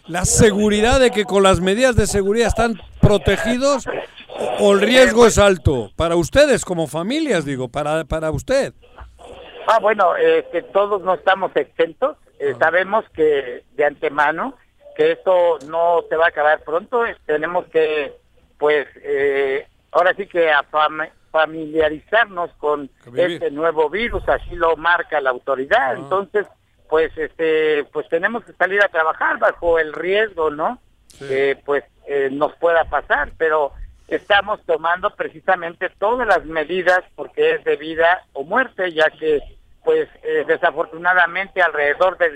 [0.06, 3.88] la seguridad de que con las medidas de seguridad están protegidos
[4.28, 8.72] o, o el riesgo es alto para ustedes como familias, digo, para, para usted.
[9.66, 12.16] Ah, bueno, eh, que todos no estamos exentos.
[12.38, 14.54] Eh, Sabemos que de antemano
[14.96, 17.02] que esto no se va a acabar pronto.
[17.26, 18.12] tenemos que,
[18.58, 25.30] pues, eh, ahora sí que afam- familiarizarnos con este nuevo virus, así lo marca la
[25.30, 25.96] autoridad.
[25.96, 26.46] Entonces,
[26.88, 30.78] pues, este, pues tenemos que salir a trabajar bajo el riesgo, ¿no?
[31.18, 33.72] Que, pues, eh, nos pueda pasar, pero
[34.06, 39.40] estamos tomando precisamente todas las medidas porque es de vida o muerte, ya que
[39.82, 42.30] pues eh, desafortunadamente alrededor de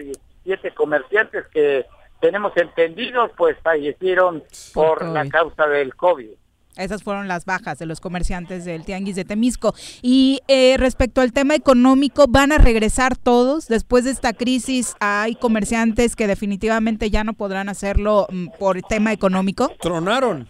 [0.44, 1.86] 17 comerciantes que
[2.20, 4.42] tenemos entendidos pues fallecieron
[4.74, 6.30] por la causa del COVID.
[6.78, 9.74] Esas fueron las bajas de los comerciantes del Tianguis de Temisco.
[10.00, 13.68] Y eh, respecto al tema económico, ¿van a regresar todos?
[13.68, 19.12] Después de esta crisis, hay comerciantes que definitivamente ya no podrán hacerlo mm, por tema
[19.12, 19.72] económico.
[19.80, 20.48] Tronaron.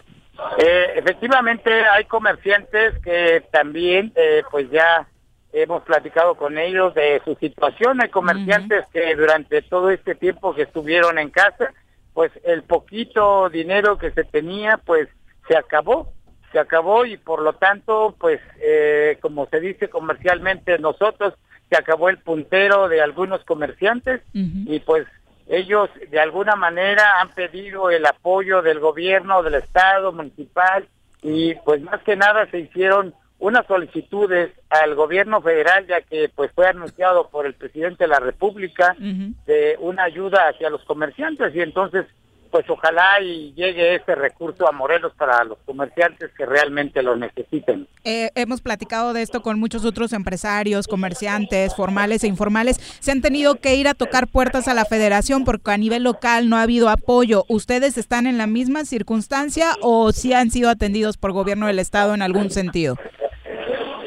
[0.59, 5.09] Eh, efectivamente hay comerciantes que también eh, pues ya
[5.53, 8.01] hemos platicado con ellos de su situación.
[8.01, 11.73] Hay comerciantes que durante todo este tiempo que estuvieron en casa,
[12.13, 15.09] pues el poquito dinero que se tenía pues
[15.49, 16.13] se acabó,
[16.53, 21.35] se acabó y por lo tanto pues eh, como se dice comercialmente nosotros
[21.69, 25.07] se acabó el puntero de algunos comerciantes y pues
[25.49, 30.87] ellos de alguna manera han pedido el apoyo del gobierno, del estado, municipal
[31.23, 36.51] y pues más que nada se hicieron unas solicitudes al gobierno federal ya que pues
[36.53, 41.61] fue anunciado por el presidente de la República de una ayuda hacia los comerciantes y
[41.61, 42.07] entonces
[42.51, 47.87] pues ojalá y llegue ese recurso a Morelos para los comerciantes que realmente lo necesiten.
[48.05, 52.79] Eh, hemos platicado de esto con muchos otros empresarios, comerciantes, formales e informales.
[53.01, 56.49] Se han tenido que ir a tocar puertas a la federación porque a nivel local
[56.49, 57.45] no ha habido apoyo.
[57.49, 62.15] ¿Ustedes están en la misma circunstancia o sí han sido atendidos por gobierno del estado
[62.15, 62.97] en algún sentido?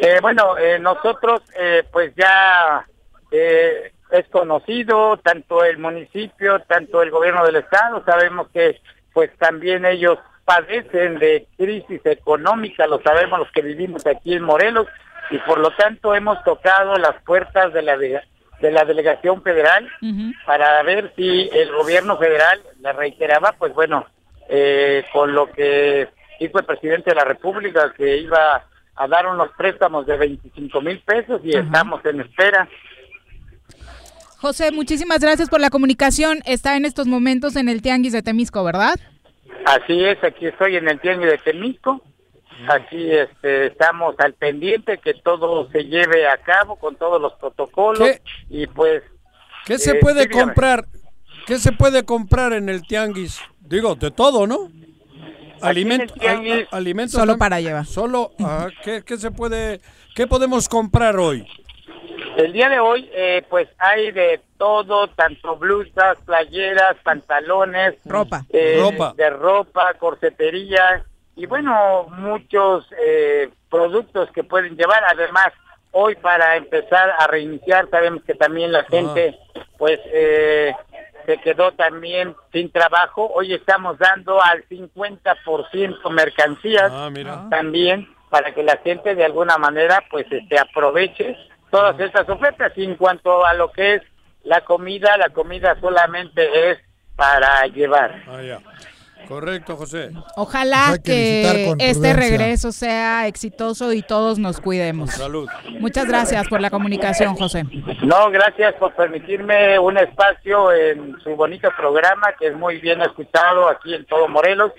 [0.01, 2.87] Eh, bueno, eh, nosotros eh, pues ya
[3.31, 8.79] eh, es conocido tanto el municipio, tanto el gobierno del estado, sabemos que
[9.13, 14.87] pues también ellos padecen de crisis económica, lo sabemos los que vivimos aquí en Morelos
[15.29, 18.21] y por lo tanto hemos tocado las puertas de la de,
[18.59, 19.89] de la delegación federal
[20.45, 24.05] para ver si el gobierno federal, le reiteraba, pues bueno,
[24.49, 26.09] eh, con lo que
[26.39, 28.65] dijo el presidente de la República que iba
[28.95, 32.67] a dar unos préstamos de 25 mil pesos y estamos en espera.
[34.41, 36.39] José, muchísimas gracias por la comunicación.
[36.45, 38.99] Está en estos momentos en el Tianguis de Temisco, ¿verdad?
[39.65, 42.01] Así es, aquí estoy en el tianguis de Temisco.
[42.67, 48.09] Aquí este, estamos al pendiente que todo se lleve a cabo con todos los protocolos
[48.09, 48.21] ¿Qué?
[48.49, 49.03] y pues
[49.65, 50.43] ¿Qué se Eh, puede dígame.
[50.45, 50.85] comprar?
[51.45, 53.39] ¿Qué se puede comprar en el tianguis?
[53.59, 54.71] Digo, de todo, ¿no?
[55.61, 57.85] Alimento, tianguis- a- alimentos Solo para llevar.
[57.85, 59.79] Solo, ah, ¿qué, qué se puede,
[60.15, 61.47] qué podemos comprar hoy?
[62.37, 68.45] El día de hoy, eh, pues hay de todo, tanto blusas, playeras, pantalones, ropa,
[68.79, 69.13] Ropa.
[69.15, 71.03] de ropa, corsetería
[71.35, 75.03] y bueno, muchos eh, productos que pueden llevar.
[75.09, 75.47] Además,
[75.91, 79.37] hoy para empezar a reiniciar, sabemos que también la gente,
[79.77, 80.73] pues, eh,
[81.25, 83.31] se quedó también sin trabajo.
[83.33, 87.47] Hoy estamos dando al 50% mercancías Ah, mira.
[87.49, 91.35] también para que la gente de alguna manera pues este aproveche
[91.71, 94.01] todas estas ofertas y en cuanto a lo que es
[94.43, 96.77] la comida la comida solamente es
[97.15, 98.59] para llevar Ah, ya.
[99.27, 100.09] Correcto, José.
[100.35, 105.11] Ojalá Pues que este regreso sea exitoso y todos nos cuidemos.
[105.11, 105.47] Salud.
[105.79, 107.63] Muchas gracias por la comunicación, José.
[108.01, 113.69] no gracias por permitirme un espacio en su bonito programa que es muy bien escuchado
[113.69, 114.71] aquí en todo Morelos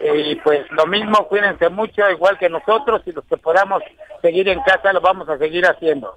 [0.00, 3.80] Eh, y pues lo mismo cuídense mucho igual que nosotros y los que podamos
[4.22, 6.16] seguir en casa lo vamos a seguir haciendo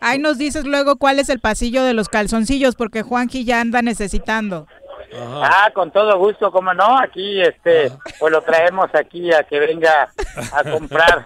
[0.00, 3.82] Ahí nos dices luego cuál es el pasillo de los calzoncillos, porque Juanji ya anda
[3.82, 4.66] necesitando.
[5.14, 10.12] Ah, con todo gusto, cómo no, aquí este, pues lo traemos aquí a que venga
[10.52, 11.24] a comprar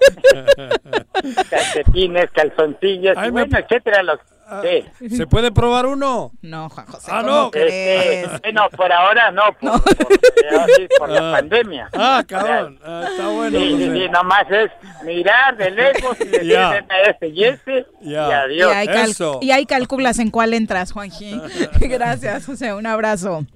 [1.50, 4.20] calcetines, calzoncillos, y bueno, etcétera, los
[4.98, 5.10] sí.
[5.16, 6.32] ¿Se puede probar uno?
[6.42, 7.10] No, Juan José.
[7.12, 7.50] Ah, ¿cómo no.
[7.50, 8.24] crees?
[8.26, 10.18] Este, bueno, por ahora no, por, por- por-
[10.98, 11.32] por la Ah.
[11.38, 11.88] pandemia.
[11.94, 12.78] Ah, cabrón.
[12.84, 13.58] Ah, está bueno.
[13.58, 13.92] Sí, sí, José.
[14.02, 14.70] sí, nomás es
[15.04, 16.40] mirar de lejos y decir.
[16.48, 18.08] "Deme a este y este Ya.
[18.08, 18.72] y Y adiós.
[18.74, 21.40] ahí, cal- y ahí calculas en cuál entras, Juanji.
[21.80, 23.46] Gracias, o sea, un abrazo.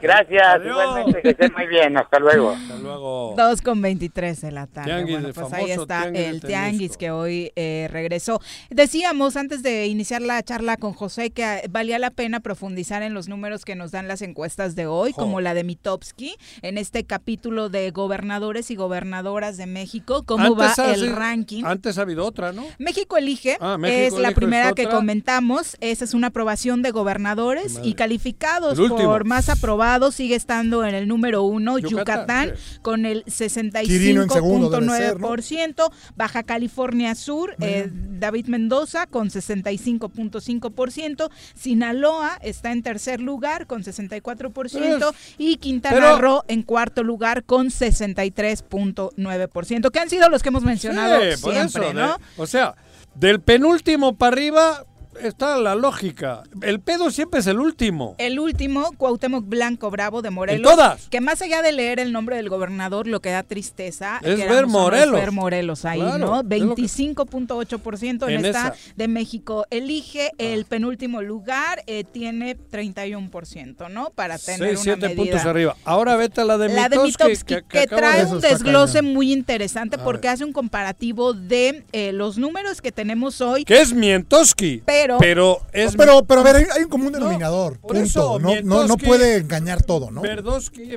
[0.00, 0.66] Gracias, Adiós.
[0.78, 2.50] igualmente, que estén muy bien, hasta luego.
[2.52, 3.34] Hasta luego.
[3.36, 4.90] 2 con 23 de la tarde.
[4.90, 8.40] Tianguis, bueno, pues ahí está tianguis el tianguis que hoy eh, regresó.
[8.70, 13.12] Decíamos antes de iniciar la charla con José que eh, valía la pena profundizar en
[13.12, 15.22] los números que nos dan las encuestas de hoy, Jo.
[15.22, 20.22] como la de Mitowski, en este capítulo de gobernadores y gobernadoras de México.
[20.24, 21.64] ¿Cómo va el ranking?
[21.64, 22.64] Antes ha habido otra, ¿no?
[22.78, 25.76] México elige, Ah, México es la primera es que comentamos.
[25.80, 27.88] Esa es una aprobación de gobernadores Madre.
[27.88, 33.24] y calificados por más aprobados sigue estando en el número uno, Yucatán, Yucatán, con el
[33.24, 35.28] Quirino en segundo debe ser, ¿no?
[35.28, 43.82] 65.9%, Baja California Sur, eh, David Mendoza con 65.5%, Sinaloa está en tercer lugar con
[43.82, 50.48] 64% y Quintana Pero- Roo en cuarto lugar con 63.9%, que han sido los que
[50.50, 52.08] hemos mencionado Sí, siempre, eso, ¿no?
[52.08, 52.74] de- o sea,
[53.14, 54.84] del penúltimo para arriba
[55.22, 56.42] está la lógica.
[56.62, 58.14] El pedo siempre es el último.
[58.18, 60.70] El último, Cuauhtémoc Blanco Bravo de Morelos.
[60.70, 61.08] todas.
[61.08, 64.20] Que más allá de leer el nombre del gobernador, lo que da tristeza.
[64.22, 65.20] Es ver Morelos.
[65.20, 66.40] ver Morelos ahí, Claro, ¿no?
[66.40, 68.74] es lo que- 25.8% en, En esta esa.
[68.96, 69.66] de México.
[69.70, 74.10] Elige el penúltimo lugar, eh, tiene 31%, ¿no?
[74.10, 75.16] Para tener 6, una 7 medida.
[75.22, 75.76] puntos arriba.
[75.84, 79.14] Ahora vete a la de La de Mitowski, que, trae de- un desglose cañón.
[79.14, 83.64] muy interesante A porque hace un comparativo de eh, los números que tenemos hoy.
[83.64, 84.82] Que es Mientoski.
[84.84, 85.96] Pero- Pero es...
[85.96, 87.78] Pero, pero a ver, hay, hay un común denominador.
[87.78, 88.02] por punto.
[88.04, 90.20] eso, no, no, no puede engañar todo, ¿no?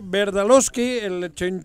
[0.04, 1.64] Verdalowski, el Chen-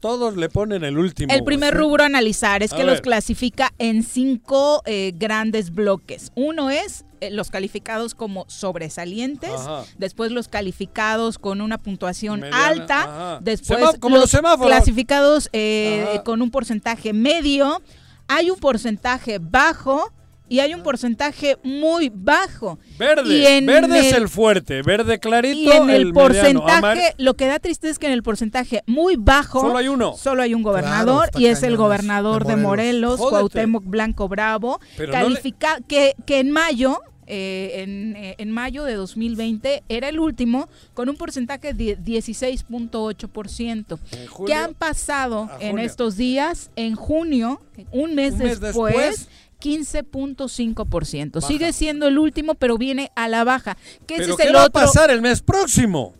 [0.00, 1.32] todos le ponen el último.
[1.32, 6.32] El primer rubro a analizar es A que los clasifica en cinco eh, grandes bloques.
[6.34, 9.84] Uno es eh, los calificados como sobresalientes, Ajá.
[9.98, 13.38] después los calificados con una puntuación Mediana, alta, ajá.
[13.42, 14.66] después Semá- como los los semáforos.
[14.72, 17.80] clasificados eh, con un porcentaje medio,
[18.28, 20.12] hay un porcentaje bajo
[20.48, 22.78] y hay un porcentaje muy bajo.
[22.98, 27.34] Verde, Y en verde es el- fuerte, verde clarito, y en el, porcentaje, amar- lo
[27.34, 30.16] que da tristeza es que en el porcentaje muy bajo, Solo hay uno.
[30.16, 33.18] solo hay un gobernador y es el gobernador de de Morelos.
[33.20, 38.52] Cuauhtémoc Blanco Bravo, Pero no le- califica que, que en mayo eh, en, eh, en
[38.52, 43.98] mayo de 2020 era el último con un porcentaje de 16.8%.
[44.12, 45.84] En julio, ¿Qué han pasado en junio.
[45.86, 46.70] estos días?
[46.76, 47.60] En junio,
[47.90, 49.28] un mes, Un mes después, después,
[49.66, 51.32] 15.5%.
[51.34, 51.46] Baja.
[51.46, 53.76] Sigue siendo el último, pero viene a la baja.
[54.06, 54.80] ¿Pero es qué el va otro.
[54.80, 56.14] a pasar el mes próximo?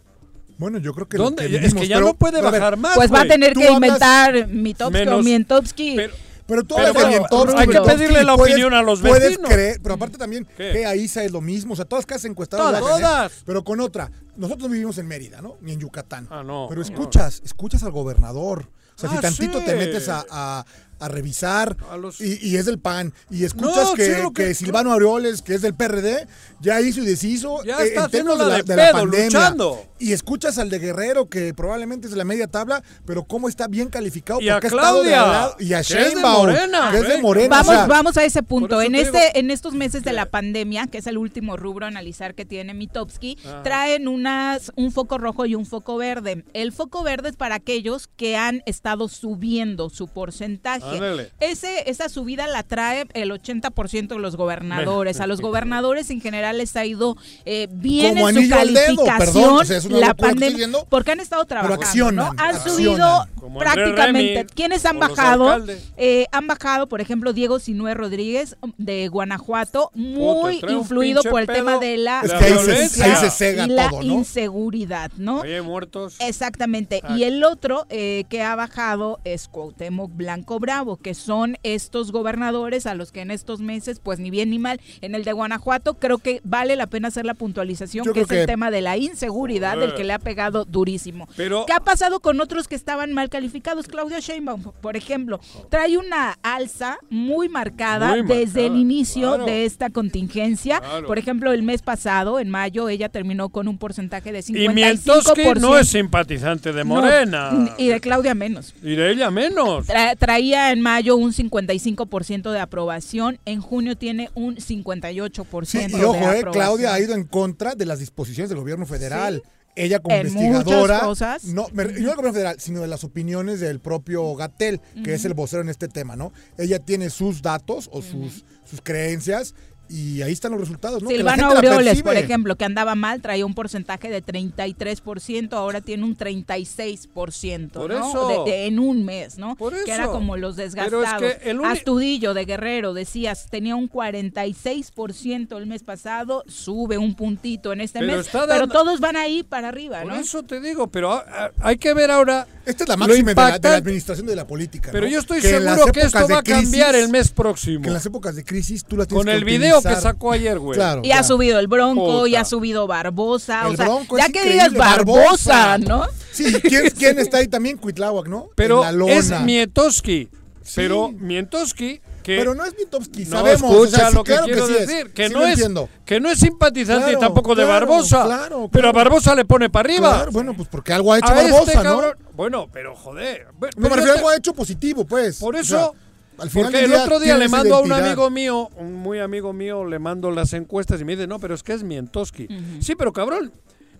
[0.58, 1.48] Bueno, yo creo que ¿Dónde?
[1.48, 3.52] lo que es que ya pero- no puede ver, bajar más, Pues va a tener
[3.52, 5.94] que inventar Mitowski o Mientowski.
[5.96, 6.14] Pero,
[6.46, 9.50] Pero tú Pero Mientowski, hay que pedirle la puedes- opinión a los Puedes vecinos.
[9.50, 10.70] creer, pero aparte también, ¿Qué?
[10.72, 11.72] que a Isa es lo mismo.
[11.72, 12.64] O sea, todas las casas encuestadas.
[12.66, 12.80] Todas.
[12.84, 13.32] tener, Todas.
[13.44, 14.10] Pero con otra.
[14.36, 15.56] Nosotros no vivimos en Mérida, ¿no?
[15.60, 16.28] Ni en Yucatán.
[16.30, 16.66] Ah, no.
[16.68, 16.86] Pero no.
[16.86, 18.70] escuchas, escuchas al gobernador.
[18.94, 20.64] O sea, si Ah, tantito te metes a, a-
[20.98, 24.30] a revisar A los- y, y es del PAN y escuchas No, que, sí, lo
[24.32, 26.26] que- que Silvano Aureoles, que es del PRD,
[26.60, 29.24] ya hizo y deshizo Ya eh, está en términos de la, de pandemia.
[29.26, 29.84] luchando.
[29.98, 33.66] Y escuchas al de Guerrero, que probablemente es de la media tabla, pero cómo está
[33.66, 34.40] bien calificado.
[34.42, 36.98] Y a porque ha estado de Claudia, y a que es de Sheinbaum, Morena, que
[36.98, 37.22] es de.
[37.22, 37.48] Morena.
[37.56, 38.82] Vamos, o sea, vamos a ese punto.
[38.82, 39.30] En te este, digo.
[39.34, 42.74] en estos meses de la pandemia, que es el último rubro a analizar que tiene
[42.74, 43.62] Mitowski, Ajá.
[43.62, 46.44] traen unas, un foco rojo y un foco verde.
[46.52, 50.85] El foco verde es para aquellos que han estado subiendo su porcentaje.
[50.92, 51.30] Ándale.
[51.40, 55.20] Ese, esa subida la trae el 80% de los gobernadores.
[55.20, 59.04] A los gobernadores en general les ha ido eh, bien Como en su al dedo,
[59.04, 62.42] calificación perdón, o sea, es una la pandemia, porque han estado trabajando, accionan, ¿no?
[62.42, 64.34] Han subido Como prácticamente.
[64.34, 65.64] Remy, ¿Quiénes han bajado?
[65.96, 71.78] Eh, han bajado, por ejemplo, Diego Sinué Rodríguez de Guanajuato, muy influido por el tema
[71.78, 73.04] de la, Es La que ahí se, violencia.
[73.04, 74.14] ahí se cega y la todo, ¿no?
[74.14, 75.42] inseguridad, ¿no?
[75.64, 76.16] Muertos.
[76.20, 77.02] Exactamente.
[77.16, 82.86] Y el otro eh, que ha bajado es Cuauhtémoc Blanco Bravo, que son estos gobernadores
[82.86, 85.94] a los que en estos meses, pues ni bien ni mal, en el de Guanajuato
[85.94, 88.82] creo que vale la pena hacer la puntualización, Yo que es el que- tema de
[88.82, 91.28] la inseguridad, del que le ha pegado durísimo.
[91.36, 93.86] Pero- ¿Qué ha pasado con otros que estaban mal calificados?
[93.86, 95.40] Claudia Sheinbaum, por ejemplo,
[95.70, 99.46] trae una alza muy marcada Muy desde el inicio claro.
[99.46, 100.80] de esta contingencia.
[100.80, 101.06] Claro.
[101.06, 104.70] Por ejemplo, el mes pasado, en mayo, ella terminó con un porcentaje de 55%.
[104.70, 107.74] Y Mientowski no es simpatizante de No, Morena.
[107.78, 108.74] y de Claudia menos.
[108.82, 109.86] Y de ella menos.
[109.86, 115.86] Tra- traía en mayo un 55% de aprobación, en junio tiene un 58% Sí, y
[115.98, 116.52] de ojo, eh, aprobación.
[116.52, 119.42] Claudia ha ido en contra de las disposiciones del gobierno federal.
[119.78, 121.44] Ella como En investigadora, cosas.
[121.44, 125.24] no, me- no del gobierno federal, sino de las opiniones del propio Gatel, que es
[125.26, 126.32] el vocero en este tema, ¿no?
[126.56, 129.54] Ella tiene sus datos o sus, sus creencias
[129.88, 131.08] y ahí están los resultados, ¿no?
[131.08, 134.22] Que la Silvano gente la Aureoles, por ejemplo, que andaba mal, traía un porcentaje de
[134.22, 138.08] 33%, ahora tiene un 36%, Por ¿no?
[138.08, 138.44] eso.
[138.44, 139.56] De- de- en un mes, ¿no?
[139.56, 140.12] Por Que era eso.
[140.12, 141.20] como los Pero es desgastados.
[141.20, 147.14] que el uni- Astudillo de Guerrero, decías, tenía un 46% el mes pasado, sube un
[147.14, 150.18] puntito en este Pero mes, pero todos van ahí para arriba, Por ¿no?
[150.20, 151.22] eso te digo, pero
[151.60, 152.46] hay que ver ahora.
[152.64, 154.90] Esta es la máxima de la, de la administración de la política.
[154.90, 155.12] Pero ¿no?
[155.12, 157.82] yo estoy Que seguro que esto va a cambiar el mes próximo.
[157.82, 160.32] Que en las épocas de crisis tú las tienes Con que el video que sacó
[160.32, 160.76] ayer, güey.
[160.76, 161.02] Claro.
[161.04, 164.32] Y ha subido el Bronco, y ha subido Barbosa, El o sea, Bronco ya es
[164.32, 166.04] que digas Barbosa, ¿no?
[166.32, 167.76] Sí, ¿quién, quién está ahí también?
[167.78, 168.48] Cuitláhuac, ¿no?
[168.54, 169.12] Pero En la lona.
[169.14, 170.28] es Mietoski.
[170.74, 173.70] Pero Mietoski que Pero no es Mitovsky, no sabemos.
[173.70, 174.86] escucha o sea, sí, lo que claro quiero sí es.
[174.88, 175.64] decir, que Sí no es
[176.04, 178.24] que no es simpatizante Claro, tampoco de Barbosa.
[178.24, 178.92] claro, Pero a.
[178.92, 180.12] Barbosa le pone para arriba.
[180.12, 181.82] Claro, bueno, pues porque algo ha hecho A Barbosa, este ¿no?
[181.84, 183.46] cabrón- Bueno, pero joder.
[183.46, 185.38] No, pero me yo refiero a te- algo ha hecho positivo, pues.
[185.38, 185.90] Por O eso, sea,
[186.38, 189.18] al final porque el día otro día le mando a un amigo mío, un muy
[189.20, 192.48] amigo mío, le mando las encuestas y me dice, no, pero es que es Mientoski.
[192.80, 193.52] Sí, pero cabrón,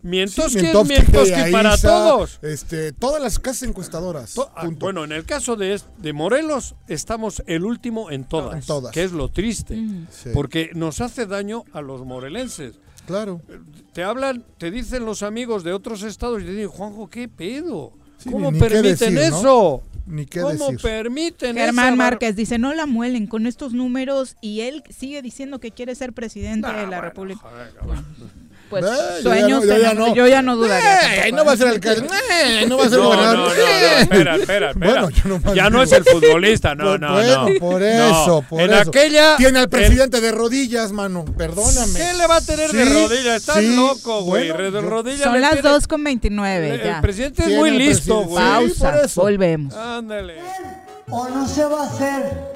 [0.03, 2.39] Mientoski, Sí, es Mientoski para todos.
[2.43, 4.35] Este, todas las casas encuestadoras.
[4.55, 4.87] Ah, punto.
[4.87, 8.93] Bueno, en el caso de, es- de Morelos, estamos el último en todas, En todas.
[8.93, 9.75] que es lo triste,
[10.11, 10.31] Sí.
[10.33, 12.75] porque nos hace daño a los morelenses.
[13.07, 13.41] Claro.
[13.93, 17.93] Te hablan, te dicen los amigos de otros estados y te dicen, Juanjo, ¿qué pedo?
[18.19, 19.39] Sí, ¿Cómo ni- ni permiten decir, ¿no?
[19.39, 19.83] eso?
[20.07, 20.81] Ni qué ¿Cómo decir.
[20.81, 25.59] permiten Germán esa Márquez dice, no la muelen con estos números y él sigue diciendo
[25.59, 27.41] que quiere ser presidente de la República.
[28.69, 30.15] Pues Eh, yo ya sueños no, yo ya no.
[30.15, 30.95] yo ya no dudaría.
[30.95, 32.07] Eh, tampoco, no va a ser alcalde.
[32.43, 33.37] Eh, no va a ser No, gobernador.
[33.39, 34.73] no, no, no, espera, espera, espera.
[34.75, 37.55] Bueno, yo nomás ya no es el futbolista, no, no, bueno, no.
[37.61, 38.89] por No, eso, por en eso.
[38.91, 41.25] aquella Tiene al el- presidente de rodillas, mano.
[41.25, 41.93] Perdóname.
[41.99, 43.37] ¿Qué le va a tener de Sí, rodillas?
[43.37, 44.51] Estás sí, loco, güey.
[44.51, 47.01] bueno, de yo- rodillas Son las tiene- 2 con 29 El ya.
[47.01, 48.45] presidente es muy listo, güey.
[48.45, 49.21] Pausa, eso.
[49.23, 49.75] volvemos.
[49.75, 50.35] Ándale.
[51.09, 52.56] o no se va a hacer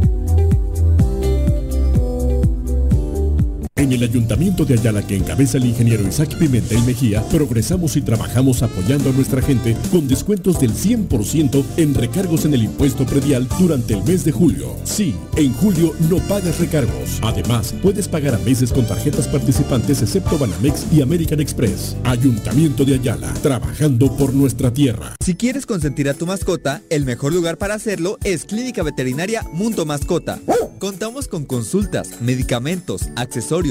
[3.81, 8.61] En el Ayuntamiento de Ayala que encabeza el ingeniero Isaac Pimentel Mejía, progresamos y trabajamos
[8.61, 13.95] apoyando a nuestra gente con descuentos del 100% en recargos en el impuesto predial durante
[13.95, 14.75] el mes de julio.
[14.83, 17.17] Sí, en julio no pagas recargos.
[17.23, 21.97] Además, puedes pagar a meses con tarjetas participantes excepto Banamex y American Express.
[22.03, 25.15] Ayuntamiento de Ayala, trabajando por nuestra tierra.
[25.25, 29.87] Si quieres consentir a tu mascota, el mejor lugar para hacerlo es Clínica Veterinaria Mundo
[29.87, 30.39] Mascota.
[30.81, 33.70] Contamos con consultas, medicamentos, accesorios,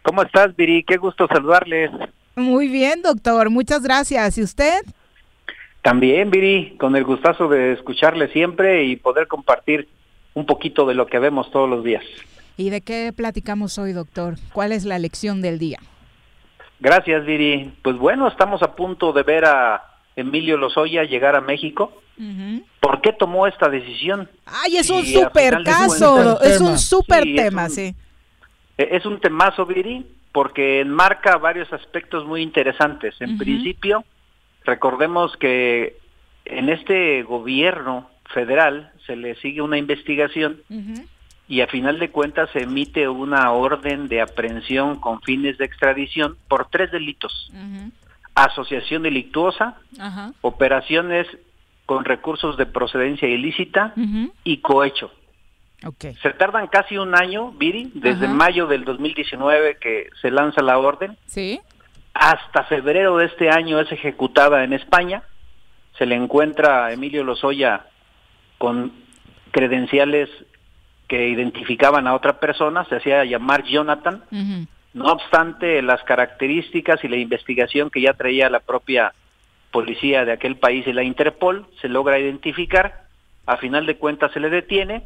[0.03, 0.83] ¿Cómo estás, Viri?
[0.83, 1.89] Qué gusto saludarles.
[2.35, 3.49] Muy bien, doctor.
[3.49, 4.37] Muchas gracias.
[4.37, 4.83] ¿Y usted?
[5.81, 9.89] También, Viri, con el gustazo de escucharle siempre y poder compartir
[10.35, 12.03] un poquito de lo que vemos todos los días.
[12.57, 14.35] ¿Y de qué platicamos hoy, doctor?
[14.53, 15.79] ¿Cuál es la lección del día?
[16.79, 17.73] Gracias, Viri.
[17.81, 19.90] Pues bueno, estamos a punto de ver a
[20.21, 21.91] Emilio Lozoya llegar a México.
[22.79, 24.29] ¿Por qué tomó esta decisión?
[24.45, 27.95] Ay, es un Y super caso, cuentas- es un super Sí, es tema, un- sí.
[28.77, 33.15] Eh, Es un temazo, Viri, porque enmarca varios aspectos muy interesantes.
[33.19, 34.03] En principio,
[34.65, 35.97] recordemos que
[36.45, 40.61] en este gobierno federal se le sigue una investigación
[41.47, 46.37] y a final de cuentas se emite una orden de aprehensión con fines de extradición
[46.47, 47.51] por tres delitos.
[48.35, 50.31] Asociación delictuosa, Ajá.
[50.41, 51.27] operaciones
[51.85, 53.93] con recursos de procedencia ilícita
[54.43, 55.11] y cohecho.
[55.85, 56.05] Ok.
[56.21, 58.33] Se tardan casi un año, Viri, desde Ajá.
[58.33, 61.59] mayo del 2019 que se lanza la orden, Sí.
[62.13, 65.23] hasta febrero de este año es ejecutada en España.
[65.97, 67.85] Se le encuentra a Emilio Lozoya
[68.57, 68.93] con
[69.51, 70.29] credenciales
[71.07, 74.23] que identificaban a otra persona, se hacía llamar Jonathan.
[74.93, 79.13] No obstante, las características y la investigación que ya traía la propia
[79.71, 83.05] policía de aquel país y la Interpol se logra identificar,
[83.45, 85.03] a final de cuentas se le detiene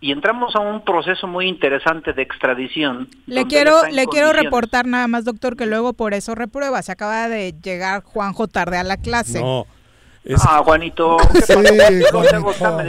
[0.00, 3.08] y entramos a un proceso muy interesante de extradición.
[3.26, 6.82] Le quiero, le quiero reportar nada más, doctor, que luego por eso reprueba.
[6.82, 9.40] Se acaba de llegar Juanjo tarde a la clase.
[9.40, 9.66] No.
[10.42, 11.16] Ah, Juanito.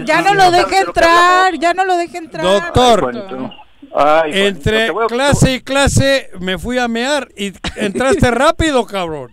[0.05, 2.45] Ya no lo ¿sabes deje entrar, ya no lo deje entrar.
[2.45, 3.65] Doctor?
[3.97, 9.31] Ay, entre a- clase y clase me fui a mear y entraste rápido, cabrón.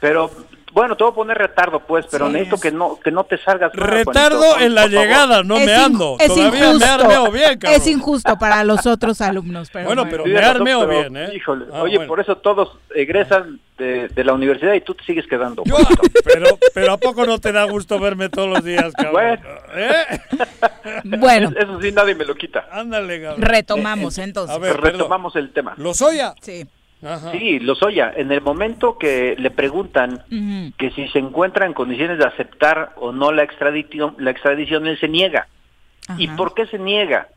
[0.00, 0.30] Pero
[0.74, 2.32] bueno, te voy a poner retardo, pues, pero Sí.
[2.32, 3.72] necesito que no que no te salgas.
[3.72, 6.16] Retardo Juanito, en la llegada, no Es me ando.
[6.18, 6.78] es Todavía injusto.
[6.86, 7.80] me armeo bien, cabrón.
[7.80, 10.10] Es injusto para los otros alumnos, pero Bueno, bueno.
[10.24, 11.30] pero me razón, armeo pero, bien, ¿eh?
[11.34, 12.08] Híjole, Ah, oye, bueno.
[12.08, 15.62] por eso todos egresan de, de la universidad y tú te sigues quedando.
[15.64, 15.76] Yo,
[16.24, 19.12] pero, pero ¿a poco no te da gusto verme todos los días, cabrón?
[19.12, 19.42] Bueno.
[19.76, 20.20] ¿Eh?
[21.04, 22.66] Bueno, Es- Eso sí, nadie me lo quita.
[22.70, 23.42] Ándale, cabrón.
[23.42, 24.54] retomamos entonces.
[24.54, 24.92] A ver, perdón.
[24.92, 25.74] Retomamos el tema.
[25.76, 26.34] ¿Lozoya?
[26.42, 26.66] Sí.
[27.04, 27.32] Ajá.
[27.32, 30.22] Sí, Lozoya, en el momento que le preguntan
[30.78, 34.98] que si se encuentra en condiciones de aceptar o no la extradición, la extradición él
[34.98, 35.48] se niega.
[36.18, 37.28] ¿Y por qué se niega?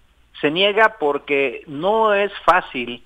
[0.42, 3.04] Se niega porque no es fácil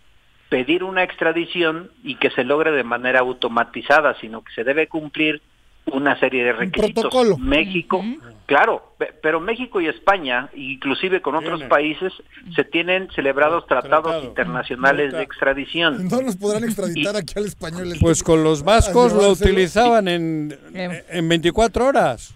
[0.50, 5.42] pedir una extradición y que se logre de manera automatizada, sino que se debe cumplir
[5.88, 6.94] una serie de requisitos.
[7.02, 7.38] protocolo.
[7.38, 8.04] México,
[8.46, 12.14] claro, pe- pero México y España, inclusive con otros países,
[12.56, 14.24] se tienen celebrados tratados Tratado.
[14.24, 16.08] internacionales de extradición.
[16.08, 17.94] No nos podrán extraditar aquí al español.
[18.00, 22.34] Pues con los vascos lo utilizaban en, en 24 horas.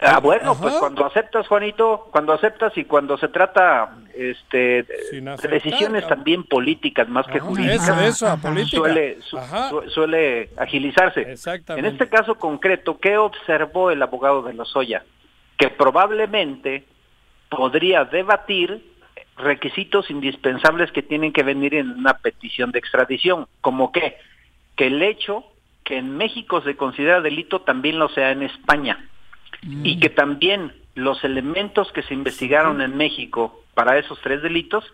[0.00, 0.60] Ah, bueno, Ajá.
[0.60, 7.08] pues cuando aceptas, Juanito, cuando aceptas y cuando se trata este, de- decisiones también políticas
[7.08, 8.76] más que Ajá, jurídicas, Eso, eso, a política.
[8.76, 9.38] suele, su-
[9.70, 11.20] su- suele agilizarse.
[11.22, 11.86] Exactamente.
[11.88, 15.04] En este caso concreto, ¿qué observó el abogado de Lozoya?
[15.56, 16.84] Que probablemente
[17.48, 18.84] podría debatir
[19.36, 24.16] requisitos indispensables que tienen que venir en una petición de extradición, como que
[24.76, 25.44] que el hecho
[25.84, 29.08] que en México se considera delito también lo sea en España
[29.66, 34.84] y que también los elementos que se investigaron en México para esos tres delitos,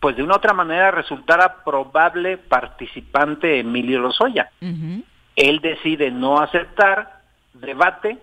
[0.00, 4.50] pues de una u otra manera resultara probable participante Emilio Lozoya.
[5.36, 7.20] Él decide no aceptar,
[7.54, 8.18] debate,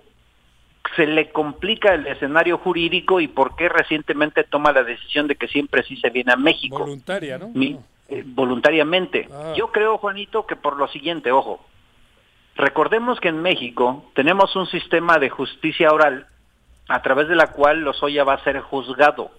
[0.95, 5.47] se le complica el escenario jurídico y por qué recientemente toma la decisión de que
[5.47, 7.49] siempre sí se viene a México Voluntaria, ¿no?
[7.53, 7.77] mi-
[8.09, 9.27] eh, voluntariamente.
[9.31, 9.53] Ah.
[9.55, 11.63] Yo creo, Juanito, que por lo siguiente, ojo,
[12.59, 16.27] recordemos que en México tenemos un sistema de justicia oral
[16.87, 19.31] a través de la cual Lozoya va a ser juzgado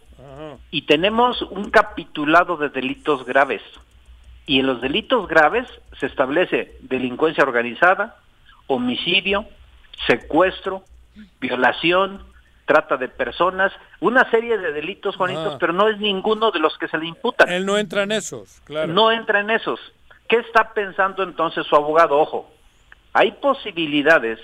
[0.71, 3.63] y tenemos un capitulado de delitos graves
[4.47, 5.67] Y en los delitos graves
[6.01, 8.17] se establece delincuencia organizada,
[8.67, 9.45] homicidio,
[10.09, 10.83] secuestro,
[11.41, 12.25] violación,
[12.65, 13.71] trata de personas,
[14.01, 15.57] una serie de delitos, Juanitos, Ah.
[15.61, 17.49] pero no es ninguno de los que se le imputan.
[17.49, 18.93] Él no entra en esos, claro.
[18.93, 19.79] No entra en esos.
[20.29, 22.19] ¿Qué está pensando entonces su abogado?
[22.19, 22.51] Ojo,
[23.13, 24.39] hay posibilidades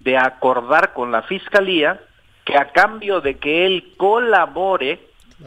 [0.00, 2.00] de acordar con la fiscalía
[2.44, 5.00] que a cambio de que él colabore,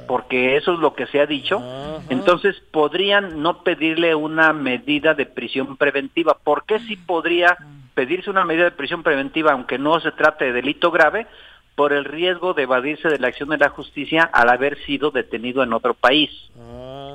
[0.08, 1.62] porque eso es lo que se ha dicho,
[2.10, 6.38] entonces podrían no pedirle una medida de prisión preventiva.
[6.44, 7.58] ¿Por qué sí podría
[7.94, 11.28] pedirse una medida de prisión preventiva aunque no se trate de delito grave?
[11.76, 15.64] Por el riesgo de evadirse de la acción de la justicia al haber sido detenido
[15.64, 16.30] en otro país.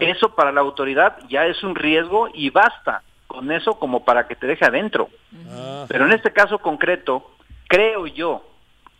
[0.00, 4.34] Eso para la autoridad ya es un riesgo y basta con eso como para que
[4.34, 5.08] te deje adentro.
[5.86, 7.30] Pero en este caso concreto,
[7.68, 8.42] creo yo,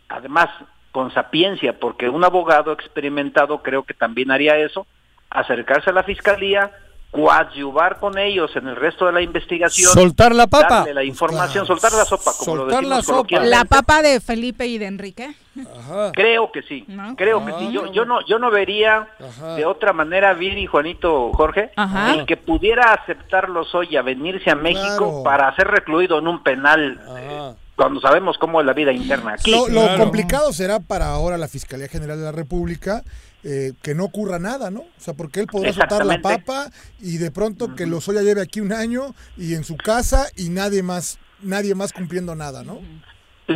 [0.07, 0.47] además
[0.91, 4.87] con sapiencia, porque un abogado experimentado creo que también haría eso,
[5.29, 6.71] acercarse a la fiscalía,
[7.11, 10.75] coadyuvar con ellos en el resto de la investigación, Soltar la papa.
[10.79, 13.15] darle la información, soltar la sopa, como lo Soltar la decimos sopa.
[13.17, 13.55] coloquialmente.
[13.57, 15.33] La papa de Felipe y de Enrique.
[16.13, 16.85] Creo que sí,
[17.17, 17.71] creo que sí.
[17.71, 19.07] Yo, yo no, yo no vería
[19.55, 22.13] de otra manera, Viri, Juanito, Jorge, Ajá.
[22.13, 27.53] el que pudiera aceptar Lozoya venirse a México para ser recluido en un penal, eh,
[27.75, 29.51] cuando sabemos cómo es la vida interna aquí.
[29.51, 33.03] Lo, lo complicado será para ahora la Fiscalía General de la República
[33.43, 34.81] eh, que no ocurra nada, ¿no?
[34.81, 38.59] O sea, porque él podrá soltar la papa y de pronto que Lozoya lleve aquí
[38.61, 42.79] un año y en su casa y nadie más, nadie más cumpliendo nada, ¿no?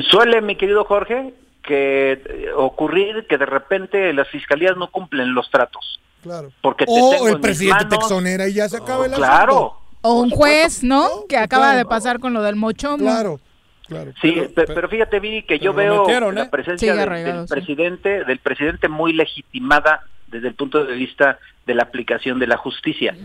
[0.10, 1.34] Suele, mi querido Jorge,
[1.64, 6.00] que eh, ocurrir que de repente las fiscalías no cumplen los tratos.
[6.22, 6.52] Claro.
[6.62, 8.06] Porque te O tengo el presidente te manos.
[8.06, 9.78] exonera y ya se acaba el Claro.
[10.02, 11.26] O un juez, ¿no?
[11.30, 12.98] Que acaba de pasar con lo del mochomo.
[12.98, 13.40] Claro,
[13.88, 14.12] claro.
[14.22, 16.50] Sí, pe- pero, fíjate, Viri, que yo veo metieron, la ¿eh?
[16.50, 17.54] presencia del- arraigado, del sí.
[17.54, 22.58] presidente, del presidente muy legitimada desde el punto de vista de la aplicación de la
[22.58, 23.16] justicia.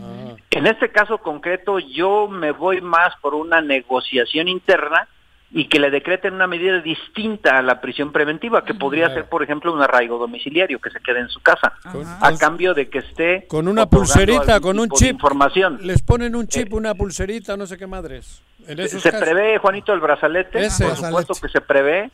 [0.51, 5.09] En este caso concreto, yo me voy más por una negociación interna
[5.51, 9.43] y que le decreten una medida distinta a la prisión preventiva, que podría ser, por
[9.43, 11.73] ejemplo, un arraigo domiciliario, que se quede en su casa,
[12.21, 15.13] a cambio de que esté Con una pulserita, con un chip.
[15.13, 15.79] información.
[15.83, 18.43] Les ponen un chip, una pulserita, no sé qué madres.
[18.67, 19.25] En esos se casos.
[19.27, 20.85] prevé, Juanito, el brazalete, Ese.
[20.85, 22.11] por supuesto que se prevé,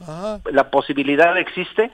[0.52, 1.90] la posibilidad existe,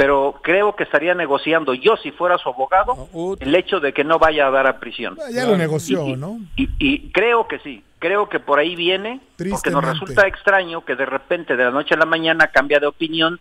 [0.00, 4.18] pero creo que estaría negociando yo, si fuera su abogado, el hecho de que no
[4.18, 5.18] vaya a dar a prisión.
[5.30, 6.40] Ya lo negoció, ¿no?
[6.56, 9.20] Y, y creo que sí, creo que por ahí viene,
[9.50, 12.86] porque nos resulta extraño que de repente, de la noche a la mañana, cambia de
[12.86, 13.40] opinión,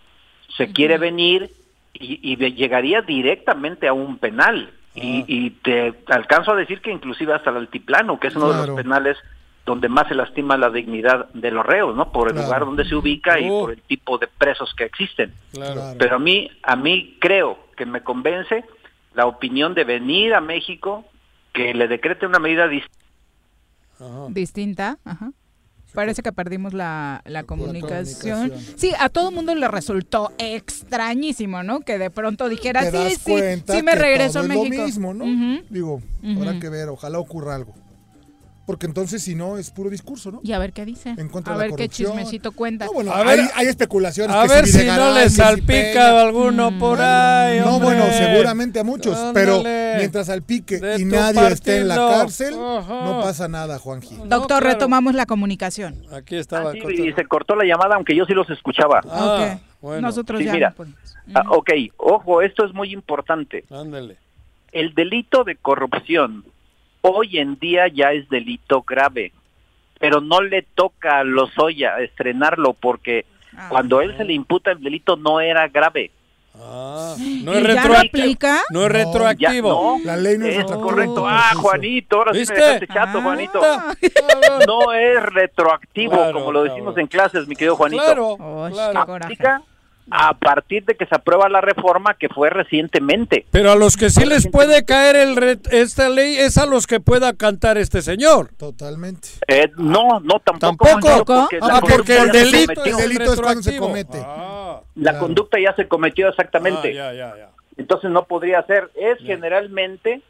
[0.58, 1.50] se quiere venir
[1.94, 4.74] y, y llegaría directamente a un penal.
[4.96, 8.68] Y, y te alcanzo a decir que inclusive hasta el altiplano, que es uno de
[8.68, 9.18] los penales
[9.70, 12.12] donde más se lastima la dignidad de los reos, ¿no?
[12.12, 12.48] Por el Claro.
[12.48, 13.60] lugar donde se ubica y Oh.
[13.62, 15.32] por el tipo de presos que existen.
[15.54, 15.94] Claro.
[16.00, 18.66] Pero a mí, a mí creo que me convence
[19.14, 21.06] la opinión de venir a México,
[21.54, 22.98] que le decrete una medida distinta.
[24.30, 24.98] Distinta.
[25.06, 25.32] Ajá.
[25.94, 28.50] Parece que perdimos la, la comunicación.
[28.50, 28.78] comunicación.
[28.80, 31.82] Sí, a todo mundo le resultó extrañísimo, ¿no?
[31.82, 33.34] Que de pronto dijera, sí, sí,
[33.68, 34.76] sí me regreso a es México.
[34.78, 35.26] lo mismo, ¿no?
[35.70, 36.02] Digo,
[36.38, 37.74] habrá que ver, ojalá ocurra algo.
[38.70, 40.42] Porque entonces, si no, es puro discurso, ¿no?
[40.44, 41.16] Y a ver qué dice.
[41.18, 42.12] En contra a de la ver qué corrupción.
[42.12, 42.86] chismecito cuenta.
[42.86, 44.36] No, bueno, A ver- hay, hay especulaciones.
[44.36, 46.22] a que ver si no le si salpica Peña.
[46.22, 47.96] alguno por ahí, No, hombre.
[47.96, 49.64] bueno, seguramente a muchos, pero
[49.98, 53.06] mientras salpique De y nadie esté en la cárcel, Ajá.
[53.06, 54.16] no pasa nada, Juanji.
[54.28, 54.68] Doctor, claro.
[54.68, 56.04] retomamos la comunicación.
[56.14, 56.70] Aquí estaba.
[56.70, 59.02] Ah, Sí, y se cortó la llamada, aunque yo sí los escuchaba.
[59.10, 59.62] Ah, ok.
[59.82, 60.02] bueno.
[60.02, 60.70] Nosotros Sí, ya mira.
[60.70, 61.00] no podemos.
[61.34, 63.66] Ah, ok, ojo, esto es muy importante.
[63.72, 64.18] Ándale.
[64.72, 66.44] El delito de corrupción
[67.02, 69.32] hoy en día ya es delito grave,
[70.00, 73.26] pero no le toca a Lozoya estrenarlo porque
[73.58, 73.68] Ah.
[73.70, 76.12] cuando él se le imputa el delito no era grave.
[76.62, 78.22] Ah, ¿Y no es retroactivo.
[78.24, 78.62] aplica?
[78.70, 79.98] No es retroactivo.
[79.98, 80.90] Ya, no, La ley no es es retroactiva.
[80.92, 81.26] correcto.
[81.28, 82.54] Ah, Juanito, ahora sí ¿Viste?
[82.54, 83.22] me dejaste chato, Ah.
[83.22, 83.62] Juanito.
[84.68, 88.04] No es retroactivo, Claro, como lo decimos en clases, mi querido Juanito.
[88.04, 89.14] Claro, claro.
[89.16, 89.62] Aplica
[90.12, 93.46] a partir de que se aprueba la reforma que fue recientemente.
[93.52, 96.88] Pero a los que sí les puede caer el re- esta ley es a los
[96.88, 98.50] que pueda cantar este señor.
[98.58, 99.30] Totalmente.
[99.48, 100.86] Eh, no, no, tampoco.
[100.86, 101.26] ¿Tampoco?
[101.26, 102.84] Porque Ah, porque el delito.
[102.86, 104.22] El delito es cuando se comete.
[104.26, 105.26] Ah, La Claro.
[105.26, 106.90] conducta ya se cometió exactamente.
[107.00, 107.50] ah, ya, ya, ya.
[107.78, 108.90] Entonces no podría ser.
[108.96, 110.22] Es generalmente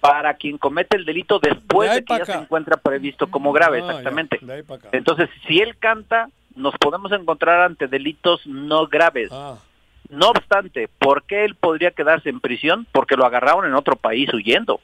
[0.00, 3.86] para quien comete el delito después De que ya se encuentra previsto como grave, Ah,
[3.88, 4.38] exactamente.
[4.92, 6.28] Entonces, si él canta,
[6.58, 9.30] nos podemos encontrar ante delitos no graves.
[9.32, 9.56] Ah,
[10.10, 12.86] No obstante, ¿por qué él podría quedarse en prisión?
[12.92, 14.80] Porque lo agarraron en otro país huyendo.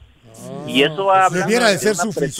[0.67, 2.31] Y eso habla Debiera de de ser una presunción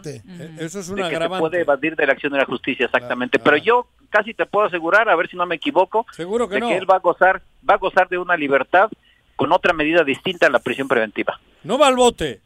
[0.00, 0.22] suficiente.
[0.28, 1.40] eh, eso es de una que se agravante.
[1.40, 3.38] puede evadir de la acción de la justicia, exactamente.
[3.38, 3.60] Ah, Pero ah.
[3.60, 6.68] yo casi te puedo asegurar, a ver si no me equivoco, Seguro que de no.
[6.68, 8.90] que él va a gozar, va a gozar de una libertad
[9.36, 11.38] con otra medida distinta a la prisión preventiva.
[11.62, 12.40] No va al bote.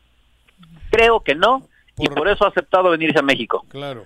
[0.91, 1.67] Creo que no,
[1.99, 3.65] y por eso ha aceptado venirse a México.
[3.69, 4.05] Claro.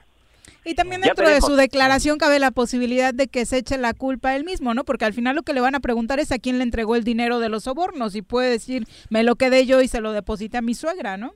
[0.65, 4.31] Y también dentro de su declaración cabe la posibilidad de que se eche la culpa
[4.31, 4.85] a él mismo, ¿no?
[4.85, 7.05] Porque al final lo que le van a preguntar es a quién le entregó el
[7.05, 10.59] dinero de los sobornos y puede decir, me lo quedé yo y se lo deposité
[10.59, 11.35] a mi suegra, ¿no?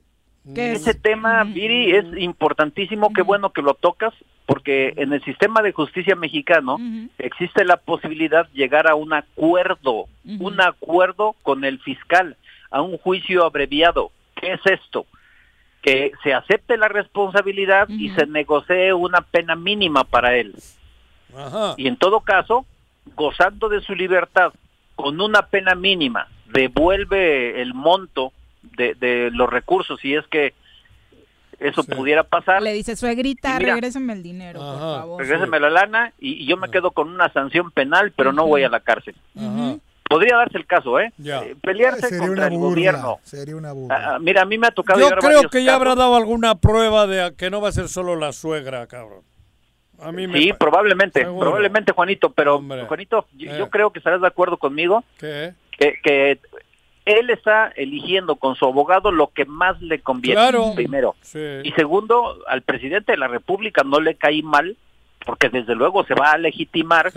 [0.55, 4.13] Que es- Ese tema, Viri, es importantísimo, qué bueno que lo tocas,
[4.45, 6.77] porque en el sistema de justicia mexicano
[7.17, 10.05] existe la posibilidad de llegar a un acuerdo,
[10.39, 12.37] un acuerdo con el fiscal,
[12.71, 14.11] a un juicio abreviado.
[14.39, 15.05] ¿Qué es esto?
[15.87, 20.53] Que se acepte la responsabilidad y se negocie una pena mínima para él.
[21.77, 22.65] Y en todo caso,
[23.15, 24.51] gozando de su libertad,
[24.95, 28.33] con una pena mínima, devuelve el monto
[28.75, 30.53] de, de los recursos si es que
[31.59, 32.61] eso pudiera pasar.
[32.61, 33.73] le dice, suegrita, mira-
[34.13, 35.21] el dinero, por favor.
[35.21, 38.63] Regréseme la lana y, y yo me quedo con una sanción penal, pero no voy
[38.63, 39.15] a la cárcel.
[40.09, 41.11] Podría darse el caso, ¿eh?
[41.23, 42.69] Eh, Pelearse Sería contra una el burla.
[42.69, 43.19] gobierno.
[43.23, 43.95] Sería una burla.
[43.95, 45.81] Ah, ah, mira, a mí me ha tocado Yo creo que ya casos.
[45.81, 49.21] habrá dado alguna prueba de que no va a ser solo la suegra, cabrón.
[49.99, 51.39] A mí me Sí, pa- probablemente, Seguro.
[51.41, 53.55] probablemente, Juanito, pero Juanito, yo, Eh.
[53.57, 55.53] yo creo que estarás de acuerdo conmigo ¿Qué?
[55.71, 56.39] que, que
[57.05, 60.73] él está eligiendo con su abogado lo que más le conviene, Claro.
[60.75, 61.15] primero.
[61.21, 61.39] Sí.
[61.63, 64.77] Y segundo, al presidente de la República no le cae mal,
[65.27, 67.11] porque desde luego se va a legitimar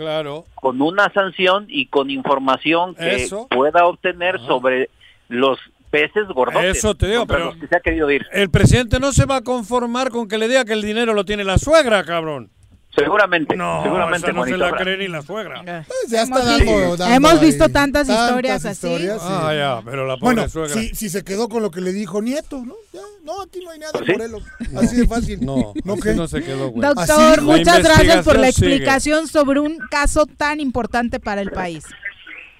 [0.53, 3.47] con una sanción y con información que Eso.
[3.49, 4.89] pueda obtener sobre
[5.29, 5.57] los
[5.89, 8.25] peces gordotes Eso te digo, contra pero- los que se ha querido ir.
[8.33, 11.23] El presidente no se va a conformar con que le diga que el dinero lo
[11.23, 12.49] tiene la suegra, cabrón.
[12.93, 15.61] Seguramente, No, seguramente, esa no se la cree ni la suegra.
[15.63, 18.87] Pues ya está Hemos dando, visto- dando hemos visto ahí tantas historias así.
[18.87, 19.27] historias, sí.
[19.29, 20.73] Ah, ya, pero la pobre Bueno, suegra.
[20.73, 22.73] si, si se quedó con lo que le dijo Nieto, ¿no?
[22.91, 24.11] Ya, no, aquí no hay nada de sí.
[24.11, 24.43] Morelos.
[24.77, 25.39] Así de fácil.
[25.45, 26.81] No, ¿No así no se quedó, güey.
[26.85, 27.09] Doctor,
[27.39, 28.67] Así muchas gracias por la sigue.
[28.75, 31.85] explicación sobre un caso tan importante para el país.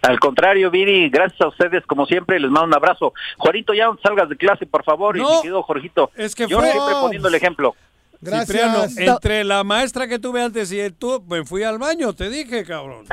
[0.02, 3.14] Al contrario, Viri, gracias a ustedes, como siempre, les mando un abrazo.
[3.38, 6.10] Juanito, ya no salgas de clase, por favor, y mi querido Jorgito.
[6.16, 7.76] es que Yo fue- siempre poniendo el ejemplo.
[8.23, 12.64] Cipriano, entre la maestra que tuve antes y tú, me fui al baño, te dije,
[12.64, 13.06] cabrón.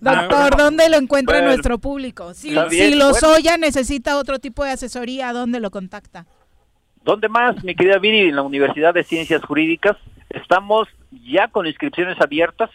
[0.00, 1.48] Doctor, ¿dónde lo encuentra Bueno.
[1.48, 2.34] nuestro público?
[2.34, 3.36] Si, si los bueno.
[3.36, 6.26] Oya necesita otro tipo de asesoría, ¿a dónde lo contacta?
[7.04, 8.28] ¿Dónde más, mi querida Viri?
[8.28, 9.96] En la Universidad de Ciencias Jurídicas.
[10.30, 10.88] Estamos
[11.30, 12.70] ya con inscripciones abiertas.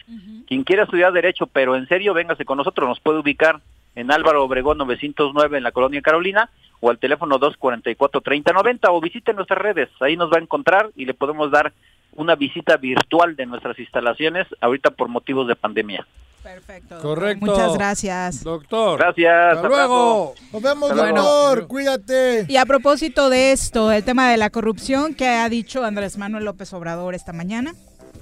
[0.46, 2.88] Quien quiera estudiar Derecho, pero en serio, véngase con nosotros.
[2.88, 3.60] Nos puede ubicar
[3.94, 6.50] en Álvaro Obregón 909 en la Colonia Carolina
[6.80, 9.88] o al teléfono 244-3090 o visite nuestras redes.
[10.00, 11.72] Ahí nos va a encontrar y le podemos dar
[12.14, 16.06] una visita virtual de nuestras instalaciones ahorita por motivos de pandemia.
[16.42, 16.98] Perfecto.
[17.00, 17.46] Correcto.
[17.46, 18.42] Muchas gracias.
[18.42, 18.98] Doctor.
[18.98, 19.56] Gracias.
[19.56, 20.34] Hasta luego.
[20.52, 21.22] Nos vemos, Hasta luego.
[21.22, 21.66] doctor.
[21.68, 22.46] Cuídate.
[22.48, 26.44] Y a propósito de esto, el tema de la corrupción que ha dicho Andrés Manuel
[26.44, 27.74] López Obrador esta mañana.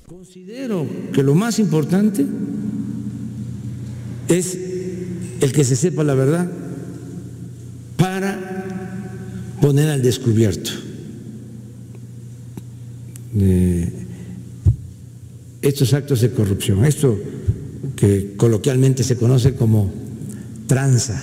[0.06, 2.26] Considero que lo más importante
[4.28, 4.69] es
[5.40, 6.50] el que se sepa la verdad
[7.96, 8.38] para
[9.60, 10.70] poner al descubierto
[13.38, 13.92] eh,
[15.62, 17.18] estos actos de corrupción, esto
[17.96, 19.92] que coloquialmente se conoce como
[20.66, 21.22] tranza.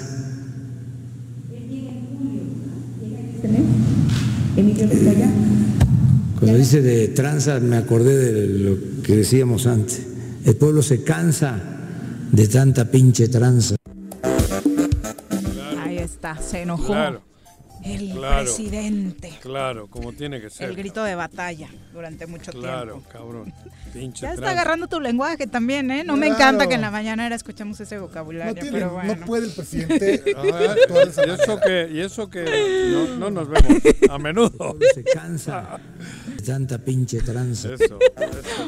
[6.40, 10.02] Cuando dice de tranza me acordé de lo que decíamos antes.
[10.46, 11.60] El pueblo se cansa
[12.32, 13.77] de tanta pinche tranza.
[16.36, 16.88] Se enojó.
[16.88, 17.22] Claro.
[17.84, 18.44] El Claro.
[18.44, 19.32] presidente.
[19.40, 20.68] Claro, como tiene que ser.
[20.68, 23.10] El grito de batalla durante mucho Claro, tiempo.
[23.12, 23.54] cabrón.
[23.94, 26.04] Pinche Ya está agarrando tu lenguaje también, ¿eh?
[26.04, 26.36] No me Claro.
[26.42, 29.26] encanta que en la mañana escuchemos ese vocabulario, No, tiene- pero no bueno.
[29.28, 30.76] puede el presidente Ah,
[31.26, 33.78] y eso que, y eso que no, no nos vemos
[34.10, 34.76] a menudo.
[34.96, 35.80] Se cansa
[36.48, 37.74] tanta pinche tranza.
[37.74, 38.00] Eso,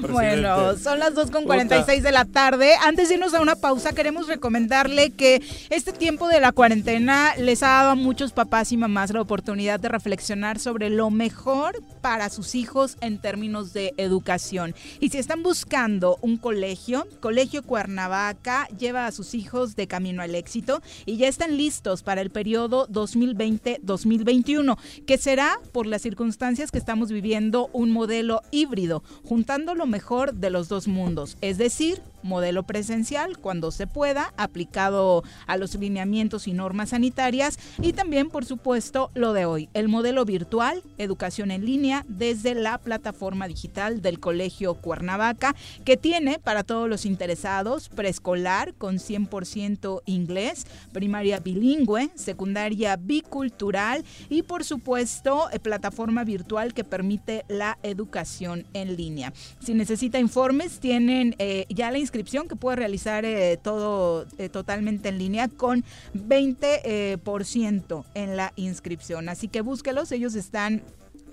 [0.09, 2.73] Bueno, son las 2 con 46 de la tarde.
[2.83, 7.63] Antes de irnos a una pausa, queremos recomendarle que este tiempo de la cuarentena les
[7.63, 12.29] ha dado a muchos papás y mamás la oportunidad de reflexionar sobre lo mejor para
[12.29, 14.75] sus hijos en términos de educación.
[14.99, 20.35] Y si están buscando un colegio, Colegio Cuernavaca lleva a sus hijos de camino al
[20.35, 26.77] éxito y ya están listos para el periodo 2020-2021, que será, por las circunstancias que
[26.77, 32.63] estamos viviendo, un modelo híbrido, juntando lo mejor de los dos mundos, es decir, modelo
[32.63, 39.11] presencial cuando se pueda, aplicado a los lineamientos y normas sanitarias, y también, por supuesto,
[39.13, 44.75] lo de hoy, el modelo virtual, educación en línea desde la plataforma digital del Colegio
[44.75, 45.55] Cuernavaca,
[45.85, 54.43] que tiene para todos los interesados preescolar con 100% inglés, primaria bilingüe, secundaria bicultural y,
[54.43, 59.33] por supuesto, eh, plataforma virtual que permite la educación en línea.
[59.59, 65.09] Si necesita informes, tienen eh, ya la inscripción que puede realizar eh, todo eh, totalmente
[65.09, 65.83] en línea con
[66.13, 69.29] 20% eh, por ciento en la inscripción.
[69.29, 70.83] Así que búsquelos, ellos están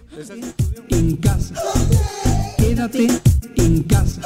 [0.89, 1.55] En casa.
[2.56, 3.06] Quédate
[3.56, 4.20] en casa.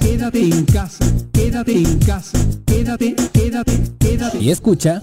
[0.00, 1.04] Quédate en casa.
[1.32, 2.38] Quédate en casa.
[2.66, 4.38] Quédate, quédate, quédate.
[4.38, 5.02] Y escucha.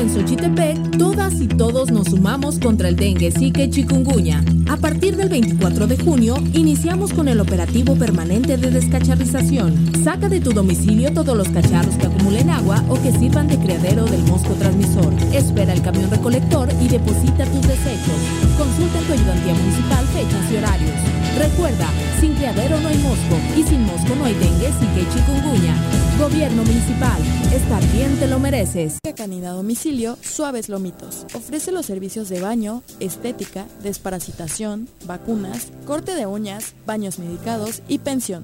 [0.01, 4.43] En Xochitepec, todas y todos nos sumamos contra el dengue, zika y chikungunya.
[4.67, 9.93] A partir del 24 de junio, iniciamos con el operativo permanente de descacharrización.
[10.03, 14.05] Saca de tu domicilio todos los cacharros que acumulen agua o que sirvan de criadero
[14.05, 15.13] del mosco transmisor.
[15.33, 18.50] Espera el camión recolector y deposita tus desechos.
[18.61, 20.91] Consulta tu ayudantía municipal fechas y horarios.
[21.35, 21.89] Recuerda,
[22.19, 25.75] sin criadero no hay mosco y sin mosco no hay dengue, y chikungunya.
[26.19, 27.19] Gobierno municipal,
[27.51, 28.99] estar bien te lo mereces.
[29.15, 31.25] Canina domicilio, Suaves Lomitos.
[31.33, 38.43] Ofrece los servicios de baño, estética, desparasitación, vacunas, corte de uñas, baños medicados y pensión.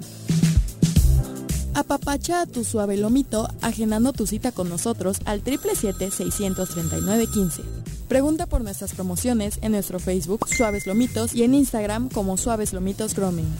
[1.76, 7.86] Apapacha a tu suave lomito agendando tu cita con nosotros al 777-639-15.
[8.08, 13.14] Pregunta por nuestras promociones en nuestro Facebook Suaves Lomitos y en Instagram como Suaves Lomitos
[13.14, 13.54] Grooming.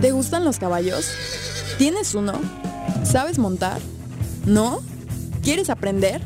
[0.00, 1.10] ¿Te gustan los caballos?
[1.76, 2.34] ¿Tienes uno?
[3.02, 3.80] ¿Sabes montar?
[4.46, 4.78] ¿No?
[5.42, 6.22] ¿Quieres aprender?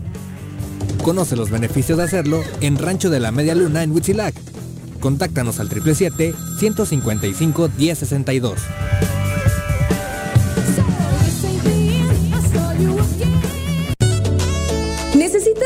[1.02, 4.34] Conoce los beneficios de hacerlo en Rancho de la Media Luna en Huitzilac.
[5.00, 8.56] Contáctanos al 777-155-1062.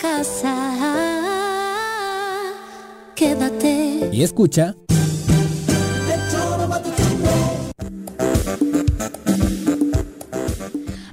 [0.00, 0.54] casa,
[3.14, 4.08] quédate.
[4.12, 4.74] Y escucha.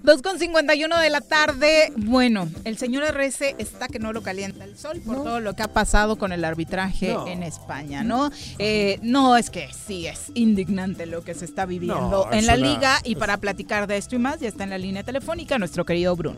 [0.03, 1.91] Dos con 51 de la tarde.
[1.97, 5.63] Bueno, el señor RC está que no lo calienta el sol por todo lo que
[5.63, 7.27] ha pasado con el arbitraje No.
[7.27, 8.31] en España, ¿no?
[8.57, 12.45] Eh, no, es que sí, es indignante lo que se está viviendo No, en es
[12.45, 12.99] la una- liga.
[13.03, 16.15] Y para platicar de esto y más, ya está en la línea telefónica nuestro querido
[16.15, 16.37] Bruno.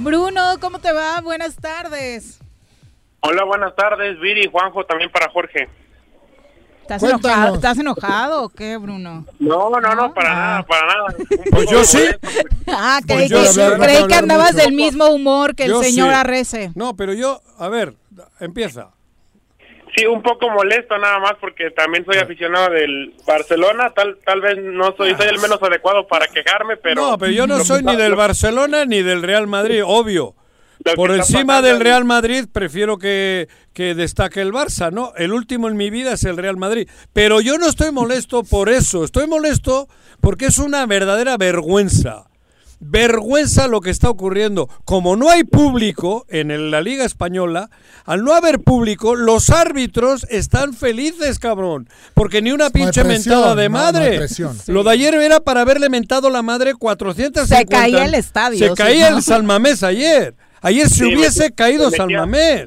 [0.00, 1.20] Bruno, ¿cómo te va?
[1.20, 2.38] Buenas tardes.
[3.20, 5.68] Hola, buenas tardes, Viri, Juanjo, también para Jorge.
[6.82, 9.24] ¿Estás enojado, ¿Estás enojado o qué, Bruno?
[9.38, 11.14] No, no, no, para nada, para nada.
[11.52, 12.00] Pues yo sí.
[12.66, 13.60] Ah, Pues creí, yo que, sí.
[13.78, 14.64] creí que Hablar andabas mucho.
[14.64, 16.14] del mismo humor que el Yo señor sí.
[16.14, 16.72] Arrece.
[16.74, 17.94] No, pero yo, a ver,
[18.40, 18.88] empieza.
[19.96, 24.56] Sí, un poco molesto nada más porque también soy aficionado del Barcelona, tal tal vez
[24.62, 27.96] no soy soy el menos adecuado para quejarme, pero No, pero yo no soy ni
[27.96, 30.34] del lo- Barcelona ni del Real Madrid, obvio.
[30.96, 35.12] Por encima del Real Madrid prefiero que, que destaque el Barça, ¿no?
[35.16, 36.88] El último en mi vida es el Real Madrid.
[37.12, 39.88] Pero yo no estoy molesto por eso, estoy molesto
[40.22, 42.29] porque es una verdadera vergüenza.
[42.80, 44.68] Vergüenza lo que está ocurriendo.
[44.86, 47.68] Como no hay público en el- la Liga Española,
[48.06, 51.88] al no haber público, los árbitros están felices, cabrón.
[52.14, 54.26] Porque ni una No pinche presión, mentada de no, no madre.
[54.66, 57.56] Lo de ayer era para haberle mentado la madre 450.
[57.56, 59.18] Se caía el estadio, Se caía ¿no?
[59.18, 60.34] el San Mamés ayer.
[60.62, 62.64] Ayer se Sí, me- hubiese caído San Mamés.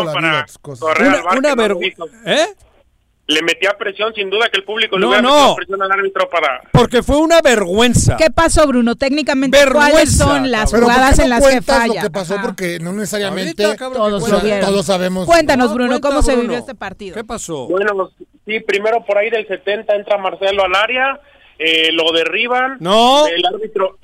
[0.00, 2.04] Una, una no vergüenza.
[2.24, 2.46] ¿Eh?
[3.26, 5.34] Le metía presión sin duda que el público le No, hubiera no.
[5.34, 8.16] metido presión al árbitro para Porque fue una vergüenza.
[8.18, 8.96] ¿Qué pasó, Bruno?
[8.96, 11.94] Técnicamente, Vergüenza, ¿cuáles son las Pero ¿por qué jugadas no en las que falla?
[11.94, 12.34] lo que pasó?
[12.34, 12.42] Ajá.
[12.42, 15.24] Porque no necesariamente Ahorita, cabrón, Todos lo todos sabemos.
[15.26, 16.42] Cuéntanos, No, Bruno, cuenta, ¿cómo se Bruno.
[16.42, 17.14] vivió este partido?
[17.14, 17.66] ¿Qué pasó?
[17.68, 18.10] Bueno,
[18.46, 21.18] sí, primero por ahí del 70 entra Marcelo al área,
[21.58, 22.76] eh, lo derriban.
[22.80, 23.26] No.
[23.26, 23.98] El árbitro.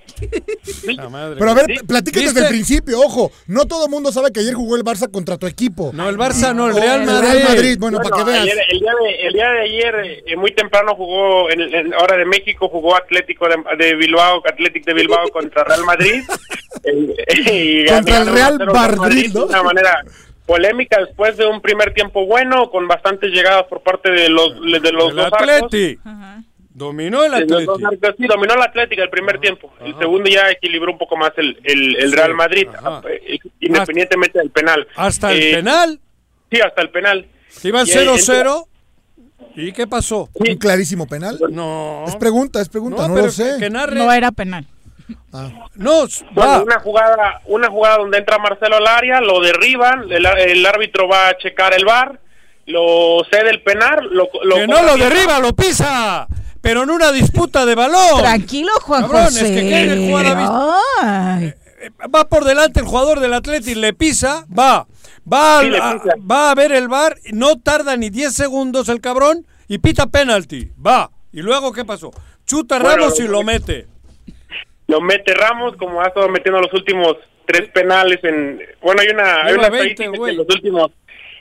[0.97, 1.37] La madre.
[1.39, 2.21] Pero a ver, ¿Viste?
[2.21, 3.31] desde el principio, ojo.
[3.47, 5.91] No todo el mundo sabe que ayer jugó el Barça contra tu equipo.
[5.95, 7.29] No, el Barça no, el O Real el Madrid.
[7.31, 8.43] Real Madrid, bueno, Bueno, para que veas.
[8.45, 12.17] ayer- el, día de, el día de ayer, eh, muy temprano jugó, en, en hora
[12.17, 16.23] de México, jugó Atlético de, de Bilbao, Atlético de Bilbao contra Real Madrid.
[16.85, 19.41] Eh, y Contra el Real 1-0 Madrid, ¿no?
[19.47, 20.03] De una manera
[20.47, 24.93] polémica después de un primer tiempo bueno, con bastantes llegadas por parte de los, de
[24.93, 25.41] los El dos arcos.
[25.49, 25.99] Atleti.
[26.81, 27.79] Dominó el arcos,
[28.17, 29.71] sí, dominó el Atlético el primer tiempo.
[29.85, 32.67] El segundo ya equilibró un poco más el, el, el Real Madrid,
[33.07, 34.89] eh, independientemente del penal.
[34.97, 36.01] Hasta el Eh, penal.
[36.51, 37.27] Sí, hasta el penal.
[37.63, 38.67] Iban Y ahí 0-0.
[39.57, 40.31] ¿Y qué pasó?
[40.33, 41.39] Un clarísimo penal.
[41.51, 42.05] No.
[42.09, 43.57] Es pregunta, es pregunta, no, pero lo sé.
[43.59, 43.97] que narre.
[43.97, 44.65] No era penal.
[45.75, 50.65] No, Bueno, una jugada, una jugada donde entra Marcelo al área, lo derriban, el, el
[50.65, 52.21] árbitro va a checar el bar,
[52.67, 56.27] lo cede el penal, lo, lo que no lo derriba, lo pisa.
[56.61, 58.19] Pero en una disputa de balón.
[58.21, 59.55] Tranquilo, Juan Cabrón, es José.
[59.55, 60.55] que ¿qué jugada viste?
[61.03, 61.55] Ay.
[62.15, 64.87] Va por delante el jugador del Atleti, le pisa, va.
[65.33, 66.15] Va, Sí, a, pisa.
[66.31, 70.71] va a ver el bar, no tarda ni 10 segundos el cabrón y pita penalti.
[70.85, 71.11] Va.
[71.33, 72.11] ¿Y luego qué pasó?
[72.45, 73.87] Chuta Bueno, Ramos y lo- mete.
[74.89, 77.17] Lo mete Ramos, como ha estado metiendo los últimos
[77.47, 78.61] tres penales en...
[78.83, 80.33] Bueno, hay una, hay una 20, estadística que güey.
[80.33, 80.91] en los últimos...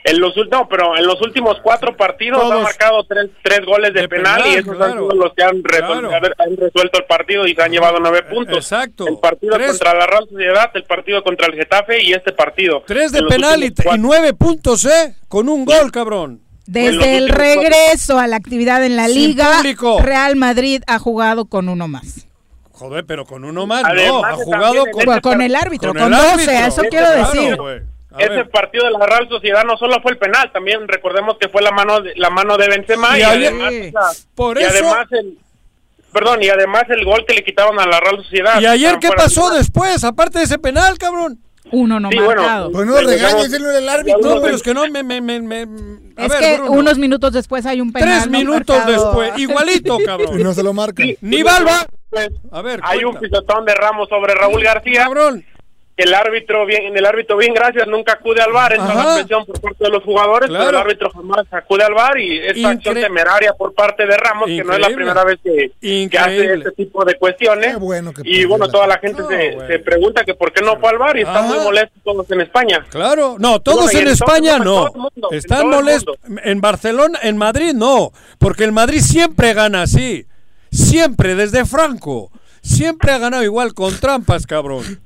[0.02, 2.54] En los, no, pero en los últimos cuatro partidos Todos.
[2.54, 4.92] ha marcado tres, tres goles de, De penal, penal, y esos han claro.
[5.10, 6.14] sido los que han, resol- Claro.
[6.14, 8.56] haber- han resuelto el partido y se han llevado nueve puntos.
[8.56, 9.06] Exacto.
[9.06, 12.82] El partido Tres- contra la Real Sociedad, el partido contra el Getafe y este partido.
[12.86, 15.16] Tres de penal y, nueve puntos, ¿eh?
[15.28, 16.40] Con un gol, cabrón.
[16.66, 20.00] Desde el regreso a la actividad en la Sin liga, público.
[20.00, 22.26] Real Madrid ha jugado con uno más.
[22.72, 24.24] Joder, pero con uno más, no.
[24.24, 26.54] Ha jugado en con, este Con el árbitro, con con, el 12, árbitro.
[26.54, 27.32] eso Este quiero claro,
[27.66, 27.82] decir.
[28.12, 28.50] A Ese ver.
[28.50, 31.70] partido de la Real Sociedad no solo fue el penal, también recordemos que fue la
[31.70, 35.06] mano de, la mano de Benzema Y y, además, o sea, Por y eso- además
[35.12, 35.38] el
[36.12, 38.60] perdón, y además el gol que le quitaron a la Real Sociedad.
[38.60, 40.02] ¿Y ayer qué de pasó después?
[40.02, 41.38] Aparte de ese penal, cabrón.
[41.72, 42.72] Uno no Sí, bueno, marcado.
[42.72, 44.34] Pues no regañes, él el árbitro.
[44.34, 45.04] No, pero es que no me...
[45.04, 45.62] me, me, me-
[46.16, 46.72] a es ver, que Bruno.
[46.72, 48.08] unos minutos después hay un penal.
[48.22, 49.04] Tres no minutos marcado.
[49.04, 49.38] después.
[49.38, 50.42] Igualito, Y cabrón.
[50.42, 51.10] no se lo marcan.
[51.20, 51.86] Ni Balba.
[52.08, 55.04] Pues, A ver, hay un pisotón de Ramos sobre Raúl García.
[55.04, 55.44] Cabrón.
[55.96, 59.04] Que El árbitro bien, el árbitro bien, gracias, nunca acude al bar, entra Ajá.
[59.04, 60.64] la presión por parte de los jugadores, Claro.
[60.66, 64.16] pero el árbitro jamás acude al bar y esta acción Incre- temeraria por parte de
[64.16, 65.70] Ramos, que no es la primera vez que,
[66.08, 67.72] que hace este tipo de cuestiones.
[67.72, 70.62] Qué bueno que y bueno, toda la gente No, se, se pregunta que por qué
[70.62, 72.86] no fue al bar y están muy molestos todos en España.
[72.88, 74.90] Claro, no, todos Bueno, en España no.
[74.94, 76.16] mundo, Están molestos.
[76.44, 78.12] En Barcelona, en Madrid no.
[78.38, 80.24] Porque el Madrid siempre gana así.
[80.70, 82.30] Siempre, desde Franco.
[82.62, 85.00] Siempre ha ganado igual con trampas, cabrón.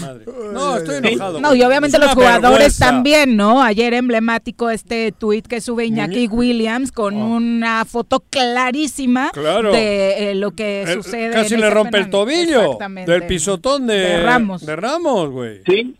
[0.00, 0.24] Madre.
[0.52, 1.40] No, estoy enojado.
[1.40, 2.86] No, y obviamente los jugadores vergüenza.
[2.86, 3.62] también, ¿no?
[3.62, 9.30] Ayer emblemático este tuit que sube Iñaki Williams con una foto clarísima.
[9.32, 9.72] Claro.
[9.72, 11.32] de eh, lo que El- sucede.
[11.34, 14.64] casi en le rompe el tobillo del pisotón de, De Ramos.
[14.66, 15.60] De Ramos, güey.
[15.66, 15.94] Sí.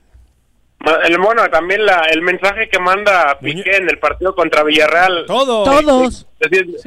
[1.07, 5.25] El, bueno, también la, el mensaje que manda Piqué en el partido contra Villarreal.
[5.27, 5.65] Todos.
[5.65, 6.27] Todos.
[6.45, 6.79] Haciendo,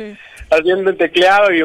[0.52, 1.64] haciendo un tecleado y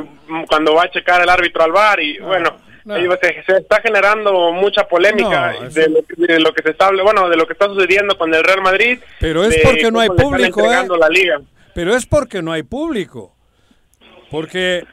[0.48, 2.94] cuando va a checar el árbitro al bar y bueno, no.
[2.94, 6.70] ahí se, se está generando mucha polémica No, de, lo, que- de lo que se
[6.70, 8.98] está bueno, de lo que está sucediendo con el Real Madrid.
[9.20, 10.64] Pero es porque no hay público, ¿eh?
[10.64, 11.40] entregando la liga.
[11.74, 13.34] Pero es porque no hay público.
[14.30, 14.84] Porque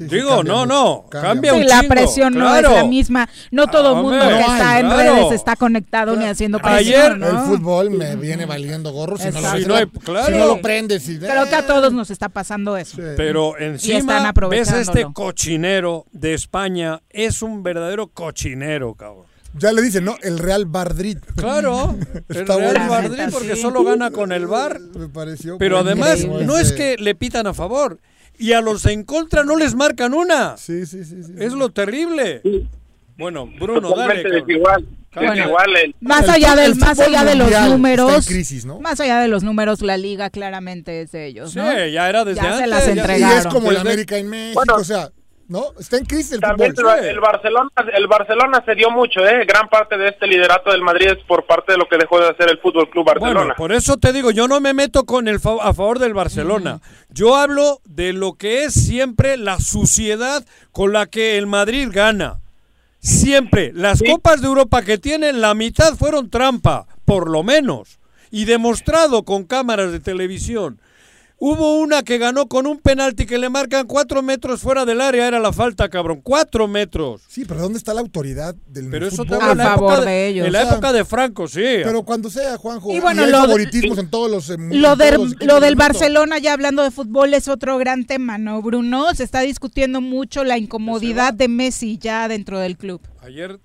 [0.00, 3.28] Digo, no, no, cambia, un Sí, la presión no es la misma.
[3.50, 5.14] No todo Ah, mundo hombre, que no está hay, en claro.
[5.14, 7.28] redes está conectado ni haciendo Ayer presión, ¿no?
[7.28, 9.86] El fútbol me viene valiendo gorro si no, lo, si no hay-
[10.26, 11.08] si no lo prendes.
[11.08, 12.98] y- Creo que a todos nos está pasando eso.
[13.16, 19.26] Pero Y encima están ves este cochinero de España, es un verdadero cochinero, cabrón.
[19.58, 20.16] Ya le dicen, ¿no?
[20.22, 21.18] El Real Madrid.
[21.36, 21.94] Claro,
[22.28, 22.86] el Está Real bueno.
[22.88, 24.80] Madrid porque solo gana con el VAR.
[24.80, 27.98] Me pareció Pero además no es que le pitan a favor
[28.42, 30.56] y a los en contra no les marcan una.
[30.56, 31.22] Sí, sí, sí.
[31.22, 31.32] sí.
[31.38, 32.42] Es lo terrible.
[33.16, 34.22] Bueno, Bruno, dale.
[34.22, 34.46] Totalmente cabrón.
[34.46, 34.86] desigual.
[35.14, 38.80] Bueno, desigual el- Más allá del el más allá de los números, crisis, ¿no?
[38.80, 41.66] más allá de los números, la liga claramente es de ellos, Sí, ¿no?
[41.86, 42.60] ya era desde Ya antes.
[42.60, 43.38] se las ya- Y entregaron.
[43.38, 45.10] es como el América en México, o sea,
[45.48, 45.66] ¿no?
[45.78, 46.98] Está en crisis el También fútbol.
[47.00, 49.44] el, el Barcelona el Barcelona se dio mucho, ¿eh?
[49.46, 52.28] Gran parte de este liderato del Madrid es por parte de lo que dejó de
[52.28, 53.38] hacer el Fútbol Club Barcelona.
[53.40, 56.14] Bueno, por eso te digo, yo no me meto con el fa- a favor del
[56.14, 56.80] Barcelona.
[57.10, 62.38] Yo hablo de lo que es siempre la suciedad con la que el Madrid gana.
[62.98, 63.72] Siempre.
[63.74, 67.98] Las copas de Europa que tienen, la mitad fueron trampa, por lo menos.
[68.30, 70.80] Y demostrado con cámaras de televisión.
[71.44, 75.26] Hubo una que ganó con un penalti que le marcan cuatro metros fuera del área,
[75.26, 76.20] era la falta, cabrón.
[76.22, 77.20] Cuatro metros.
[77.26, 79.42] Sí, pero ¿dónde está la autoridad del Pero eso fútbol?
[79.42, 80.46] A favor de ellos.
[80.46, 81.60] En la O sea, época de Franco, sí.
[81.82, 84.50] Pero cuando sea, Juanjo, Y bueno, hay lo de- favoritismos en todos los...
[84.50, 85.74] en Lo, del- los lo del.
[85.74, 89.12] Barcelona, ya hablando de fútbol, es otro gran tema, ¿no, Bruno?
[89.12, 93.00] Se está discutiendo mucho la incomodidad de Messi ya dentro del club.
[93.20, 93.58] Ayer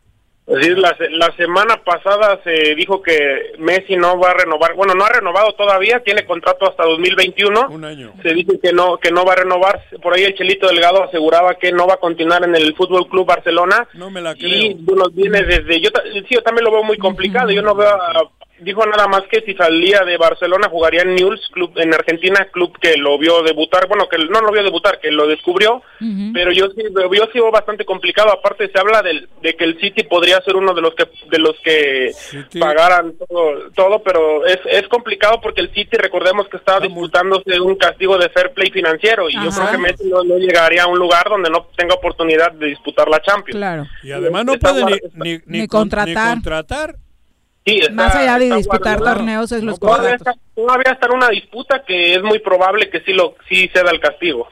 [0.48, 4.76] Es decir, la, se- la semana pasada se dijo que Messi no va a renovar,
[4.76, 7.68] bueno, no ha renovado todavía, tiene contrato hasta 2021.
[7.70, 8.14] un año.
[8.24, 9.82] Se dice que no que no va a renovar.
[10.02, 13.28] Por ahí el Chelito Delgado aseguraba que no va a continuar en el Fútbol Club
[13.28, 13.88] Barcelona.
[13.94, 14.78] No me la Y creo.
[14.84, 17.50] bueno, viene desde yo sí, yo también lo veo muy complicado.
[17.58, 18.24] Yo no veo a-
[18.60, 22.78] dijo nada más que si salía de Barcelona jugaría en Newell's club en Argentina, club
[22.80, 25.82] que lo vio debutar, bueno, que no lo vio debutar, que lo descubrió,
[26.34, 28.32] pero yo sí yo sí veo bastante complicado.
[28.32, 31.40] Aparte se habla del, de que el City podría ser uno de los que de
[31.40, 32.12] los que
[32.60, 37.76] pagaran todo, todo, pero es, es complicado porque el City recordemos que estaba disputándose un
[37.76, 40.98] castigo de fair play financiero y yo creo que Messi no, no llegaría a un
[41.00, 43.58] lugar donde no tenga oportunidad de disputar la Champions.
[43.58, 43.86] Claro.
[44.04, 46.08] Y además no puede ni, ni, Ni ni con- contratar.
[46.30, 46.96] ni contratar.
[47.68, 49.18] Sí, está- Más allá de disputar guardado.
[49.18, 53.02] torneos, es los todavía está, todavía está en una disputa que es muy probable que
[53.02, 54.48] sí lo sí ceda el castigo.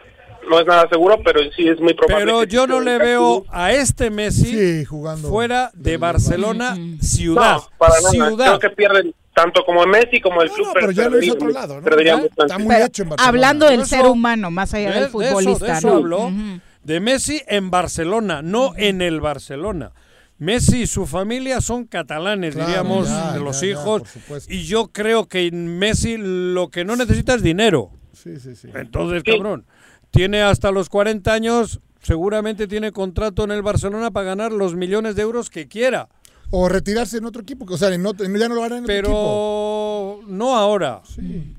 [0.50, 2.24] No es nada seguro, pero sí es muy probable.
[2.26, 5.30] Pero yo no le veo a este Messi Sí, jugando.
[5.30, 7.56] fuera de Barcelona ciudad.
[7.58, 8.10] No, para nada.
[8.12, 8.46] ciudad.
[8.58, 10.68] Creo que pierden tanto como Messi como el club.
[10.68, 11.98] no, pero ya lo hizo otro lado, ¿no?
[12.38, 13.28] está muy hecho en Barcelona.
[13.30, 15.88] hablando del Por ser eso- humano, más allá De- del de eso- de futbolista, eso
[15.90, 15.96] ¿no?
[15.96, 16.20] habló.
[16.28, 16.60] Ujú.
[16.84, 19.92] De Messi en Barcelona, no en el Barcelona.
[20.38, 24.02] Messi y su familia son catalanes, Claro, diríamos, ya, de los ya, hijos.
[24.50, 27.92] y yo creo que Messi lo que no necesita es dinero.
[28.14, 28.68] Sí, sí, sí.
[28.74, 29.66] Entonces, cabrón,
[30.12, 35.16] tiene hasta los 40 años, seguramente tiene contrato en el Barcelona para ganar los millones
[35.16, 36.10] de euros que quiera.
[36.52, 38.94] O retirarse en otro equipo, o sea, en otro- ya no lo harán en otro
[38.96, 40.20] equipo.
[40.22, 41.02] Pero no ahora.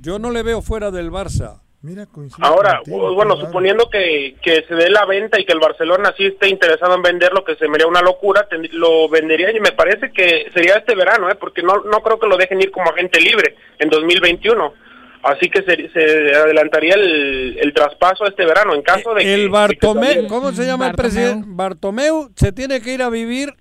[0.01, 1.61] Yo no le veo fuera del Barça.
[1.87, 5.61] Mira, coincide Ahora, contigo, bueno, suponiendo que, que se dé la venta y que el
[5.61, 9.57] Barcelona sí esté interesado en venderlo, que se me haría una locura, ten- lo vendería
[9.57, 11.37] y me parece que sería este verano, ¿eh?
[11.37, 14.75] porque no, no creo que lo dejen ir como agente libre en 2021.
[15.23, 19.35] Así que se, se adelantaría el, el traspaso este verano en caso de que...
[19.35, 21.13] El que Bartomeu, todavía- ¿cómo se llama el Bartomeu.
[21.15, 21.47] presidente?
[21.51, 23.55] Bartomeu se tiene que ir a vivir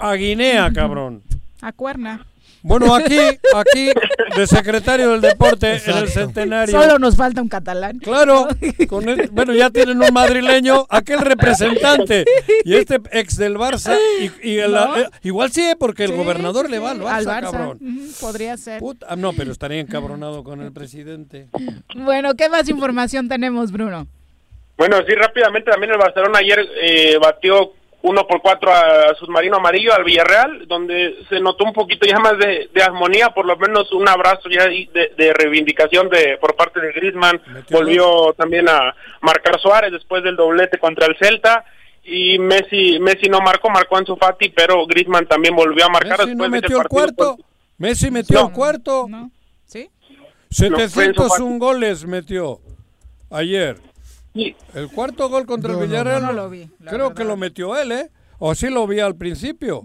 [0.00, 1.22] a Guinea, cabrón.
[1.62, 2.26] A cuerna.
[2.66, 3.16] Bueno, aquí,
[3.54, 3.90] aquí,
[4.36, 6.80] de secretario del deporte en el centenario.
[6.80, 7.98] Solo nos falta un catalán.
[8.00, 8.48] Claro,
[8.88, 12.24] con el- bueno, ya tienen un madrileño, aquel representante
[12.64, 13.96] y este ex del Barça.
[14.20, 14.96] Y, y el- ¿No?
[14.98, 17.78] eh, igual sí, eh, porque el Sí, gobernador sí, le va al Barça, cabrón.
[18.20, 18.80] Podría ser.
[18.80, 21.46] Puta, ah, no, pero estaría encabronado con el presidente.
[21.94, 24.08] Bueno, ¿qué más información tenemos, Bruno?
[24.76, 27.72] Bueno, sí, rápidamente también el Barcelona ayer eh, batió
[28.08, 32.38] uno por cuatro a Submarino Amarillo, al Villarreal, donde se notó un poquito ya más
[32.38, 36.80] de, de armonía, por lo menos un abrazo ya de, de reivindicación de por parte
[36.80, 37.40] de Griezmann.
[37.46, 41.64] Metió Volvió también a marcar Suárez después del doblete contra el Celta.
[42.08, 46.30] Y Messi Messi no marcó, marcó Ansu Fati, pero Griezmann también volvió a marcar Messi
[46.30, 47.36] después no de metió el cuarto.
[47.78, 48.46] Messi metió No.
[48.48, 49.06] el cuarto.
[49.08, 49.30] ¿No?
[49.64, 49.90] ¿Sí?
[50.70, 51.58] No, fue Enzo 701 Fati.
[51.58, 52.60] goles metió
[53.30, 53.76] ayer.
[54.36, 54.54] Sí.
[54.74, 56.22] El cuarto gol contra No, el no, Villarreal.
[56.22, 57.14] no lo vi, Creo verdad.
[57.14, 58.10] que lo metió él, ¿eh?
[58.38, 59.82] O sí lo vi al principio.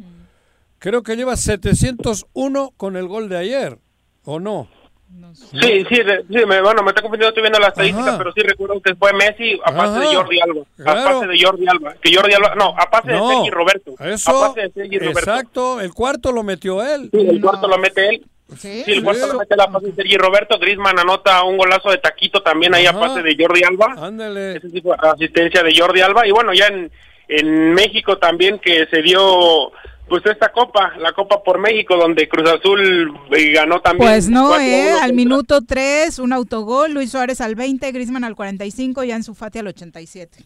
[0.77, 3.77] Creo que lleva 701 con el gol de ayer.
[4.23, 4.67] ¿O no?
[5.33, 8.17] Sí, sí, de- sí, me, bueno, me está confundiendo, estoy viendo la estadística, Ajá.
[8.17, 10.15] pero sí recuerdo que fue Messi a pase de.
[10.15, 10.61] Jordi Alba.
[10.77, 10.99] Claro.
[10.99, 11.95] A pase de Jordi Alba.
[12.01, 13.91] Que Jordi Alba, no, a pase de Sergi Roberto.
[13.99, 15.19] Eso, a pase de Sergi Roberto.
[15.19, 15.81] exacto.
[15.81, 17.09] El cuarto lo metió él.
[17.11, 18.25] Sí, el cuarto lo mete él.
[18.57, 20.59] Sí, Sí, el lo mete la pase Sergi Roberto.
[20.59, 22.99] Griezmann anota un golazo de taquito también ahí a Ajá.
[22.99, 23.95] pase de Jordi Alba.
[23.97, 24.57] Ándale.
[24.57, 26.27] Ese tipo de asistencia de Jordi Alba.
[26.27, 26.91] Y bueno, ya en,
[27.27, 29.71] en México también que se dio
[30.09, 34.09] pues esta copa, la Copa por México, donde Cruz Azul eh, ganó también.
[34.11, 34.89] Pues no, 4-1 ¿eh?
[34.91, 39.33] Al contra- minuto 3, un autogol, Luis Suárez al 20, Griezmann al 45 y Ansu
[39.33, 40.43] Fati al 87.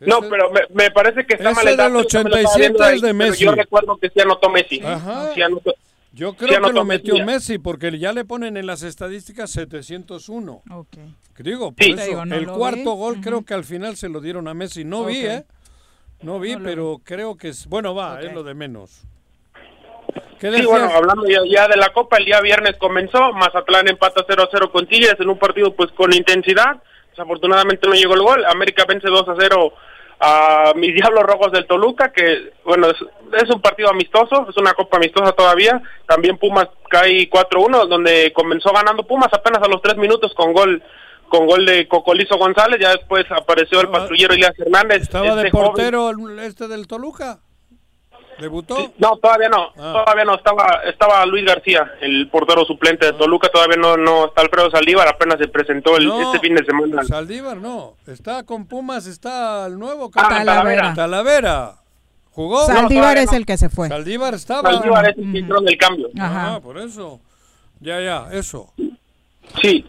[0.00, 3.02] No, pero me, me parece que está mal el dato, estaba 87 viendo ahí, es
[3.02, 3.44] de Messi.
[3.44, 4.80] Yo recuerdo que sí anotó Messi.
[4.82, 5.30] Ajá.
[5.34, 5.74] Sí anotó-
[6.16, 7.58] Yo creo que lo metió Messi.
[7.58, 10.62] Porque ya le ponen en las estadísticas 701.
[10.70, 10.96] Ok.
[11.38, 11.92] Digo, por Sí.
[11.92, 12.98] eso, Te digo, no el cuarto vi.
[12.98, 14.84] gol creo que al final se lo dieron a Messi.
[14.84, 15.18] No vi.
[15.26, 15.44] ¿eh?
[16.22, 17.66] No vi, No pero creo que es...
[17.66, 19.02] Bueno, va, es lo de menos.
[20.40, 24.24] ¿Qué Sí, bueno, hablando ya, ya de la Copa, el día viernes comenzó, Mazatlán empata
[24.26, 28.20] 0 a 0 con Tigres en un partido pues con intensidad, desafortunadamente no llegó el
[28.22, 29.28] gol, América vence 2
[30.20, 32.96] a 0 a mis Diablos Rojos del Toluca, que bueno, es,
[33.42, 38.72] es un partido amistoso, es una Copa amistosa todavía, también Pumas cae 4-1, donde comenzó
[38.72, 40.82] ganando Pumas apenas a los 3 minutos con gol
[41.28, 45.02] con gol de Cocolizo González, ya después apareció el patrullero Elias Hernández.
[45.02, 47.40] ¿Estaba de este joven- portero este del Toluca?
[48.40, 48.92] ¿Debutó?
[48.98, 50.02] No, todavía no, Ah.
[50.04, 54.42] todavía no, estaba estaba Luis García, el portero suplente de Toluca, todavía no no está
[54.42, 57.02] Alfredo Saldívar, apenas se presentó el, No, este fin de semana.
[57.04, 57.94] Saldívar no.
[58.06, 60.10] Está con Pumas, está el nuevo.
[60.14, 60.94] Ah, Talavera.
[60.94, 61.74] Talavera.
[62.32, 62.66] ¿Jugó?
[62.66, 63.88] Saldívar es el que se fue.
[63.88, 64.70] Saldívar estaba.
[64.70, 66.08] Saldívar es el que entró del cambio.
[66.18, 67.20] Ah, por eso.
[67.80, 68.72] Ya, ya, eso.
[69.62, 69.84] Sí.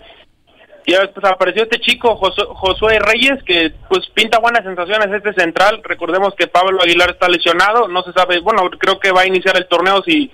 [0.88, 5.34] Y ya después apareció este chico, Josu- Josué Reyes, que pues pinta buenas sensaciones este
[5.34, 5.82] central.
[5.84, 9.58] Recordemos que Pablo Aguilar está lesionado, no se sabe, bueno, creo que va a iniciar
[9.58, 10.32] el torneo si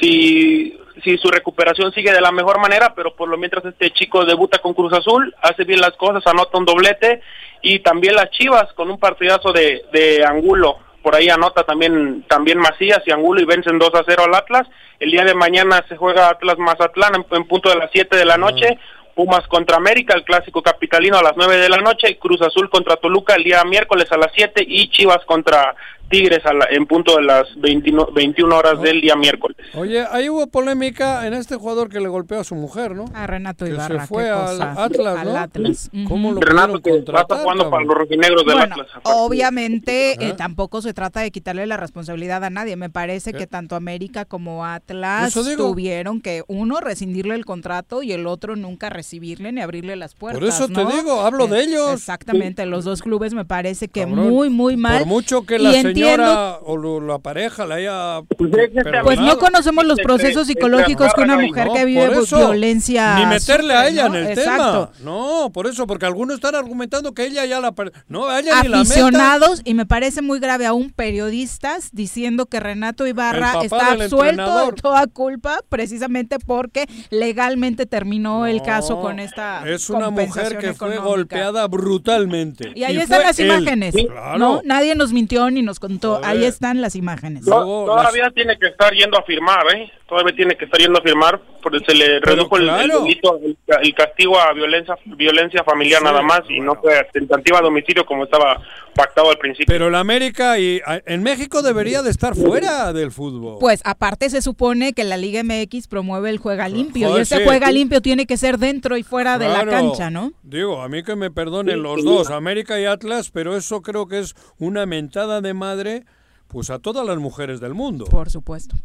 [0.00, 4.24] si si su recuperación sigue de la mejor manera, pero por lo mientras este chico
[4.24, 7.20] debuta con Cruz Azul, hace bien las cosas, anota un doblete
[7.62, 10.78] y también las Chivas con un partidazo de, de Angulo.
[11.02, 14.66] Por ahí anota también también Macías y Angulo y vencen 2 a 0 al Atlas.
[14.98, 18.24] El día de mañana se juega Atlas Mazatlán en, en punto de las 7 de
[18.24, 18.78] la noche.
[19.14, 22.96] Pumas contra América, el clásico capitalino a las 9 de la noche, Cruz Azul contra
[22.96, 25.74] Toluca el día miércoles a las 7 y Chivas contra
[26.10, 29.56] Tigres a la- en punto de las 21, 21 horas del día miércoles.
[29.74, 33.06] Oye, ahí hubo polémica en este jugador que le golpeó a su mujer, ¿no?
[33.14, 34.84] A Renato Que Ibarra, se fue qué al cosa.
[34.84, 35.36] Atlas, Al ¿no?
[35.38, 35.90] Atlas.
[36.08, 38.88] ¿Cómo lo Renato que jugando para los rojinegros del Bueno, Atlas.
[39.02, 40.34] obviamente eh, ¿Eh?
[40.36, 42.76] tampoco se trata de quitarle la responsabilidad a nadie.
[42.76, 43.38] Me parece ¿Qué?
[43.40, 45.68] que tanto América como Atlas Eso digo.
[45.68, 50.40] tuvieron que uno rescindirle el contrato y el otro nunca recibirle ni abrirle las puertas.
[50.40, 51.92] Por eso te digo, hablo de Eh, ellos.
[51.92, 54.28] Exactamente, los dos clubes me parece que Cabrón.
[54.30, 54.98] muy, muy mal.
[55.00, 59.22] Por mucho que Y la entiendo- o lo- la pareja la haya Pues perdonado.
[59.26, 63.16] no conocemos los procesos psicológicos que una mujer que vive eso, violencia.
[63.18, 64.16] Ni meterle a ella ¿no?
[64.16, 64.90] en el Exacto.
[64.94, 65.04] tema.
[65.04, 67.74] No, por eso, porque algunos están argumentando que ella ya la...
[68.08, 68.90] No, a ella ni la meta.
[68.90, 74.72] aficionados y me parece muy grave aún periodistas diciendo que Renato Ibarra está absuelto de
[74.80, 80.98] toda culpa precisamente porque legalmente terminó el caso con esta Es una mujer que fue
[80.98, 82.72] golpeada brutalmente.
[82.74, 83.46] y ahí están las él.
[83.46, 84.38] imágenes, Claro.
[84.38, 84.60] ¿no?
[84.64, 86.20] Nadie nos mintió ni nos contó.
[86.24, 87.44] A Ahí están las imágenes.
[87.44, 89.90] To- Todavía tiene que estar yendo a firmar, ¿eh?
[90.08, 93.94] Todavía tiene que estar yendo a firmar, porque se le redujo el- delito, el, el
[93.94, 98.24] castigo a violencia violencia familiar Sí, nada más y no fue tentativa de homicidio como
[98.24, 98.60] estaba
[98.94, 99.66] pactado al principio.
[99.66, 103.58] Pero la América y en México debería de estar fuera del fútbol.
[103.60, 107.36] Pues aparte se supone que la Liga MX promueve el juega limpio Joder, y ese
[107.38, 107.42] sí.
[107.44, 110.32] juega limpio tiene que ser dentro y fuera de la cancha, ¿no?
[110.42, 114.20] Digo, a mí que me perdonen los dos, América y Atlas, pero eso creo que
[114.20, 116.04] es una mentada de madre
[116.48, 118.04] pues a todas las mujeres del mundo.
[118.04, 118.76] Por supuesto.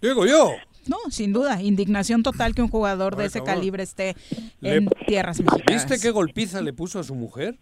[0.00, 0.52] Digo yo.
[0.86, 3.54] No, sin duda, indignación total que un jugador de ese cabrón.
[3.56, 4.16] calibre esté
[4.60, 5.86] Le- en tierras mexicanas.
[5.88, 7.56] ¿Viste qué golpiza le puso a su mujer?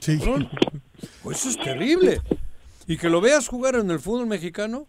[0.00, 0.18] Sí.
[1.22, 2.20] Pues eso es terrible.
[2.86, 4.86] Y que lo veas jugar en el fútbol mexicano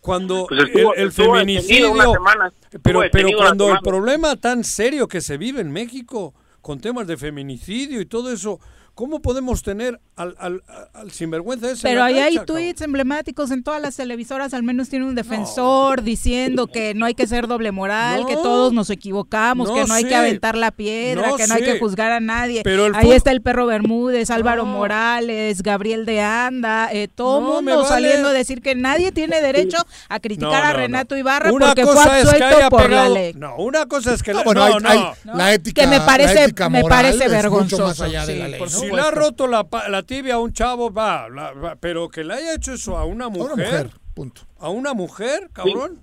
[0.00, 2.52] cuando Pues estuvo- el, el estuvo feminicidio, semana.
[2.82, 7.16] Pero, pero cuando el problema tan serio que se vive en México con temas de
[7.16, 8.58] feminicidio y todo eso,
[8.94, 10.62] ¿cómo podemos tener al, al,
[10.92, 11.82] al sinvergüenza ese?
[11.82, 16.66] Pero ahí hay tweets emblemáticos en todas las televisoras, al menos tiene un defensor diciendo
[16.66, 18.26] que no hay que ser doble moral, No.
[18.26, 20.08] que todos nos equivocamos, No, que no hay sí.
[20.08, 22.62] que aventar la piedra, No, que no hay que juzgar a nadie.
[22.64, 27.76] Pero ahí está el perro Bermúdez, Álvaro Morales, Gabriel de Anda, eh, todo No, mundo
[27.78, 27.88] vale.
[27.88, 29.78] saliendo a decir que nadie tiene derecho
[30.08, 31.18] a criticar No, a Renato no.
[31.20, 33.32] Ibarra Una porque fue cosa es que absuelto por pegado- la ley.
[33.34, 34.32] No, una cosa es que...
[34.32, 35.32] No, la- bueno, no, hay- no.
[35.32, 38.00] hay- la ética, Que me parece- la ética me moral parece es mucho vergonzoso, más
[38.00, 38.60] allá de la ley.
[38.88, 38.90] ¿No?
[38.90, 42.08] Si le ha roto la, pa- la tibia a un chavo, va, la- va, pero
[42.08, 44.42] que le haya hecho eso a una mujer, mujer, punto.
[44.58, 46.00] a una mujer, cabrón.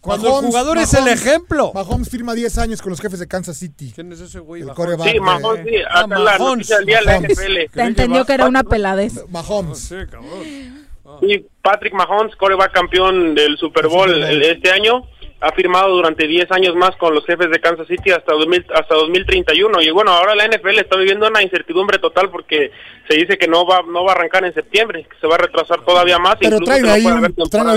[0.00, 1.72] Cuando Mahomes- el jugador es el Mahomes- ejemplo.
[1.74, 3.90] Mahomes firma 10 años con los jefes de Kansas City.
[3.92, 4.60] ¿Quién es ese güey?
[4.62, 4.76] El Mahomes?
[4.96, 7.30] coreback Sí, Mahomes, sí, Ah, hasta la Mahomes, noticia del día de la Mahomes.
[7.38, 7.68] NFL.
[7.72, 9.24] Te entendió que era una peladez.
[9.28, 9.78] Mahomes.
[9.78, 10.86] Sí, cabrón.
[11.22, 15.02] Y Patrick Mahomes, coreback campeón del Super Bowl el- este año.
[15.40, 18.94] Ha firmado durante 10 años más con los jefes de Kansas City hasta 2000, hasta
[18.94, 22.70] 2031 y bueno, ahora la NFL está viviendo una incertidumbre total porque
[23.08, 25.38] se dice que no va no va a arrancar en septiembre, que se va a
[25.38, 26.36] retrasar todavía más.
[26.40, 27.04] Pero traen no un, ahí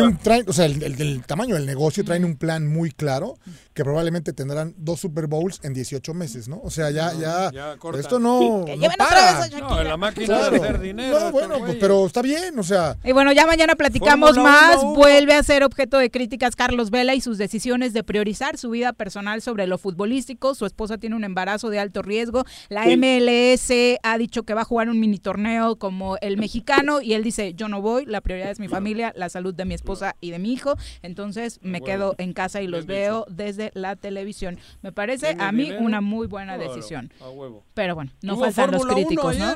[0.07, 3.35] un- traen- o sea, el, el- el tamaño del negocio, traen un plan muy claro
[3.79, 6.59] que probablemente tendrán dos Super Bowls en 18 meses, ¿no?
[6.61, 8.01] O sea, ya, ya, ya corta.
[8.01, 9.39] esto no, Que no lleven otra para.
[9.45, 10.51] vez a No, la máquina Claro.
[10.51, 11.17] de hacer dinero.
[11.17, 14.77] No, bueno, pues, pero está bien, o sea, Y bueno, ya mañana platicamos Fórmula más.
[14.83, 14.95] uno.
[14.95, 18.91] Vuelve a ser objeto de críticas Carlos Vela y sus decisiones de priorizar su vida
[18.91, 20.55] personal sobre lo futbolístico.
[20.55, 22.43] Su esposa tiene un embarazo de alto riesgo.
[22.67, 22.97] La Sí.
[22.97, 27.23] MLS ha dicho que va a jugar un mini torneo como el mexicano y él
[27.23, 30.31] dice, yo no voy, la prioridad es mi familia, la salud de mi esposa y
[30.31, 30.75] de mi hijo.
[31.01, 34.57] Entonces me quedo en casa y los veo desde la televisión.
[34.81, 35.81] Me parece ¿Tiene a mí dinero?
[35.81, 37.11] una muy buena Claro, decisión.
[37.21, 37.63] a huevo.
[37.73, 39.53] Pero bueno, no ¿Hubo faltan los Fórmula críticos, ¿no?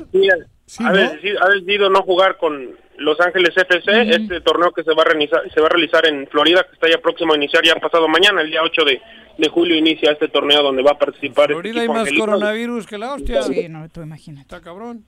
[0.65, 0.97] Sí, ha, ¿no?
[0.97, 5.05] decidido, ha decidido no jugar con Los Ángeles FC, este torneo que se va a
[5.05, 8.07] realizar, se va a realizar en Florida, que está ya próximo a iniciar ya pasado
[8.07, 9.01] mañana, el día 8 de,
[9.37, 12.25] de julio inicia este torneo donde va a participar este Florida hay equipo más angelito.
[12.25, 13.41] coronavirus que la hostia.
[13.43, 14.43] Sí, no, tú imagínate.
[14.43, 15.03] Está cabrón.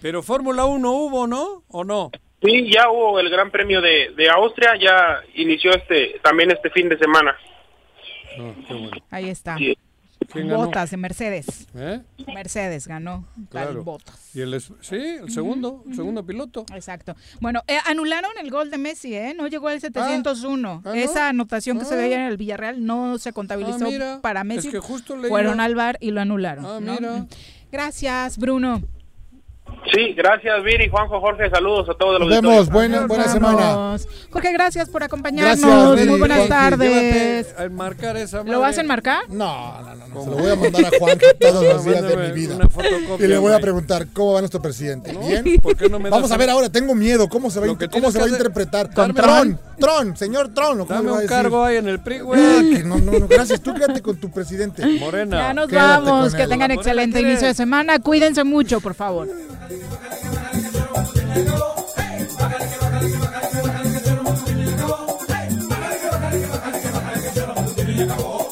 [0.00, 1.64] Pero Fórmula 1 hubo, ¿no?
[1.68, 2.10] ¿O no?
[2.42, 6.88] Sí, ya hubo el Gran Premio de, de Austria, ya inició este también este fin
[6.88, 7.34] de semana.
[8.38, 8.90] No, qué bueno.
[9.10, 9.56] Ahí está.
[9.58, 9.76] Sí.
[10.32, 10.64] ¿Quién ganó?
[10.66, 11.68] Botas de Mercedes.
[11.74, 12.00] ¿Eh?
[12.34, 13.26] Mercedes ganó.
[13.34, 13.84] Tal Claro.
[13.84, 14.34] Botas.
[14.34, 16.64] Y el es- sí, el segundo, el segundo piloto.
[16.74, 17.14] Exacto.
[17.40, 19.34] Bueno, eh, anularon el gol de Messi, ¿eh?
[19.36, 20.82] No llegó al 701.
[20.84, 20.94] Ah, ¿no?
[20.94, 21.98] Esa anotación que se Ah.
[21.98, 24.20] veía en el Villarreal no se contabilizó Ah, mira.
[24.22, 24.70] para Es Messi.
[24.70, 26.64] que justo leí Fueron al bar y lo anularon.
[26.66, 26.94] Ah, ¿no?
[26.94, 27.26] mira.
[27.70, 28.82] Gracias, Bruno.
[29.92, 33.96] Sí, gracias Viri, Juanjo, Jorge, saludos a todos los nos vemos, buena, buena semana.
[34.30, 35.60] Jorge, gracias por acompañarnos.
[35.60, 36.90] Gracias, Muy buenas tardes.
[36.90, 39.30] Llévate a enmarcar esa ¿Lo vas a enmarcar?
[39.30, 40.24] No, no, no, no.
[40.24, 42.58] Se lo voy a mandar a Juan todos los días de mi vida.
[43.18, 45.12] Y le voy a preguntar cómo va nuestro presidente.
[45.12, 45.20] ¿No?
[45.20, 45.44] ¿Bien?
[45.62, 47.28] ¿Por qué no me Vamos a ver un- ahora, tengo miedo.
[47.28, 48.92] ¿Cómo se va, a cómo se va interpretar?
[48.92, 50.80] ¿Con Tron, Tron, señor Tron.
[50.80, 51.36] ¿o ¿Cómo Dame va a un decir?
[51.36, 52.40] cargo ahí en el PRI, güey.
[52.76, 53.60] que no, no, no, gracias.
[53.60, 54.84] Tú quédate con tu presidente.
[54.98, 55.36] Morena.
[55.38, 56.34] Ya nos Quédate vamos.
[56.34, 58.00] Que tengan excelente inicio de semana.
[58.00, 59.28] Cuídense mucho, por favor.
[67.98, 68.45] Acabó.